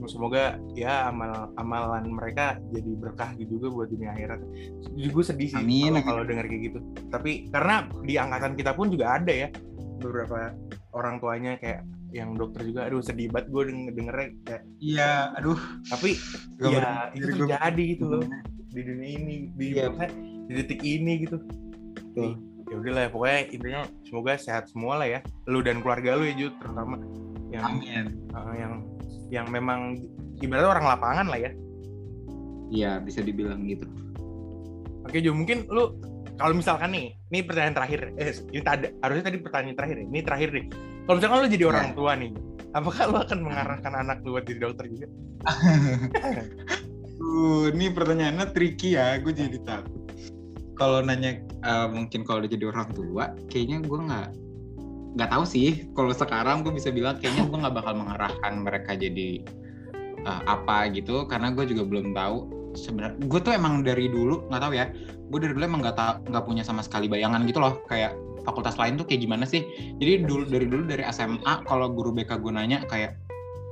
semoga 0.09 0.57
ya 0.73 1.09
amal 1.13 1.53
amalan 1.61 2.09
mereka 2.09 2.57
jadi 2.73 2.91
berkah 2.97 3.31
juga 3.37 3.69
buat 3.73 3.89
dunia 3.93 4.13
akhirat. 4.17 4.41
Gue 4.97 5.25
sedih 5.25 5.49
sih 5.53 5.61
Amin, 5.61 5.93
kalau 6.01 6.23
kalau 6.23 6.23
dengar 6.25 6.49
kayak 6.49 6.63
gitu. 6.73 6.79
Tapi 7.13 7.49
karena 7.53 7.87
di 8.05 8.15
angkatan 8.17 8.57
kita 8.57 8.73
pun 8.73 8.89
juga 8.89 9.21
ada 9.21 9.33
ya 9.33 9.49
beberapa 10.01 10.53
orang 10.93 11.21
tuanya 11.21 11.57
kayak 11.61 11.85
yang 12.15 12.33
dokter 12.39 12.65
juga 12.65 12.89
aduh 12.89 13.03
sedih 13.05 13.29
banget 13.29 13.53
gue 13.53 13.63
denger 13.69 13.93
dengernya 13.93 14.29
kayak 14.49 14.63
Iya, 14.81 15.13
aduh. 15.37 15.59
tapi 15.91 16.17
Gak 16.57 16.71
ya 16.73 16.91
itu 17.13 17.27
gue. 17.29 17.37
terjadi 17.45 17.83
gitu 17.93 18.05
loh 18.09 18.23
di 18.73 18.81
dunia 18.85 19.09
ini 19.21 19.35
di 19.57 19.67
maksudnya 19.77 20.11
di 20.47 20.53
detik 20.53 20.81
ini 20.85 21.13
gitu 21.25 21.37
ya 22.67 22.75
udah 22.77 22.93
lah 22.93 23.05
pokoknya 23.09 23.41
intinya 23.55 23.83
semoga 24.05 24.33
sehat 24.37 24.69
semua 24.69 24.99
lah 25.01 25.09
ya 25.09 25.21
lu 25.47 25.63
dan 25.63 25.81
keluarga 25.81 26.19
lu 26.19 26.27
ya 26.27 26.35
Jud 26.35 26.55
terutama 26.61 26.99
yang 27.57 27.65
Amin. 27.65 28.05
uh, 28.37 28.55
yang 28.55 28.73
yang 29.33 29.47
memang 29.49 29.97
ibaratnya 30.45 30.71
orang 30.77 30.87
lapangan 30.87 31.27
lah 31.33 31.41
ya. 31.41 31.51
Iya, 32.71 32.93
bisa 33.01 33.23
dibilang 33.23 33.65
gitu. 33.67 33.87
oke 35.07 35.23
Jo 35.23 35.31
mungkin 35.31 35.71
lu 35.71 35.95
kalau 36.37 36.53
misalkan 36.53 36.93
nih 36.93 37.15
ini 37.33 37.41
pertanyaan 37.47 37.77
terakhir. 37.79 38.01
Eh 38.21 38.35
ini 38.53 38.63
tadi 38.63 38.87
harusnya 39.01 39.25
tadi 39.33 39.39
pertanyaan 39.41 39.77
terakhir 39.79 39.97
ya. 40.03 40.07
Ini 40.07 40.21
terakhir 40.27 40.49
nih. 40.53 40.67
Kalau 41.07 41.17
misalkan 41.17 41.39
lu 41.41 41.49
jadi 41.49 41.65
orang 41.71 41.89
tua 41.95 42.13
nih 42.19 42.31
apakah 42.77 43.05
lu 43.09 43.17
akan 43.17 43.39
mengarahkan 43.41 43.93
anak 43.97 44.21
lu 44.21 44.37
buat 44.37 44.45
jadi 44.45 44.61
dokter 44.61 44.85
juga? 44.93 45.09
Uh, 47.17 47.73
ini 47.73 47.89
pertanyaannya 47.89 48.53
tricky 48.53 48.93
ya, 48.93 49.17
gue 49.17 49.33
jadi 49.33 49.57
takut. 49.65 50.05
Kalau 50.77 51.01
nanya 51.01 51.41
eh, 51.41 51.89
mungkin 51.89 52.29
kalau 52.29 52.45
udah 52.45 52.53
jadi 52.53 52.69
orang 52.69 52.93
tua, 52.93 53.33
kayaknya 53.49 53.81
gue 53.81 53.99
nggak 54.05 54.29
nggak 55.17 55.31
tahu 55.33 55.45
sih. 55.49 55.89
Kalau 55.97 56.13
sekarang 56.13 56.63
gue 56.63 56.73
bisa 56.77 56.93
bilang 56.93 57.17
kayaknya 57.17 57.49
gue 57.49 57.59
nggak 57.59 57.75
bakal 57.75 57.97
mengarahkan 57.97 58.53
mereka 58.61 58.93
jadi 58.95 59.43
eh, 60.23 60.43
apa 60.45 60.93
gitu, 60.93 61.25
karena 61.25 61.51
gue 61.57 61.65
juga 61.65 61.83
belum 61.89 62.13
tahu 62.13 62.37
sebenarnya. 62.77 63.17
Gue 63.25 63.41
tuh 63.41 63.57
emang 63.57 63.81
dari 63.81 64.13
dulu 64.13 64.45
nggak 64.53 64.63
tahu 64.63 64.73
ya. 64.77 64.93
Gue 65.33 65.39
dari 65.43 65.57
dulu 65.57 65.65
emang 65.65 65.83
nggak 65.83 65.97
tahu 65.97 66.13
nggak 66.31 66.45
punya 66.45 66.63
sama 66.63 66.85
sekali 66.85 67.09
bayangan 67.09 67.49
gitu 67.49 67.59
loh, 67.59 67.81
kayak 67.89 68.15
fakultas 68.47 68.79
lain 68.79 68.95
tuh 68.95 69.09
kayak 69.09 69.25
gimana 69.27 69.43
sih. 69.49 69.65
Jadi 69.99 70.23
dulu 70.23 70.47
dari 70.47 70.69
dulu 70.69 70.87
dari 70.87 71.03
SMA 71.11 71.67
kalau 71.67 71.91
guru 71.91 72.15
BK 72.15 72.39
gue 72.39 72.53
nanya 72.55 72.85
kayak 72.87 73.19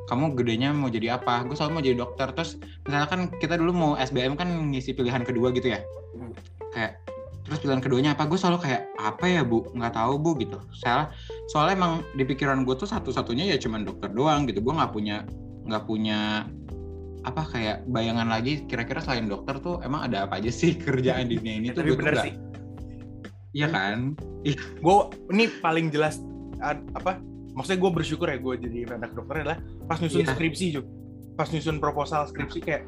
kamu 0.04 0.36
gedenya 0.36 0.72
mau 0.74 0.90
jadi 0.92 1.16
apa? 1.16 1.44
Gue 1.48 1.56
selalu 1.56 1.72
mau 1.72 1.84
jadi 1.84 1.96
dokter. 1.96 2.28
Terus 2.34 2.60
misalnya 2.88 3.08
kan 3.08 3.20
kita 3.40 3.56
dulu 3.56 3.72
mau 3.72 3.92
SBM 3.96 4.34
kan 4.36 4.48
ngisi 4.72 4.92
pilihan 4.92 5.22
kedua 5.24 5.52
gitu 5.54 5.72
ya. 5.72 5.80
Hmm. 6.16 6.32
Kayak 6.74 7.00
terus 7.44 7.60
pilihan 7.60 7.78
keduanya 7.78 8.10
apa? 8.12 8.24
Gue 8.24 8.36
selalu 8.36 8.58
kayak 8.62 8.82
apa 8.96 9.24
ya 9.24 9.40
bu? 9.40 9.68
Nggak 9.70 9.94
tahu 9.94 10.16
bu 10.16 10.30
gitu. 10.38 10.56
Soalnya 10.74 11.12
soalnya 11.46 11.74
emang 11.76 11.92
di 12.12 12.24
pikiran 12.24 12.64
gue 12.64 12.74
tuh 12.74 12.86
satu-satunya 12.86 13.44
ya 13.46 13.56
cuman 13.56 13.84
dokter 13.84 14.08
doang 14.08 14.44
gitu. 14.44 14.58
Gue 14.58 14.72
nggak 14.72 14.90
punya 14.90 15.28
nggak 15.64 15.84
punya 15.84 16.48
apa 17.24 17.40
kayak 17.46 17.88
bayangan 17.88 18.28
lagi 18.28 18.64
kira-kira 18.64 19.00
selain 19.00 19.24
dokter 19.24 19.56
tuh 19.56 19.80
emang 19.80 20.04
ada 20.04 20.24
apa 20.24 20.36
aja 20.36 20.52
sih 20.52 20.76
kerjaan 20.84 21.24
di 21.26 21.40
dunia 21.40 21.56
ini 21.56 21.66
tuh 21.70 21.80
tapi 21.80 21.88
gue 21.88 21.92
tuh 21.92 22.00
bener 22.00 22.14
nggak- 22.14 22.26
sih 22.28 22.34
iya 23.54 23.66
kan 23.66 24.12
gue 24.76 24.96
ini 25.32 25.48
paling 25.64 25.88
jelas 25.88 26.20
apa 26.60 27.16
maksudnya 27.56 27.80
gue 27.80 27.90
bersyukur 27.96 28.28
ya 28.28 28.36
gue 28.36 28.54
jadi 28.60 28.92
anak 28.92 29.16
dokter 29.16 29.40
adalah 29.40 29.56
pas 29.88 29.96
nyusun 29.96 30.20
Iya. 30.20 30.36
skripsi 30.36 30.64
juga 30.68 30.88
pas 31.32 31.48
nyusun 31.48 31.80
proposal 31.80 32.28
skripsi 32.28 32.60
kayak 32.60 32.82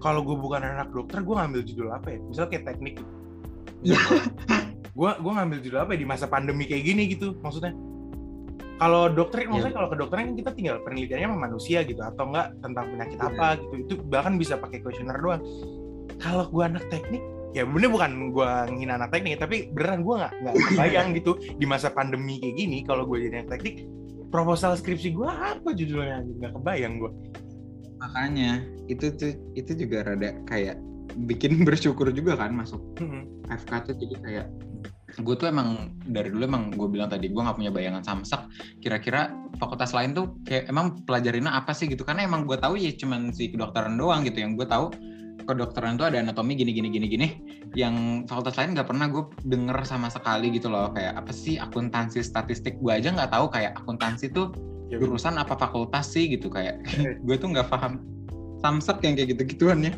kalau 0.00 0.24
gue 0.24 0.32
bukan 0.32 0.64
anak 0.64 0.88
dokter 0.88 1.20
gue 1.20 1.34
ngambil 1.36 1.60
judul 1.60 1.92
apa 1.92 2.08
ya 2.08 2.18
misalnya 2.24 2.50
kayak 2.56 2.64
teknik 2.64 2.94
Iya. 3.84 4.00
gue 4.98 5.10
gue 5.20 5.32
ngambil 5.34 5.58
judul 5.58 5.78
apa 5.82 5.90
ya 5.94 5.98
di 6.00 6.08
masa 6.08 6.26
pandemi 6.30 6.64
kayak 6.70 6.84
gini 6.86 7.02
gitu 7.10 7.34
maksudnya 7.42 7.74
kalau 8.78 9.06
dokter 9.10 9.46
maksudnya 9.46 9.74
Iya. 9.74 9.78
kalau 9.82 9.88
kedokteran 9.90 10.22
kan 10.30 10.34
kita 10.38 10.50
tinggal 10.54 10.76
penelitiannya 10.82 11.26
sama 11.30 11.38
manusia 11.50 11.78
gitu 11.82 12.02
atau 12.02 12.24
enggak 12.30 12.46
tentang 12.62 12.84
penyakit 12.94 13.18
Iya. 13.18 13.28
apa 13.30 13.46
gitu 13.58 13.74
itu 13.82 13.94
bahkan 14.06 14.34
bisa 14.38 14.54
pakai 14.58 14.78
kuesioner 14.82 15.18
doang 15.18 15.42
kalau 16.22 16.46
gue 16.46 16.62
anak 16.62 16.84
teknik 16.90 17.22
ya 17.54 17.62
bener 17.62 17.90
bukan 17.90 18.34
gue 18.34 18.50
ngina 18.74 18.98
anak 18.98 19.10
teknik 19.14 19.38
tapi 19.38 19.70
beneran 19.70 20.02
gue 20.02 20.14
nggak 20.14 20.32
nggak 20.42 20.54
kebayang 20.74 21.08
gitu 21.14 21.32
di 21.38 21.66
masa 21.66 21.90
pandemi 21.90 22.38
kayak 22.42 22.54
gini 22.58 22.78
kalau 22.82 23.06
gue 23.06 23.18
jadi 23.18 23.42
anak 23.42 23.50
teknik 23.58 23.86
proposal 24.30 24.74
skripsi 24.74 25.14
gue 25.14 25.26
apa 25.26 25.70
judulnya 25.70 26.22
nggak 26.38 26.52
kebayang 26.54 26.98
gue 26.98 27.10
makanya 27.98 28.62
itu 28.90 29.10
tuh 29.14 29.32
itu 29.54 29.70
juga 29.74 30.02
rada 30.02 30.34
kayak 30.50 30.78
bikin 31.28 31.60
bersyukur 31.68 32.08
juga 32.10 32.38
kan 32.40 32.56
masuk 32.56 32.80
FK 33.48 33.92
tuh 33.92 33.94
jadi 34.00 34.14
kayak 34.24 34.46
gue 35.22 35.34
tuh 35.38 35.46
emang 35.46 35.94
dari 36.10 36.32
dulu 36.32 36.42
emang 36.42 36.74
gue 36.74 36.88
bilang 36.90 37.06
tadi 37.06 37.30
gue 37.30 37.38
nggak 37.38 37.54
punya 37.54 37.70
bayangan 37.70 38.02
samsak. 38.02 38.50
Kira-kira 38.82 39.30
fakultas 39.62 39.94
lain 39.94 40.16
tuh 40.16 40.34
kayak 40.42 40.66
emang 40.66 41.06
pelajarinnya 41.06 41.54
apa 41.54 41.70
sih 41.70 41.86
gitu? 41.86 42.02
Karena 42.02 42.26
emang 42.26 42.48
gue 42.48 42.58
tahu 42.58 42.74
ya 42.74 42.90
cuman 42.98 43.30
si 43.30 43.54
kedokteran 43.54 43.94
doang 43.94 44.26
gitu. 44.26 44.42
Yang 44.42 44.64
gue 44.64 44.66
tahu 44.66 44.86
kedokteran 45.44 46.00
tuh 46.00 46.08
ada 46.10 46.18
anatomi 46.18 46.58
gini 46.58 46.74
gini 46.74 46.88
gini 46.90 47.06
gini. 47.06 47.28
Yang 47.78 48.26
fakultas 48.26 48.58
lain 48.58 48.74
nggak 48.74 48.88
pernah 48.90 49.06
gue 49.06 49.22
denger 49.46 49.76
sama 49.86 50.10
sekali 50.10 50.50
gitu 50.50 50.66
loh. 50.66 50.90
Kayak 50.90 51.22
apa 51.22 51.30
sih 51.30 51.62
akuntansi 51.62 52.18
statistik? 52.24 52.80
Gue 52.82 52.98
aja 52.98 53.14
nggak 53.14 53.30
tahu 53.30 53.46
kayak 53.52 53.78
akuntansi 53.78 54.34
tuh 54.34 54.50
Ya, 54.92 55.00
jurusan 55.00 55.40
apa 55.40 55.56
fakultas 55.56 56.12
sih 56.12 56.28
gitu. 56.28 56.50
Kayak 56.50 56.82
gue 57.26 57.36
tuh 57.38 57.54
nggak 57.54 57.70
paham 57.70 58.02
samsek 58.64 59.04
yang 59.04 59.12
kayak 59.12 59.36
gitu-gituan 59.36 59.84
ya 59.84 59.92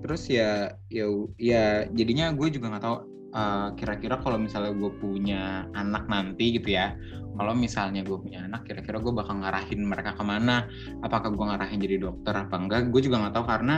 terus 0.00 0.26
ya 0.28 0.74
ya 0.88 1.06
ya 1.36 1.84
jadinya 1.92 2.32
gue 2.32 2.48
juga 2.48 2.72
nggak 2.72 2.84
tahu 2.84 2.96
uh, 3.36 3.68
kira-kira 3.76 4.16
kalau 4.20 4.40
misalnya 4.40 4.72
gue 4.72 4.90
punya 4.96 5.68
anak 5.76 6.08
nanti 6.08 6.56
gitu 6.56 6.72
ya 6.72 6.96
kalau 7.40 7.56
misalnya 7.56 8.04
gue 8.04 8.18
punya 8.20 8.44
anak 8.44 8.68
kira-kira 8.68 9.00
gue 9.00 9.12
bakal 9.16 9.40
ngarahin 9.40 9.80
mereka 9.80 10.12
ke 10.12 10.20
mana? 10.20 10.68
Apakah 11.00 11.32
gue 11.32 11.40
ngarahin 11.40 11.80
jadi 11.80 11.96
dokter 11.96 12.36
apa 12.36 12.52
enggak? 12.52 12.92
Gue 12.92 13.00
juga 13.00 13.16
nggak 13.22 13.32
tahu 13.32 13.46
karena 13.48 13.76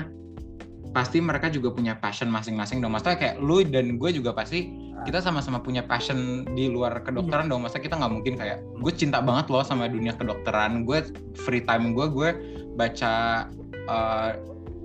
pasti 0.93 1.23
mereka 1.23 1.47
juga 1.49 1.71
punya 1.71 1.95
passion 1.95 2.27
masing-masing 2.27 2.83
dong. 2.83 2.91
Maksudnya 2.91 3.23
kayak 3.23 3.37
lu 3.39 3.63
dan 3.63 4.03
gue 4.03 4.11
juga 4.11 4.35
pasti 4.35 4.67
kita 5.07 5.23
sama-sama 5.23 5.63
punya 5.63 5.87
passion 5.87 6.43
di 6.59 6.75
luar 6.75 7.07
kedokteran 7.07 7.47
dong. 7.47 7.63
Masa 7.63 7.79
kita 7.79 7.95
nggak 7.95 8.13
mungkin 8.13 8.35
kayak 8.35 8.67
gue 8.83 8.93
cinta 8.99 9.23
banget 9.23 9.47
loh 9.47 9.63
sama 9.63 9.87
dunia 9.87 10.19
kedokteran. 10.19 10.83
Gue 10.83 11.07
free 11.39 11.63
time 11.63 11.95
gue 11.95 12.07
gue 12.11 12.31
baca 12.75 13.47
uh, 13.87 14.31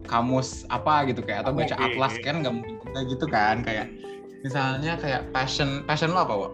kamus 0.07 0.63
apa 0.71 1.11
gitu 1.11 1.21
kayak 1.21 1.45
atau 1.45 1.53
baca 1.53 1.75
atlas 1.75 2.15
kan 2.23 2.41
nggak 2.41 2.53
mungkin 2.55 2.75
juga 2.81 2.99
gitu 3.05 3.25
kan 3.27 3.61
kayak 3.61 3.91
misalnya 4.41 4.95
kayak 4.97 5.27
passion 5.35 5.83
passion 5.83 6.15
lo 6.15 6.23
apa 6.23 6.33
wo? 6.33 6.49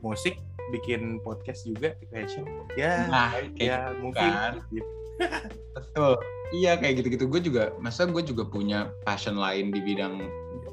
musik 0.00 0.40
bikin 0.72 1.20
podcast 1.20 1.66
juga 1.66 1.92
passion 2.08 2.46
ya 2.78 3.04
Nah, 3.10 3.28
kayak 3.34 3.58
ya 3.58 3.78
gitu 3.90 4.00
mungkin 4.00 4.30
kan. 4.32 4.52
gitu. 4.72 4.90
Betul. 5.76 6.12
Iya 6.50 6.72
kayak 6.80 7.02
gitu-gitu. 7.02 7.24
Gue 7.30 7.40
juga, 7.42 7.70
masa 7.78 8.08
gue 8.08 8.22
juga 8.24 8.42
punya 8.48 8.90
passion 9.06 9.38
lain 9.38 9.70
di 9.70 9.78
bidang 9.82 10.18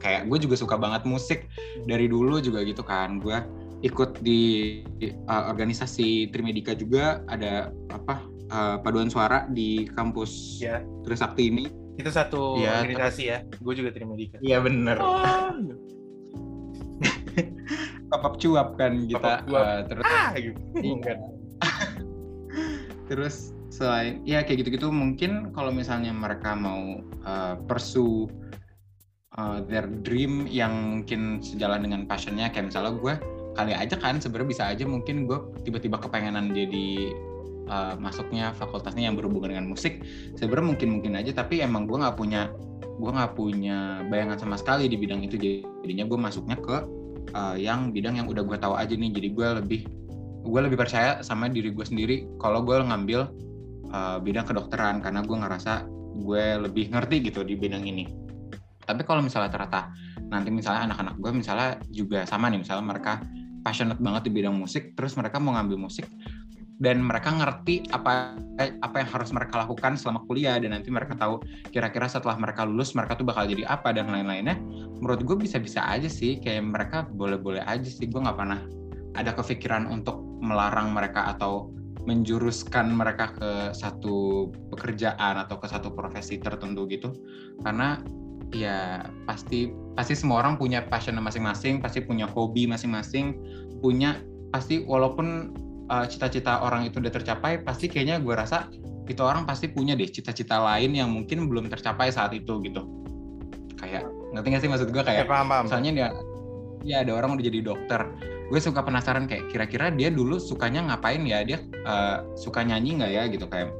kayak 0.01 0.29
gue 0.29 0.37
juga 0.41 0.55
suka 0.57 0.77
banget 0.77 1.03
musik 1.05 1.45
dari 1.85 2.07
dulu 2.09 2.39
juga 2.41 2.63
gitu 2.63 2.81
kan. 2.81 3.19
Gue 3.21 3.41
ikut 3.85 4.21
di 4.25 4.81
uh, 5.29 5.53
organisasi 5.53 6.33
Trimedika 6.33 6.73
juga 6.73 7.21
ada 7.29 7.69
apa 7.93 8.25
uh, 8.49 8.77
paduan 8.79 9.07
suara 9.07 9.47
di 9.47 9.87
kampus 9.89 10.59
ya 10.59 10.81
Trisakti 11.03 11.49
ini. 11.49 11.65
itu 11.97 12.13
satu 12.13 12.61
Iya, 12.61 12.85
organisasi 12.85 13.23
ya 13.25 13.37
gue 13.41 13.73
juga 13.73 13.89
terima 13.89 14.13
dika 14.13 14.37
Iya 14.37 14.61
bener. 14.61 15.01
oh, 15.01 15.49
Papap 18.13 18.37
cuap 18.37 18.77
kan 18.77 19.03
kita. 19.03 19.17
Papap 19.17 19.41
cuap. 19.49 19.65
uh, 19.65 19.79
terus 19.89 20.05
ah 20.05 20.31
gitu 20.37 20.59
Iya. 20.77 21.15
Terus 23.09 23.35
selain 23.67 24.23
ya 24.23 24.41
kayak 24.41 24.63
gitu-gitu 24.65 24.89
mungkin 24.89 25.51
kalau 25.53 25.69
misalnya 25.69 26.09
mereka 26.11 26.55
mau 26.55 26.97
uh, 27.23 27.55
pursue 27.67 28.25
uh, 29.37 29.59
their 29.65 29.85
dream 30.01 30.47
yang 30.47 30.73
mungkin 31.01 31.39
sejalan 31.43 31.85
dengan 31.85 32.05
passionnya 32.05 32.49
kayak 32.49 32.71
misalnya 32.73 32.93
gue 32.97 33.13
kali 33.53 33.73
aja 33.73 33.97
kan 33.97 34.17
sebenarnya 34.17 34.49
bisa 34.49 34.63
aja 34.69 34.83
mungkin 34.85 35.25
gue 35.25 35.37
tiba-tiba 35.65 35.97
kepengenan 35.97 36.53
jadi 36.53 37.09
uh, 37.67 37.95
masuknya 37.99 38.55
fakultasnya 38.55 39.07
yang 39.07 39.15
berhubungan 39.15 39.55
dengan 39.55 39.67
musik 39.71 40.03
sebenarnya 40.39 40.67
mungkin 40.75 40.89
mungkin 40.99 41.13
aja 41.19 41.31
tapi 41.31 41.61
emang 41.61 41.85
gue 41.85 41.99
nggak 41.99 42.17
punya 42.17 42.51
gue 42.97 43.11
nggak 43.13 43.33
punya 43.37 44.01
bayangan 44.09 44.37
sama 44.41 44.57
sekali 44.57 44.89
di 44.89 44.97
bidang 44.97 45.21
itu. 45.21 45.37
Jadinya 45.85 46.05
gue 46.09 46.17
masuknya 46.17 46.57
ke 46.57 46.77
uh, 47.37 47.55
yang 47.55 47.93
bidang 47.93 48.17
yang 48.17 48.27
udah 48.27 48.41
gue 48.41 48.57
tahu 48.57 48.73
aja 48.73 48.93
nih. 48.97 49.13
Jadi 49.13 49.27
gue 49.37 49.47
lebih 49.61 49.81
gue 50.47 50.59
lebih 50.63 50.77
percaya 50.79 51.21
sama 51.21 51.51
diri 51.51 51.69
gue 51.69 51.85
sendiri 51.85 52.25
kalau 52.41 52.65
gue 52.65 52.73
ngambil 52.79 53.29
uh, 53.93 54.17
bidang 54.17 54.49
kedokteran 54.49 55.03
karena 55.05 55.21
gue 55.21 55.37
ngerasa 55.37 55.85
gue 56.17 56.45
lebih 56.65 56.89
ngerti 56.89 57.29
gitu 57.29 57.45
di 57.45 57.53
bidang 57.53 57.85
ini. 57.85 58.09
Tapi 58.81 59.03
kalau 59.05 59.21
misalnya 59.21 59.53
ternyata 59.53 59.93
nanti 60.27 60.49
misalnya 60.49 60.91
anak-anak 60.91 61.15
gue 61.21 61.31
misalnya 61.31 61.71
juga 61.93 62.25
sama 62.25 62.49
nih 62.51 62.59
misalnya 62.65 62.83
mereka 62.83 63.23
passionate 63.61 63.99
banget 63.99 64.27
di 64.27 64.31
bidang 64.31 64.55
musik 64.55 64.95
terus 64.95 65.15
mereka 65.19 65.39
mau 65.39 65.55
ngambil 65.55 65.87
musik 65.87 66.07
dan 66.77 67.01
mereka 67.01 67.33
ngerti 67.33 67.89
apa 67.89 68.37
apa 68.85 68.95
yang 69.01 69.09
harus 69.09 69.33
mereka 69.33 69.65
lakukan 69.65 69.97
selama 69.97 70.21
kuliah. 70.29 70.61
Dan 70.61 70.77
nanti 70.77 70.93
mereka 70.93 71.17
tahu 71.17 71.41
kira-kira 71.73 72.05
setelah 72.05 72.37
mereka 72.37 72.65
lulus 72.69 72.93
mereka 72.93 73.17
tuh 73.17 73.25
bakal 73.25 73.49
jadi 73.49 73.65
apa 73.65 73.93
dan 73.93 74.09
lain-lainnya. 74.13 74.61
Menurut 75.01 75.25
gue 75.25 75.37
bisa-bisa 75.41 75.81
aja 75.89 76.05
sih. 76.05 76.37
Kayak 76.37 76.69
mereka 76.69 76.97
boleh-boleh 77.09 77.65
aja 77.65 77.89
sih. 77.89 78.05
Gue 78.05 78.21
nggak 78.21 78.37
pernah 78.37 78.61
ada 79.17 79.33
kepikiran 79.33 79.89
untuk 79.89 80.21
melarang 80.37 80.93
mereka 80.93 81.33
atau 81.33 81.73
menjuruskan 82.05 82.93
mereka 82.93 83.35
ke 83.35 83.51
satu 83.75 84.47
pekerjaan 84.71 85.41
atau 85.43 85.57
ke 85.57 85.67
satu 85.67 85.91
profesi 85.91 86.37
tertentu 86.37 86.85
gitu. 86.87 87.09
Karena 87.65 87.97
ya 88.55 89.03
pasti 89.27 89.73
pasti 89.97 90.15
semua 90.15 90.39
orang 90.45 90.55
punya 90.55 90.79
passion 90.87 91.19
masing-masing 91.19 91.83
pasti 91.83 91.99
punya 91.99 92.23
hobi 92.31 92.63
masing-masing 92.63 93.35
punya 93.83 94.23
pasti 94.55 94.87
walaupun 94.87 95.51
uh, 95.89 96.05
cita-cita 96.07 96.63
orang 96.63 96.87
itu 96.87 96.99
udah 96.99 97.11
tercapai 97.11 97.63
pasti 97.63 97.87
kayaknya 97.87 98.19
gue 98.19 98.33
rasa 98.35 98.67
itu 99.07 99.23
orang 99.23 99.47
pasti 99.47 99.71
punya 99.71 99.95
deh 99.95 100.07
cita-cita 100.07 100.59
lain 100.59 100.91
yang 100.91 101.09
mungkin 101.11 101.47
belum 101.47 101.71
tercapai 101.71 102.11
saat 102.11 102.35
itu 102.35 102.59
gitu. 102.63 102.83
Kayak 103.79 104.07
ngerti 104.35 104.47
gak 104.51 104.61
sih 104.63 104.69
maksud 104.69 104.89
gue 104.91 105.03
kayak 105.03 105.23
Ya, 105.23 105.27
paham, 105.27 105.47
paham. 105.47 105.63
misalnya 105.71 105.91
dia 105.95 106.07
ya 106.83 106.95
ada 107.07 107.11
orang 107.15 107.39
udah 107.39 107.45
jadi 107.47 107.59
dokter. 107.63 108.01
Gue 108.47 108.59
suka 108.63 108.83
penasaran 108.83 109.27
kayak 109.27 109.51
kira-kira 109.51 109.91
dia 109.91 110.11
dulu 110.11 110.39
sukanya 110.39 110.91
ngapain 110.91 111.23
ya? 111.23 111.43
Dia 111.43 111.63
uh, 111.87 112.23
suka 112.35 112.63
nyanyi 112.63 112.99
nggak 112.99 113.11
ya 113.11 113.23
gitu 113.31 113.45
kayak. 113.47 113.71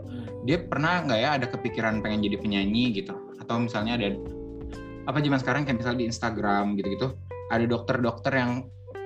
Dia 0.48 0.64
pernah 0.64 1.04
nggak 1.04 1.20
ya 1.20 1.30
ada 1.36 1.46
kepikiran 1.52 2.00
pengen 2.00 2.24
jadi 2.24 2.40
penyanyi 2.40 3.04
gitu? 3.04 3.16
Atau 3.44 3.68
misalnya 3.68 4.00
ada 4.00 4.16
apa 5.08 5.24
zaman 5.24 5.40
sekarang 5.40 5.62
kayak 5.64 5.80
misalnya 5.80 6.00
di 6.04 6.08
Instagram 6.12 6.76
gitu-gitu 6.76 7.16
ada 7.48 7.64
dokter-dokter 7.64 8.32
yang 8.36 8.52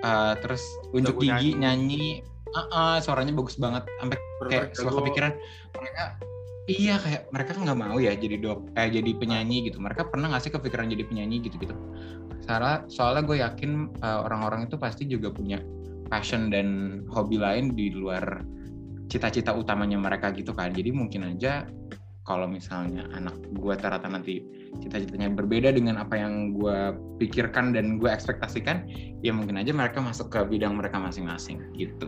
uh, 0.02 0.34
terus 0.42 0.66
unjuk 0.98 1.22
gigi 1.22 1.54
nyanyi, 1.58 2.26
uh, 2.56 2.60
uh, 2.72 2.96
suaranya 3.04 3.34
bagus 3.36 3.56
banget. 3.60 3.84
Sampai 4.00 4.18
kayak 4.50 4.74
suka 4.74 4.92
kepikiran 5.02 5.32
mereka 5.78 6.04
iya 6.70 6.96
kayak 7.02 7.22
mereka 7.34 7.50
kan 7.58 7.62
nggak 7.68 7.80
mau 7.82 7.98
ya 7.98 8.14
jadi 8.16 8.38
dok 8.38 8.74
eh 8.80 8.90
jadi 8.90 9.12
penyanyi 9.18 9.72
gitu. 9.72 9.78
Mereka 9.82 10.10
pernah 10.10 10.32
nggak 10.32 10.44
sih 10.48 10.52
kepikiran 10.54 10.92
jadi 10.92 11.04
penyanyi 11.08 11.44
gitu 11.46 11.58
gitu 11.62 11.76
soalnya 12.42 12.84
soalnya 12.90 13.24
gue 13.24 13.38
yakin 13.40 13.72
uh, 14.02 14.26
orang-orang 14.26 14.66
itu 14.66 14.76
pasti 14.76 15.06
juga 15.06 15.30
punya 15.30 15.62
passion 16.10 16.52
dan 16.52 17.02
hobi 17.08 17.40
lain 17.40 17.72
di 17.78 17.94
luar 17.94 18.44
cita-cita 19.08 19.56
utamanya 19.56 20.00
mereka 20.00 20.32
gitu 20.36 20.52
kan. 20.52 20.72
Jadi 20.76 20.92
mungkin 20.92 21.36
aja 21.36 21.68
kalau 22.24 22.48
misalnya 22.48 23.08
anak 23.16 23.36
gue 23.56 23.74
ternyata 23.76 24.08
nanti 24.08 24.44
cita-citanya 24.80 25.34
berbeda 25.34 25.74
dengan 25.74 26.00
apa 26.00 26.16
yang 26.16 26.56
gue 26.56 26.96
pikirkan 27.20 27.76
dan 27.76 27.98
gue 27.98 28.08
ekspektasikan 28.08 28.88
ya 29.26 29.34
mungkin 29.34 29.58
aja 29.58 29.74
mereka 29.74 30.00
masuk 30.00 30.32
ke 30.32 30.40
bidang 30.48 30.78
mereka 30.78 31.02
masing-masing 31.02 31.60
gitu 31.76 32.08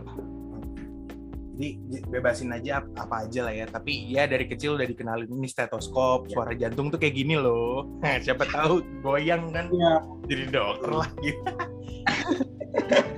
jadi 1.54 1.68
bebasin 2.10 2.50
aja 2.50 2.82
apa 2.98 3.24
aja 3.24 3.46
lah 3.46 3.54
ya. 3.54 3.64
Tapi 3.64 4.10
ya 4.10 4.26
dari 4.26 4.44
kecil 4.44 4.74
udah 4.74 4.84
dikenalin 4.84 5.30
ini 5.30 5.46
stetoskop 5.46 6.26
Ya. 6.26 6.34
suara 6.34 6.52
jantung 6.52 6.90
tuh 6.90 6.98
kayak 6.98 7.14
gini 7.14 7.38
loh. 7.38 7.86
Nah, 8.02 8.18
siapa 8.18 8.42
tahu 8.46 8.82
goyang 9.00 9.54
kan. 9.54 9.70
Iya. 9.70 9.94
jadi 10.26 10.44
dokter 10.50 10.90
lah 10.90 11.08
gitu. 11.22 11.42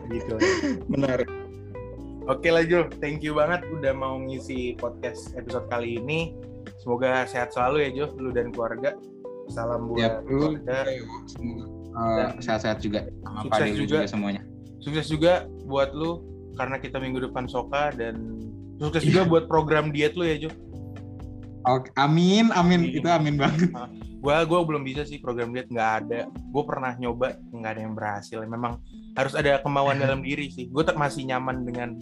Gitu. 0.07 0.35
Benar 0.87 1.25
oke 2.27 2.49
lah 2.49 2.63
Jo. 2.63 2.87
Thank 3.01 3.25
you 3.25 3.35
banget 3.35 3.65
udah 3.73 3.93
mau 3.93 4.21
ngisi 4.21 4.77
podcast 4.77 5.33
episode 5.35 5.67
kali 5.67 5.97
ini. 5.97 6.37
Semoga 6.79 7.25
sehat 7.27 7.51
selalu 7.51 7.89
ya 7.89 7.91
Jo 7.95 8.07
lu 8.15 8.31
dan 8.31 8.53
keluarga. 8.53 8.95
Salam 9.49 9.87
buat 9.89 9.99
ya 9.99 10.11
lu 10.27 10.59
keluarga. 10.59 10.79
uh, 11.97 12.29
sehat-sehat 12.39 12.79
juga 12.79 13.07
sama 13.23 13.39
Sukses 13.47 13.71
juga. 13.73 13.81
juga 13.81 13.99
semuanya. 14.07 14.43
Sukses 14.79 15.07
juga 15.09 15.33
buat 15.65 15.91
lu 15.91 16.21
karena 16.57 16.77
kita 16.81 16.97
minggu 16.99 17.29
depan 17.31 17.45
soka 17.47 17.93
dan 17.95 18.17
sukses 18.81 19.05
juga 19.05 19.29
buat 19.29 19.45
program 19.47 19.93
diet 19.93 20.17
lu 20.17 20.25
ya 20.25 20.49
Jo. 20.49 20.51
Oke, 21.67 21.91
amin, 21.99 22.55
amin. 22.55 22.87
Iya. 22.87 23.03
Itu 23.03 23.09
amin 23.11 23.35
banget. 23.37 23.71
gua 24.23 24.43
gua 24.47 24.63
belum 24.65 24.83
bisa 24.87 25.03
sih 25.03 25.19
program 25.19 25.51
diet 25.51 25.67
nggak 25.69 25.93
ada. 26.03 26.31
Gue 26.31 26.63
pernah 26.63 26.95
nyoba 26.95 27.35
nggak 27.51 27.73
ada 27.75 27.81
yang 27.83 27.95
berhasil. 27.95 28.39
Memang 28.47 28.79
harus 29.19 29.35
ada 29.35 29.59
kemauan 29.61 29.99
dalam 29.99 30.23
diri 30.23 30.47
sih. 30.47 30.71
Gue 30.71 30.87
masih 30.95 31.27
nyaman 31.27 31.67
dengan 31.67 31.99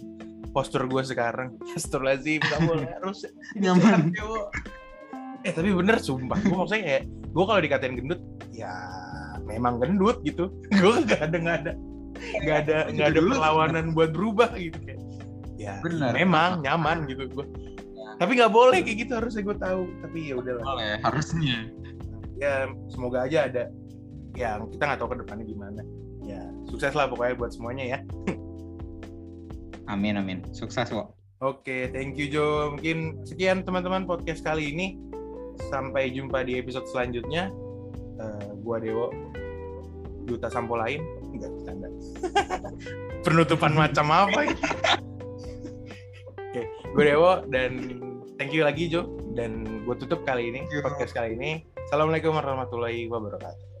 postur 0.53 0.85
gue 0.85 1.01
sekarang. 1.01 1.57
Astagfirullahaladzim 1.75 2.41
kamu 2.45 2.71
harus. 2.93 3.25
Nyaman. 3.57 4.13
eh 5.45 5.53
tapi 5.53 5.69
bener 5.73 5.97
sumpah. 5.97 6.37
Gue 6.45 6.57
maksudnya 6.57 6.83
kayak 6.85 7.03
gue 7.09 7.43
kalau 7.45 7.61
dikatain 7.61 7.95
gendut 7.97 8.21
ya 8.53 8.73
memang 9.49 9.81
gendut 9.81 10.21
gitu. 10.25 10.49
Gue 10.81 11.05
nggak 11.05 11.21
ada 11.21 11.37
nggak 11.37 11.57
ada 11.65 11.73
nggak 12.15 12.57
ada 12.67 12.77
nggak 12.91 13.07
ada 13.11 13.19
Dulu- 13.19 13.33
perlawanan 13.35 13.85
buat 13.91 14.11
berubah 14.15 14.49
gitu 14.57 14.77
kayak. 14.83 15.01
Ya 15.55 15.79
Bener. 15.79 16.11
memang 16.11 16.59
nyaman 16.67 17.07
gitu 17.07 17.31
gue 17.31 17.45
tapi 18.15 18.39
nggak 18.39 18.53
boleh 18.53 18.79
kayak 18.79 18.97
gitu 19.07 19.11
harusnya 19.19 19.43
gue 19.43 19.57
tahu. 19.59 19.81
Tapi 20.03 20.19
ya 20.31 20.35
udahlah. 20.39 20.63
Boleh, 20.63 20.93
harusnya. 21.03 21.57
ya 22.35 22.67
semoga 22.91 23.23
aja 23.23 23.47
ada 23.47 23.71
yang 24.35 24.67
kita 24.67 24.83
nggak 24.83 24.99
tahu 24.99 25.09
ke 25.15 25.17
depannya 25.23 25.45
gimana. 25.47 25.81
Ya 26.23 26.41
sukses 26.67 26.91
lah 26.95 27.07
pokoknya 27.07 27.35
buat 27.39 27.51
semuanya 27.55 27.85
ya. 27.95 27.99
Amin, 29.91 30.17
amin. 30.17 30.41
Sukses, 30.49 30.89
kok. 30.89 31.13
oke 31.43 31.77
thank 31.93 32.17
you 32.17 32.25
Jo. 32.31 32.73
Mungkin 32.73 33.21
sekian 33.27 33.61
teman-teman 33.63 34.07
podcast 34.07 34.41
kali 34.43 34.71
ini. 34.73 34.97
Sampai 35.71 36.11
jumpa 36.11 36.43
di 36.43 36.59
episode 36.59 36.87
selanjutnya. 36.91 37.47
Eh, 38.19 38.47
gua 38.63 38.79
Dewo 38.79 39.11
duta 40.25 40.49
sampo 40.49 40.73
lain 40.73 41.03
enggak 41.37 41.51
bercanda 41.53 41.87
penutupan 43.25 43.73
macam 43.73 44.05
apa 44.13 44.39
ya? 44.45 44.55
Oke, 46.39 46.61
gue 46.71 47.03
Dewo 47.03 47.43
dan 47.51 47.99
thank 48.39 48.55
you 48.55 48.63
lagi 48.63 48.87
Jo 48.87 49.09
dan 49.35 49.83
gue 49.83 49.95
tutup 49.99 50.23
kali 50.23 50.49
ini 50.53 50.63
podcast 50.79 51.11
kali 51.11 51.35
ini. 51.35 51.67
Assalamualaikum 51.85 52.31
warahmatullahi 52.33 53.11
wabarakatuh. 53.11 53.75